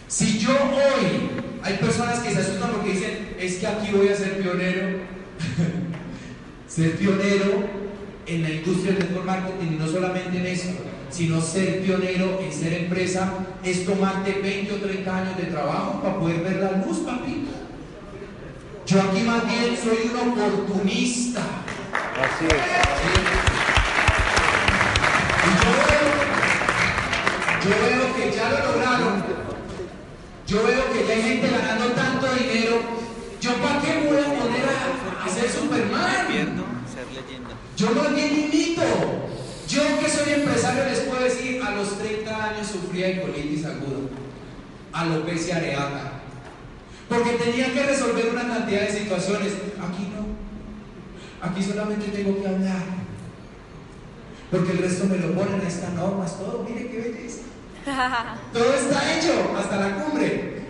Si 0.07 0.39
yo 0.39 0.51
hoy, 0.51 1.29
hay 1.63 1.77
personas 1.77 2.19
que 2.19 2.33
se 2.33 2.41
asustan 2.41 2.71
porque 2.71 2.91
dicen, 2.91 3.35
es 3.39 3.55
que 3.55 3.67
aquí 3.67 3.91
voy 3.91 4.09
a 4.09 4.15
ser 4.15 4.41
pionero. 4.41 4.99
ser 6.67 6.97
pionero 6.97 7.63
en 8.27 8.43
la 8.43 8.49
industria 8.49 8.93
del 8.93 9.03
network 9.03 9.25
marketing 9.25 9.77
no 9.79 9.87
solamente 9.87 10.37
en 10.37 10.45
eso, 10.45 10.69
sino 11.09 11.41
ser 11.41 11.81
pionero 11.83 12.39
en 12.41 12.51
ser 12.51 12.73
empresa 12.73 13.33
es 13.63 13.85
tomarte 13.85 14.33
20 14.41 14.73
o 14.73 14.77
30 14.77 15.17
años 15.17 15.37
de 15.37 15.43
trabajo 15.43 16.01
para 16.01 16.19
poder 16.19 16.41
ver 16.41 16.57
la 16.57 16.71
luz, 16.85 16.99
papito. 16.99 17.51
Yo 18.85 19.01
aquí 19.01 19.21
más 19.21 19.43
bien 19.47 19.75
soy 19.75 20.11
un 20.11 20.31
oportunista. 20.31 21.41
Así 21.41 22.45
es. 22.45 22.51
Y 25.45 25.51
yo 25.63 25.71
veo, 25.87 26.07
yo 27.63 27.69
veo 27.81 28.15
que 28.15 28.35
ya 28.35 28.49
lo 28.49 28.57
lograron. 28.71 29.23
Yo 30.47 30.63
veo 30.63 30.93
que 30.93 31.07
ya 31.07 31.13
hay 31.13 31.21
gente 31.23 31.49
ganando 31.49 31.87
tanto 31.93 32.27
dinero. 32.35 32.81
¿Yo 33.41 33.53
para 33.55 33.81
qué 33.81 34.07
voy 34.07 34.17
a 34.17 34.39
poner 34.39 34.65
a, 34.69 35.25
a 35.25 35.29
ser 35.29 35.49
Superman? 35.49 36.27
Ser 36.93 37.07
leyenda. 37.11 37.53
Yo 37.75 37.91
más 37.91 38.13
bien 38.13 38.33
invito. 38.33 38.83
Yo 39.75 39.99
que 39.99 40.09
soy 40.09 40.31
empresario 40.31 40.85
les 40.85 40.99
puedo 41.01 41.21
decir, 41.21 41.61
a 41.61 41.71
los 41.71 41.97
30 41.97 42.45
años 42.45 42.65
sufría 42.65 43.07
de 43.07 43.21
colitis 43.21 43.65
aguda, 43.65 44.07
alopecia 44.93 45.57
areata, 45.57 46.13
porque 47.09 47.31
tenía 47.31 47.73
que 47.73 47.83
resolver 47.83 48.29
una 48.31 48.47
cantidad 48.47 48.81
de 48.81 48.99
situaciones. 48.99 49.51
Aquí 49.51 50.07
no. 50.15 51.45
Aquí 51.45 51.61
solamente 51.61 52.07
tengo 52.07 52.41
que 52.41 52.47
hablar. 52.47 52.83
Porque 54.49 54.71
el 54.71 54.77
resto 54.77 55.07
me 55.07 55.17
lo 55.17 55.33
ponen, 55.33 55.59
ahí 55.59 55.67
están 55.67 55.97
normas, 55.97 56.37
todo. 56.37 56.65
Mire 56.69 56.87
qué 56.87 56.97
belleza. 56.97 57.41
Todo 58.53 58.73
está 58.73 59.17
hecho 59.17 59.55
hasta 59.57 59.75
la 59.75 59.95
cumbre. 59.95 60.61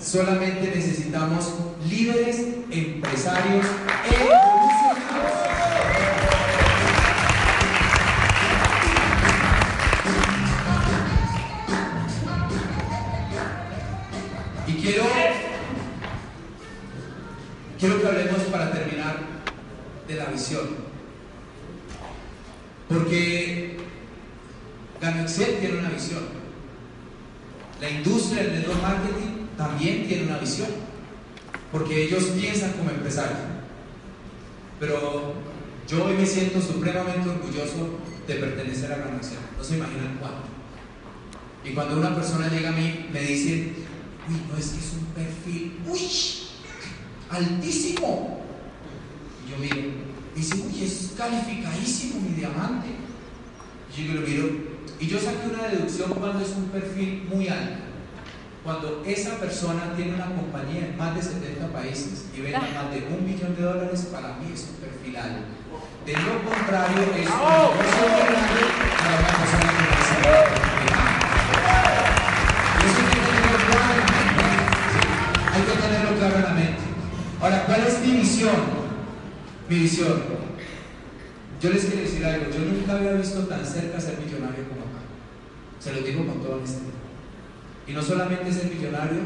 Solamente 0.00 0.72
necesitamos 0.74 1.52
líderes 1.88 2.38
empresarios 2.70 3.66
evolucionados. 4.04 4.57
Quiero 17.78 18.00
que 18.00 18.06
hablemos 18.06 18.40
para 18.50 18.72
terminar 18.72 19.16
de 20.06 20.14
la 20.14 20.26
visión. 20.26 20.66
Porque 22.88 23.76
Ganoexcel 25.00 25.58
tiene 25.58 25.78
una 25.78 25.90
visión. 25.90 26.24
La 27.80 27.90
industria 27.90 28.42
del 28.42 28.52
network 28.54 28.82
marketing 28.82 29.46
también 29.56 30.08
tiene 30.08 30.24
una 30.24 30.38
visión. 30.38 30.68
Porque 31.70 32.04
ellos 32.04 32.24
piensan 32.38 32.72
como 32.72 32.90
empresarios. 32.90 33.38
Pero 34.80 35.34
yo 35.86 36.04
hoy 36.04 36.14
me 36.14 36.26
siento 36.26 36.60
supremamente 36.60 37.28
orgulloso 37.28 37.98
de 38.26 38.34
pertenecer 38.34 38.92
a 38.92 38.96
Ganoexcel. 38.96 39.38
No 39.56 39.64
se 39.64 39.76
imaginan 39.76 40.16
cuánto. 40.18 40.48
Y 41.64 41.70
cuando 41.74 41.98
una 41.98 42.14
persona 42.14 42.48
llega 42.48 42.70
a 42.70 42.72
mí, 42.72 43.08
me 43.12 43.20
dice, 43.20 43.72
uy, 44.28 44.40
no 44.50 44.58
es 44.58 44.68
que 44.68 44.78
es 44.78 44.92
un 44.94 45.04
perfil, 45.06 45.78
uy, 45.86 46.47
altísimo. 47.30 48.40
Y 49.46 49.50
yo 49.50 49.58
miro, 49.58 49.90
dice, 50.34 50.54
uy, 50.54 50.84
es 50.84 51.14
calificadísimo 51.16 52.20
mi 52.20 52.34
diamante. 52.34 52.88
Y 53.96 54.06
yo 54.06 54.14
lo 54.14 54.20
miro, 54.20 54.48
y 55.00 55.06
yo 55.06 55.18
saqué 55.18 55.48
una 55.52 55.68
deducción 55.68 56.12
cuando 56.12 56.40
es 56.40 56.50
un 56.50 56.66
perfil 56.66 57.26
muy 57.32 57.48
alto. 57.48 57.84
Cuando 58.64 59.02
esa 59.06 59.36
persona 59.38 59.94
tiene 59.96 60.14
una 60.14 60.26
compañía 60.34 60.88
en 60.88 60.96
más 60.98 61.14
de 61.14 61.22
70 61.22 61.72
países 61.72 62.26
y 62.36 62.40
vende 62.40 62.58
más 62.58 62.90
de 62.90 63.06
un 63.08 63.24
millón 63.24 63.56
de 63.56 63.62
dólares, 63.62 64.08
para 64.12 64.36
mí 64.36 64.52
es 64.52 64.68
un 64.70 64.76
perfil 64.76 65.16
alto. 65.16 65.42
De 66.04 66.12
lo 66.12 66.44
contrario, 66.44 67.02
es 67.16 67.28
un 67.28 67.38
negocio 67.48 68.06
grande 68.28 68.60
para 68.98 69.18
una 69.18 69.28
persona 69.38 69.68
que 69.72 71.07
Ahora, 77.48 77.64
¿cuál 77.64 77.86
es 77.86 78.06
mi 78.06 78.12
visión? 78.18 78.56
Mi 79.70 79.78
visión. 79.78 80.22
Yo 81.62 81.70
les 81.70 81.86
quiero 81.86 82.02
decir 82.02 82.22
algo. 82.26 82.44
Yo 82.50 82.58
nunca 82.58 82.92
había 82.92 83.12
visto 83.12 83.40
tan 83.44 83.64
cerca 83.64 83.98
ser 83.98 84.18
millonario 84.18 84.68
como 84.68 84.82
acá. 84.82 85.00
Se 85.80 85.94
lo 85.94 86.02
digo 86.02 86.26
con 86.26 86.42
toda 86.42 86.56
honestidad. 86.56 86.92
Y 87.86 87.92
no 87.92 88.02
solamente 88.02 88.52
ser 88.52 88.66
millonario, 88.66 89.20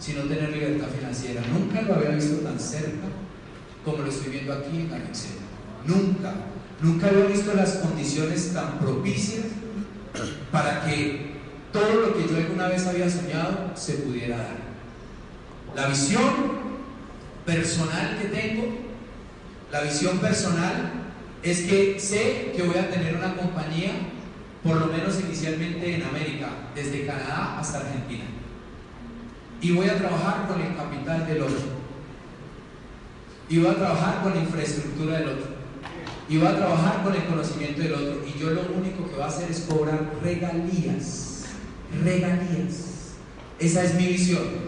sino 0.00 0.22
tener 0.22 0.50
libertad 0.50 0.88
financiera. 0.88 1.40
Nunca 1.52 1.82
lo 1.82 1.94
había 1.94 2.16
visto 2.16 2.38
tan 2.38 2.58
cerca 2.58 3.06
como 3.84 3.98
lo 3.98 4.08
estoy 4.08 4.32
viendo 4.32 4.54
aquí 4.54 4.80
en 4.80 4.92
Anexel. 4.92 5.30
Nunca. 5.86 6.34
Nunca 6.82 7.06
había 7.06 7.26
visto 7.26 7.54
las 7.54 7.74
condiciones 7.74 8.54
tan 8.54 8.80
propicias 8.80 9.44
para 10.50 10.84
que 10.84 11.34
todo 11.72 12.06
lo 12.06 12.14
que 12.16 12.26
yo 12.26 12.38
alguna 12.38 12.66
vez 12.66 12.84
había 12.88 13.08
soñado 13.08 13.70
se 13.76 13.92
pudiera 13.98 14.36
dar. 14.36 14.68
La 15.76 15.86
visión 15.86 16.57
personal 17.48 18.18
que 18.20 18.28
tengo, 18.28 18.76
la 19.72 19.80
visión 19.80 20.18
personal 20.18 20.92
es 21.42 21.62
que 21.62 21.98
sé 21.98 22.52
que 22.54 22.62
voy 22.62 22.76
a 22.76 22.90
tener 22.90 23.16
una 23.16 23.36
compañía, 23.36 23.92
por 24.62 24.76
lo 24.76 24.86
menos 24.88 25.18
inicialmente 25.20 25.94
en 25.94 26.02
América, 26.02 26.48
desde 26.74 27.06
Canadá 27.06 27.58
hasta 27.58 27.78
Argentina. 27.78 28.24
Y 29.62 29.72
voy 29.72 29.88
a 29.88 29.96
trabajar 29.96 30.46
con 30.46 30.60
el 30.60 30.76
capital 30.76 31.26
del 31.26 31.42
otro. 31.42 31.78
Y 33.48 33.58
voy 33.60 33.70
a 33.70 33.76
trabajar 33.76 34.22
con 34.22 34.34
la 34.34 34.40
infraestructura 34.40 35.18
del 35.20 35.28
otro. 35.28 35.46
Y 36.28 36.36
voy 36.36 36.48
a 36.48 36.56
trabajar 36.56 37.02
con 37.02 37.14
el 37.14 37.24
conocimiento 37.24 37.80
del 37.80 37.94
otro. 37.94 38.24
Y 38.26 38.38
yo 38.38 38.50
lo 38.50 38.60
único 38.76 39.08
que 39.08 39.14
voy 39.14 39.22
a 39.22 39.26
hacer 39.26 39.50
es 39.50 39.60
cobrar 39.60 40.12
regalías 40.22 41.46
regalías. 42.04 43.14
Esa 43.58 43.84
es 43.84 43.94
mi 43.94 44.06
visión. 44.08 44.67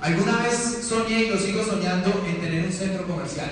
Alguna 0.00 0.42
vez 0.42 0.86
soñé 0.88 1.24
y 1.24 1.30
lo 1.30 1.38
sigo 1.38 1.64
soñando 1.64 2.24
en 2.26 2.40
tener 2.40 2.64
un 2.66 2.72
centro 2.72 3.06
comercial. 3.06 3.50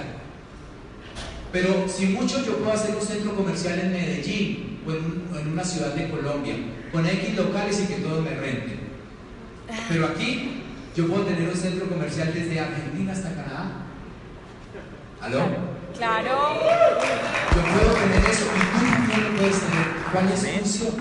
Pero 1.53 1.89
si 1.89 2.07
mucho 2.07 2.45
yo 2.45 2.59
puedo 2.59 2.73
hacer 2.73 2.95
un 2.97 3.03
centro 3.03 3.35
comercial 3.35 3.79
en 3.79 3.93
Medellín 3.93 4.81
o 4.87 4.91
en, 4.91 5.41
en 5.41 5.53
una 5.53 5.65
ciudad 5.65 5.95
de 5.95 6.09
Colombia, 6.11 6.55
con 6.93 7.07
X 7.07 7.37
locales 7.37 7.81
y 7.81 7.87
que 7.87 8.01
todos 8.01 8.23
me 8.23 8.31
renten. 8.31 8.81
Pero 9.89 10.07
aquí 10.07 10.63
yo 10.97 11.09
puedo 11.09 11.25
tener 11.25 11.49
un 11.49 11.57
centro 11.57 11.89
comercial 11.89 12.33
desde 12.33 12.61
Argentina 12.61 13.13
hasta 13.13 13.35
Canadá. 13.35 13.71
¿Aló? 15.21 15.47
Claro. 15.97 16.61
Yo 17.55 17.63
puedo 17.63 17.95
tener 17.95 18.31
eso 18.31 18.45
y 18.45 18.79
tú 18.79 18.85
también 18.93 19.25
lo 19.25 19.39
puedes 19.39 19.61
tener. 19.61 19.87
¿Cuál 20.13 20.33
es 20.33 20.41
su 20.41 20.47
función? 20.47 20.95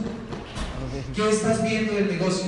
¿Qué 1.16 1.30
estás 1.30 1.64
viendo 1.64 1.94
del 1.94 2.08
negocio? 2.08 2.46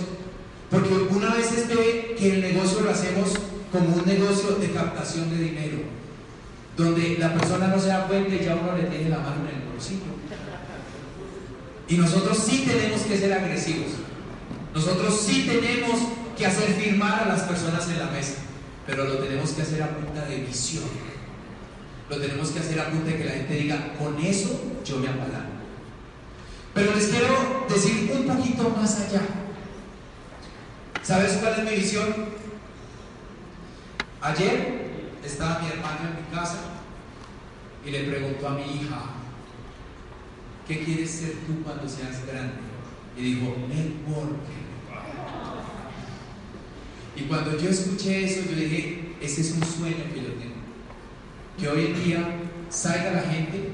Porque 0.70 0.93
una 0.93 1.34
vez 1.34 1.68
ve 1.68 2.16
que 2.18 2.34
el 2.34 2.41
negocio 2.41 2.82
lo 2.82 2.89
hacemos 2.89 3.34
como 3.72 3.95
un 3.95 4.05
negocio 4.05 4.51
de 4.55 4.72
captación 4.72 5.30
de 5.30 5.38
dinero, 5.38 5.78
donde 6.78 7.18
la 7.20 7.34
persona 7.34 7.68
no 7.68 7.80
se 7.80 7.88
da 7.88 8.07
cuenta 8.07 8.34
y 8.34 8.43
ya 8.43 8.55
uno 8.55 8.76
le 8.76 8.84
tiene 8.84 9.09
la 9.09 9.20
mano 9.20 9.47
en 9.49 9.61
el 9.61 9.72
bolsillo. 9.72 10.16
Y 11.88 11.97
nosotros 11.97 12.38
sí 12.38 12.66
tenemos 12.66 13.01
que 13.01 13.18
ser 13.18 13.34
agresivos. 13.34 13.91
Nosotros 14.74 15.22
sí 15.22 15.45
tenemos 15.47 15.99
que 16.38 16.45
hacer 16.45 16.74
firmar 16.74 17.24
a 17.24 17.28
las 17.28 17.41
personas 17.43 17.88
en 17.89 17.99
la 17.99 18.07
mesa, 18.07 18.36
pero 18.88 19.05
lo 19.05 19.18
tenemos 19.20 19.51
que 19.51 19.61
hacer 19.61 19.84
a 19.84 19.89
punta 19.89 20.26
de 20.26 20.38
visión. 20.38 20.84
Lo 22.09 22.18
tenemos 22.18 22.49
que 22.49 22.59
hacer 22.59 22.80
a 22.80 22.89
punta 22.89 23.11
de 23.11 23.18
que 23.18 23.26
la 23.26 23.32
gente 23.32 23.53
diga, 23.53 23.93
con 23.97 24.20
eso 24.20 24.61
yo 24.84 24.97
me 24.97 25.07
apalanco. 25.07 25.55
Pero 26.74 26.93
les 26.93 27.07
quiero 27.07 27.66
decir 27.70 28.11
un 28.13 28.28
poquito 28.28 28.70
más 28.70 28.99
allá. 28.99 29.22
¿Sabes 31.06 31.34
cuál 31.34 31.60
es 31.60 31.72
mi 31.72 31.78
visión? 31.78 32.08
Ayer 34.22 34.88
estaba 35.24 35.60
mi 35.60 35.68
hermano 35.68 35.99
en 36.10 36.26
mi 36.26 36.36
casa 36.36 36.58
y 37.86 37.91
le 37.91 38.06
preguntó 38.06 38.47
a 38.47 38.56
mi 38.56 38.64
hija, 38.64 39.03
¿qué 40.68 40.84
quieres 40.84 41.12
ser 41.12 41.34
tú 41.45 41.62
cuando 41.64 41.88
seas 41.88 42.26
grande? 42.26 42.56
Y 43.16 43.22
dijo, 43.22 43.56
networker. 43.70 44.66
Y 47.16 47.22
cuando 47.26 47.56
yo 47.56 47.70
escuché 47.70 48.26
eso, 48.26 48.49
yo 48.49 48.56
dije, 48.56 49.16
ese 49.22 49.41
es 49.41 49.51
un 49.51 49.64
sueño 49.64 50.06
que 50.12 50.24
yo 50.24 50.34
tengo. 50.34 50.56
Que 51.60 51.68
hoy 51.68 51.86
en 51.86 52.03
día 52.03 52.36
salga 52.70 53.12
la 53.12 53.22
gente 53.22 53.70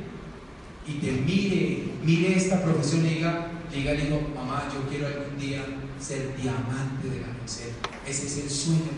y 0.85 0.93
te 0.95 1.11
mire, 1.13 1.83
mire 2.03 2.35
esta 2.35 2.61
profesión 2.61 3.05
y 3.05 3.09
diga, 3.15 3.47
diga 3.73 3.93
hijo, 3.93 4.19
mamá, 4.35 4.67
yo 4.73 4.85
quiero 4.89 5.07
algún 5.07 5.39
día 5.39 5.63
ser 6.01 6.35
diamante 6.35 7.07
de 7.07 7.21
la 7.21 7.27
Excel. 7.43 7.71
Ese 8.07 8.25
es 8.25 8.37
el 8.37 8.49
sueño. 8.49 8.91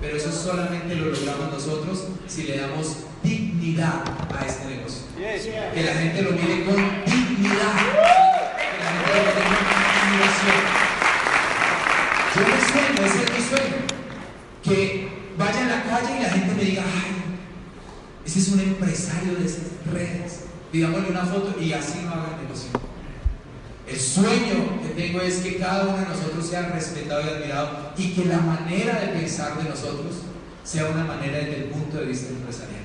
Pero 0.00 0.16
eso 0.16 0.32
solamente 0.32 0.94
lo 0.94 1.06
logramos 1.06 1.52
nosotros 1.52 2.04
si 2.26 2.44
le 2.44 2.58
damos 2.58 2.98
dignidad 3.22 4.02
a 4.34 4.46
este 4.46 4.76
negocio. 4.76 5.02
Que 5.16 5.82
la 5.82 5.94
gente 5.94 6.22
lo 6.22 6.30
mire 6.32 6.64
con 6.64 6.76
dignidad. 7.04 7.74
Que 8.56 8.78
la 8.78 8.90
gente 8.92 9.10
lo 9.14 9.20
mire 9.20 9.32
con 9.34 9.50
admiración. 10.00 10.60
Yo 12.34 12.40
me 12.46 12.56
sueño, 12.70 13.00
ese 13.06 13.24
es 13.24 13.30
mi 13.32 13.48
sueño. 13.48 13.76
Que 14.62 15.08
vaya 15.36 15.60
a 15.60 15.68
la 15.68 15.82
calle 15.82 16.18
y 16.18 16.22
la 16.22 16.30
gente 16.30 16.54
me 16.54 16.64
diga, 16.64 16.84
ay, 16.84 17.12
ese 18.24 18.38
es 18.38 18.48
un 18.48 18.60
empresario 18.60 19.34
de 19.34 19.44
esas 19.44 19.64
redes. 19.92 20.44
Digámosle 20.72 21.10
una 21.10 21.26
foto 21.26 21.60
y 21.60 21.72
así 21.72 22.02
no 22.04 22.12
haga 22.12 22.38
negocio. 22.40 22.89
El 23.90 23.98
sueño 23.98 24.80
que 24.82 25.02
tengo 25.02 25.20
es 25.20 25.38
que 25.38 25.56
cada 25.56 25.88
uno 25.88 25.98
de 25.98 26.06
nosotros 26.06 26.46
sea 26.46 26.68
respetado 26.68 27.22
y 27.22 27.28
admirado 27.28 27.92
y 27.96 28.12
que 28.12 28.24
la 28.26 28.38
manera 28.38 29.00
de 29.00 29.08
pensar 29.08 29.60
de 29.60 29.68
nosotros 29.68 30.22
sea 30.62 30.86
una 30.86 31.04
manera 31.04 31.38
desde 31.38 31.56
el 31.56 31.64
punto 31.64 31.98
de 31.98 32.06
vista 32.06 32.28
empresarial. 32.28 32.82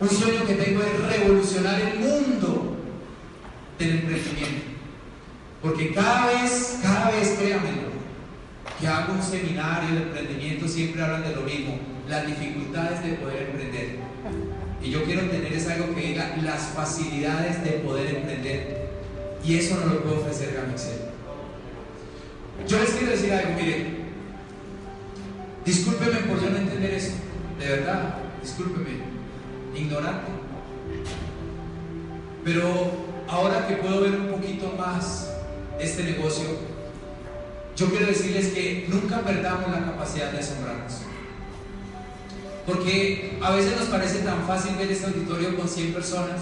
Un 0.00 0.10
sueño 0.10 0.44
que 0.44 0.54
tengo 0.54 0.82
es 0.82 1.18
revolucionar 1.18 1.80
el 1.80 2.00
mundo 2.00 2.76
del 3.78 3.90
emprendimiento. 3.90 4.66
Porque 5.62 5.94
cada 5.94 6.26
vez, 6.26 6.80
cada 6.82 7.10
vez, 7.12 7.36
créanmelo, 7.38 7.90
que 8.80 8.88
hago 8.88 9.12
un 9.12 9.22
seminario 9.22 9.94
de 9.94 10.02
emprendimiento 10.06 10.66
siempre 10.66 11.02
hablan 11.02 11.22
de 11.22 11.36
lo 11.36 11.42
mismo, 11.42 11.78
las 12.08 12.26
dificultades 12.26 13.02
de 13.04 13.12
poder 13.14 13.44
emprender. 13.44 13.98
Y 14.82 14.90
yo 14.90 15.04
quiero 15.04 15.22
tener 15.30 15.52
es 15.52 15.68
algo 15.68 15.94
que 15.94 16.00
diga 16.00 16.36
las 16.42 16.62
facilidades 16.74 17.62
de 17.62 17.70
poder 17.78 18.16
emprender. 18.16 18.85
Y 19.46 19.58
eso 19.58 19.76
no 19.76 19.94
lo 19.94 20.02
puedo 20.02 20.20
ofrecer 20.22 20.54
Gamixel. 20.54 20.98
Yo 22.66 22.80
les 22.80 22.90
quiero 22.90 23.12
decir 23.12 23.32
algo, 23.32 23.52
mire, 23.54 23.86
discúlpeme 25.64 26.18
por 26.22 26.42
yo 26.42 26.50
no 26.50 26.56
entender 26.56 26.94
eso, 26.94 27.12
de 27.60 27.68
verdad, 27.68 28.16
discúlpeme, 28.42 29.02
ignorante. 29.76 30.32
Pero 32.44 32.90
ahora 33.28 33.68
que 33.68 33.76
puedo 33.76 34.00
ver 34.00 34.18
un 34.18 34.28
poquito 34.28 34.74
más 34.76 35.30
este 35.78 36.02
negocio, 36.02 36.46
yo 37.76 37.86
quiero 37.90 38.06
decirles 38.06 38.48
que 38.48 38.86
nunca 38.88 39.20
perdamos 39.20 39.70
la 39.70 39.84
capacidad 39.84 40.32
de 40.32 40.40
asombrarnos. 40.40 41.02
Porque 42.66 43.38
a 43.40 43.52
veces 43.52 43.78
nos 43.78 43.88
parece 43.90 44.20
tan 44.20 44.44
fácil 44.44 44.74
ver 44.76 44.90
este 44.90 45.06
auditorio 45.06 45.56
con 45.56 45.68
100 45.68 45.92
personas 45.92 46.40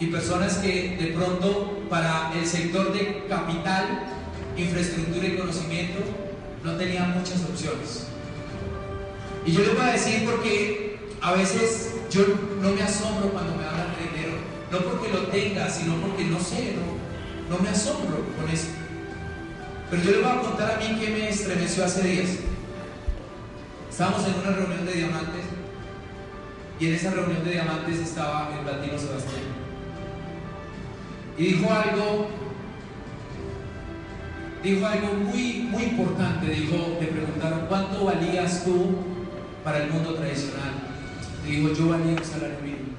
y 0.00 0.06
personas 0.06 0.54
que 0.54 0.96
de 0.98 1.08
pronto 1.08 1.78
para 1.90 2.32
el 2.34 2.46
sector 2.46 2.92
de 2.94 3.26
capital, 3.28 4.06
infraestructura 4.56 5.26
y 5.26 5.36
conocimiento 5.36 5.98
no 6.64 6.76
tenían 6.76 7.18
muchas 7.18 7.42
opciones. 7.44 8.06
Y 9.44 9.52
yo 9.52 9.60
les 9.60 9.74
voy 9.74 9.82
a 9.82 9.92
decir 9.92 10.24
porque 10.24 10.98
a 11.20 11.32
veces 11.32 11.94
yo 12.10 12.22
no 12.62 12.70
me 12.70 12.82
asombro 12.82 13.28
cuando 13.30 13.54
me 13.56 13.64
hablan 13.64 13.88
de 13.94 14.10
dinero, 14.10 14.38
no 14.72 14.78
porque 14.78 15.12
lo 15.12 15.26
tenga, 15.26 15.68
sino 15.68 15.96
porque 15.96 16.24
no 16.24 16.40
sé, 16.40 16.74
no, 16.76 17.54
no 17.54 17.62
me 17.62 17.68
asombro 17.68 18.24
con 18.40 18.48
eso. 18.50 18.68
Pero 19.90 20.02
yo 20.02 20.10
les 20.12 20.22
voy 20.22 20.32
a 20.32 20.40
contar 20.40 20.70
a 20.70 20.78
mí 20.78 20.98
que 20.98 21.10
me 21.10 21.28
estremeció 21.28 21.84
hace 21.84 22.02
días. 22.08 22.30
Estábamos 23.90 24.26
en 24.26 24.34
una 24.40 24.56
reunión 24.56 24.86
de 24.86 24.92
diamantes 24.92 25.44
y 26.78 26.86
en 26.86 26.94
esa 26.94 27.10
reunión 27.10 27.44
de 27.44 27.50
diamantes 27.50 27.98
estaba 27.98 28.50
el 28.56 28.64
platino 28.64 28.98
Sebastián. 28.98 29.69
Y 31.40 31.54
dijo 31.54 31.72
algo, 31.72 32.28
dijo 34.62 34.86
algo 34.86 35.14
muy, 35.14 35.68
muy 35.70 35.82
importante. 35.84 36.46
Dijo, 36.50 36.98
le 37.00 37.06
preguntaron, 37.06 37.60
¿cuánto 37.66 38.04
valías 38.04 38.62
tú 38.62 38.90
para 39.64 39.84
el 39.84 39.90
mundo 39.90 40.16
tradicional? 40.16 40.74
Y 41.48 41.52
dijo, 41.52 41.72
yo 41.72 41.88
valía 41.88 42.12
un 42.12 42.22
salario 42.22 42.58
mínimo. 42.62 42.90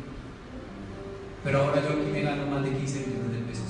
Pero 1.44 1.60
ahora 1.60 1.84
yo 1.84 1.90
aquí 1.90 2.12
me 2.12 2.22
gano 2.24 2.48
más 2.48 2.64
de 2.64 2.72
15 2.72 3.00
millones 3.02 3.32
de 3.32 3.40
pesos. 3.48 3.66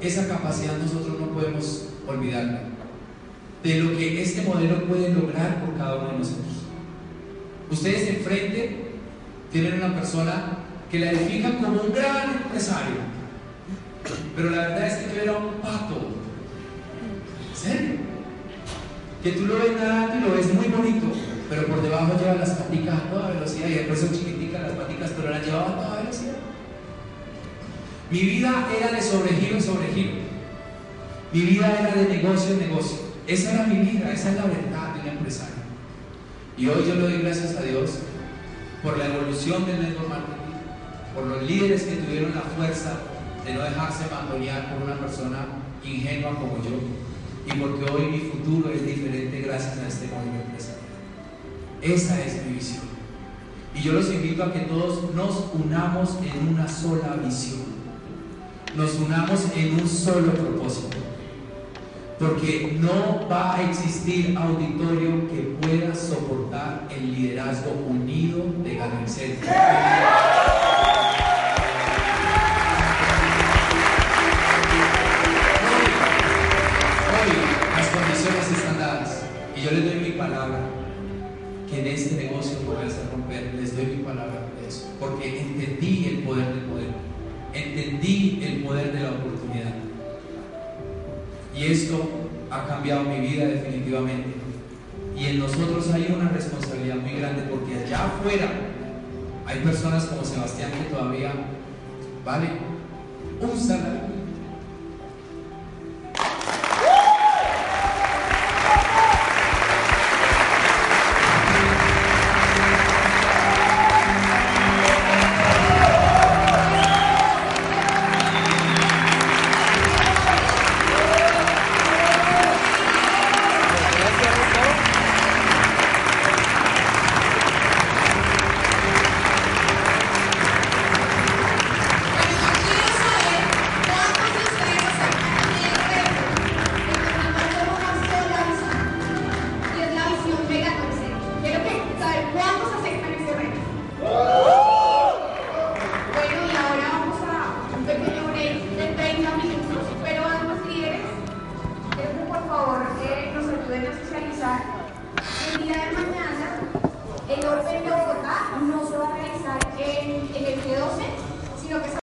Esa 0.00 0.26
capacidad 0.26 0.76
nosotros 0.78 1.20
no 1.20 1.28
podemos 1.28 1.90
olvidarla. 2.08 2.62
De 3.62 3.78
lo 3.78 3.96
que 3.96 4.22
este 4.22 4.42
modelo 4.42 4.86
puede 4.86 5.14
lograr 5.14 5.64
por 5.64 5.76
cada 5.76 5.98
uno 5.98 6.12
de 6.14 6.18
nosotros. 6.18 6.64
Ustedes 7.70 8.08
enfrente 8.08 8.90
tienen 9.52 9.74
una 9.74 9.94
persona 9.94 10.58
que 10.90 10.98
la 10.98 11.12
edifican 11.12 11.58
como 11.58 11.80
un 11.80 11.92
gran 11.92 12.28
empresario. 12.42 13.09
Pero 14.40 14.52
la 14.52 14.68
verdad 14.68 14.86
es 14.86 14.94
que 14.94 15.16
yo 15.16 15.22
era 15.22 15.32
un 15.36 15.52
pato. 15.60 15.96
¿En 17.50 17.54
serio? 17.54 17.96
Que 19.22 19.32
tú 19.32 19.44
lo 19.44 19.58
ves 19.58 19.72
nadando 19.78 20.16
y 20.16 20.20
lo 20.30 20.34
ves 20.34 20.54
muy 20.54 20.68
bonito, 20.68 21.08
pero 21.50 21.66
por 21.66 21.82
debajo 21.82 22.16
lleva 22.18 22.36
las 22.36 22.48
paticas 22.52 22.94
a 22.94 23.10
toda 23.10 23.32
velocidad 23.32 23.68
y 23.68 23.74
después 23.74 24.00
son 24.00 24.12
chiquiticas 24.12 24.62
las 24.62 24.72
paticas, 24.72 25.10
pero 25.14 25.28
las 25.28 25.44
llevaba 25.44 25.68
a 25.68 25.74
toda 25.74 26.00
velocidad. 26.00 26.36
Mi 28.10 28.20
vida 28.20 28.66
era 28.78 28.92
de 28.92 29.02
sobregiro 29.02 29.56
en 29.56 29.62
sobregiro. 29.62 30.12
Mi 31.34 31.40
vida 31.42 31.78
era 31.78 32.02
de 32.02 32.08
negocio 32.08 32.54
en 32.54 32.60
negocio. 32.60 32.98
Esa 33.26 33.52
era 33.52 33.66
mi 33.66 33.90
vida, 33.90 34.10
esa 34.10 34.30
es 34.30 34.36
la 34.36 34.44
verdad 34.44 34.94
de 34.94 35.00
un 35.00 35.18
empresario. 35.18 35.54
Y 36.56 36.66
hoy 36.66 36.82
yo 36.88 36.94
le 36.94 37.02
doy 37.02 37.18
gracias 37.18 37.56
a 37.58 37.62
Dios 37.62 37.90
por 38.82 38.96
la 38.96 39.04
evolución 39.04 39.66
del 39.66 39.82
network 39.82 40.08
marketing, 40.08 41.14
por 41.14 41.26
los 41.26 41.42
líderes 41.42 41.82
que 41.82 41.96
tuvieron 41.96 42.34
la 42.34 42.40
fuerza 42.40 43.00
de 43.44 43.54
no 43.54 43.62
dejarse 43.62 44.04
mandonear 44.10 44.74
por 44.74 44.82
una 44.82 44.98
persona 44.98 45.46
ingenua 45.84 46.34
como 46.34 46.62
yo, 46.62 46.78
y 47.46 47.58
porque 47.58 47.90
hoy 47.90 48.10
mi 48.10 48.18
futuro 48.18 48.70
es 48.70 48.84
diferente 48.84 49.40
gracias 49.40 49.78
a 49.78 49.88
este 49.88 50.06
modelo 50.06 50.42
empresarial. 50.44 50.80
Esa 51.82 52.20
es 52.24 52.44
mi 52.44 52.54
visión. 52.54 52.90
Y 53.74 53.80
yo 53.80 53.92
los 53.92 54.10
invito 54.12 54.44
a 54.44 54.52
que 54.52 54.60
todos 54.60 55.14
nos 55.14 55.46
unamos 55.54 56.18
en 56.22 56.48
una 56.48 56.68
sola 56.68 57.16
visión. 57.24 57.80
Nos 58.76 58.94
unamos 58.96 59.46
en 59.56 59.80
un 59.80 59.88
solo 59.88 60.32
propósito. 60.32 60.98
Porque 62.18 62.76
no 62.78 63.26
va 63.28 63.56
a 63.56 63.62
existir 63.62 64.36
auditorio 64.36 65.28
que 65.30 65.56
pueda 65.60 65.94
soportar 65.94 66.86
el 66.94 67.14
liderazgo 67.14 67.72
unido 67.88 68.44
de 68.62 68.76
Ganancel. 68.76 69.38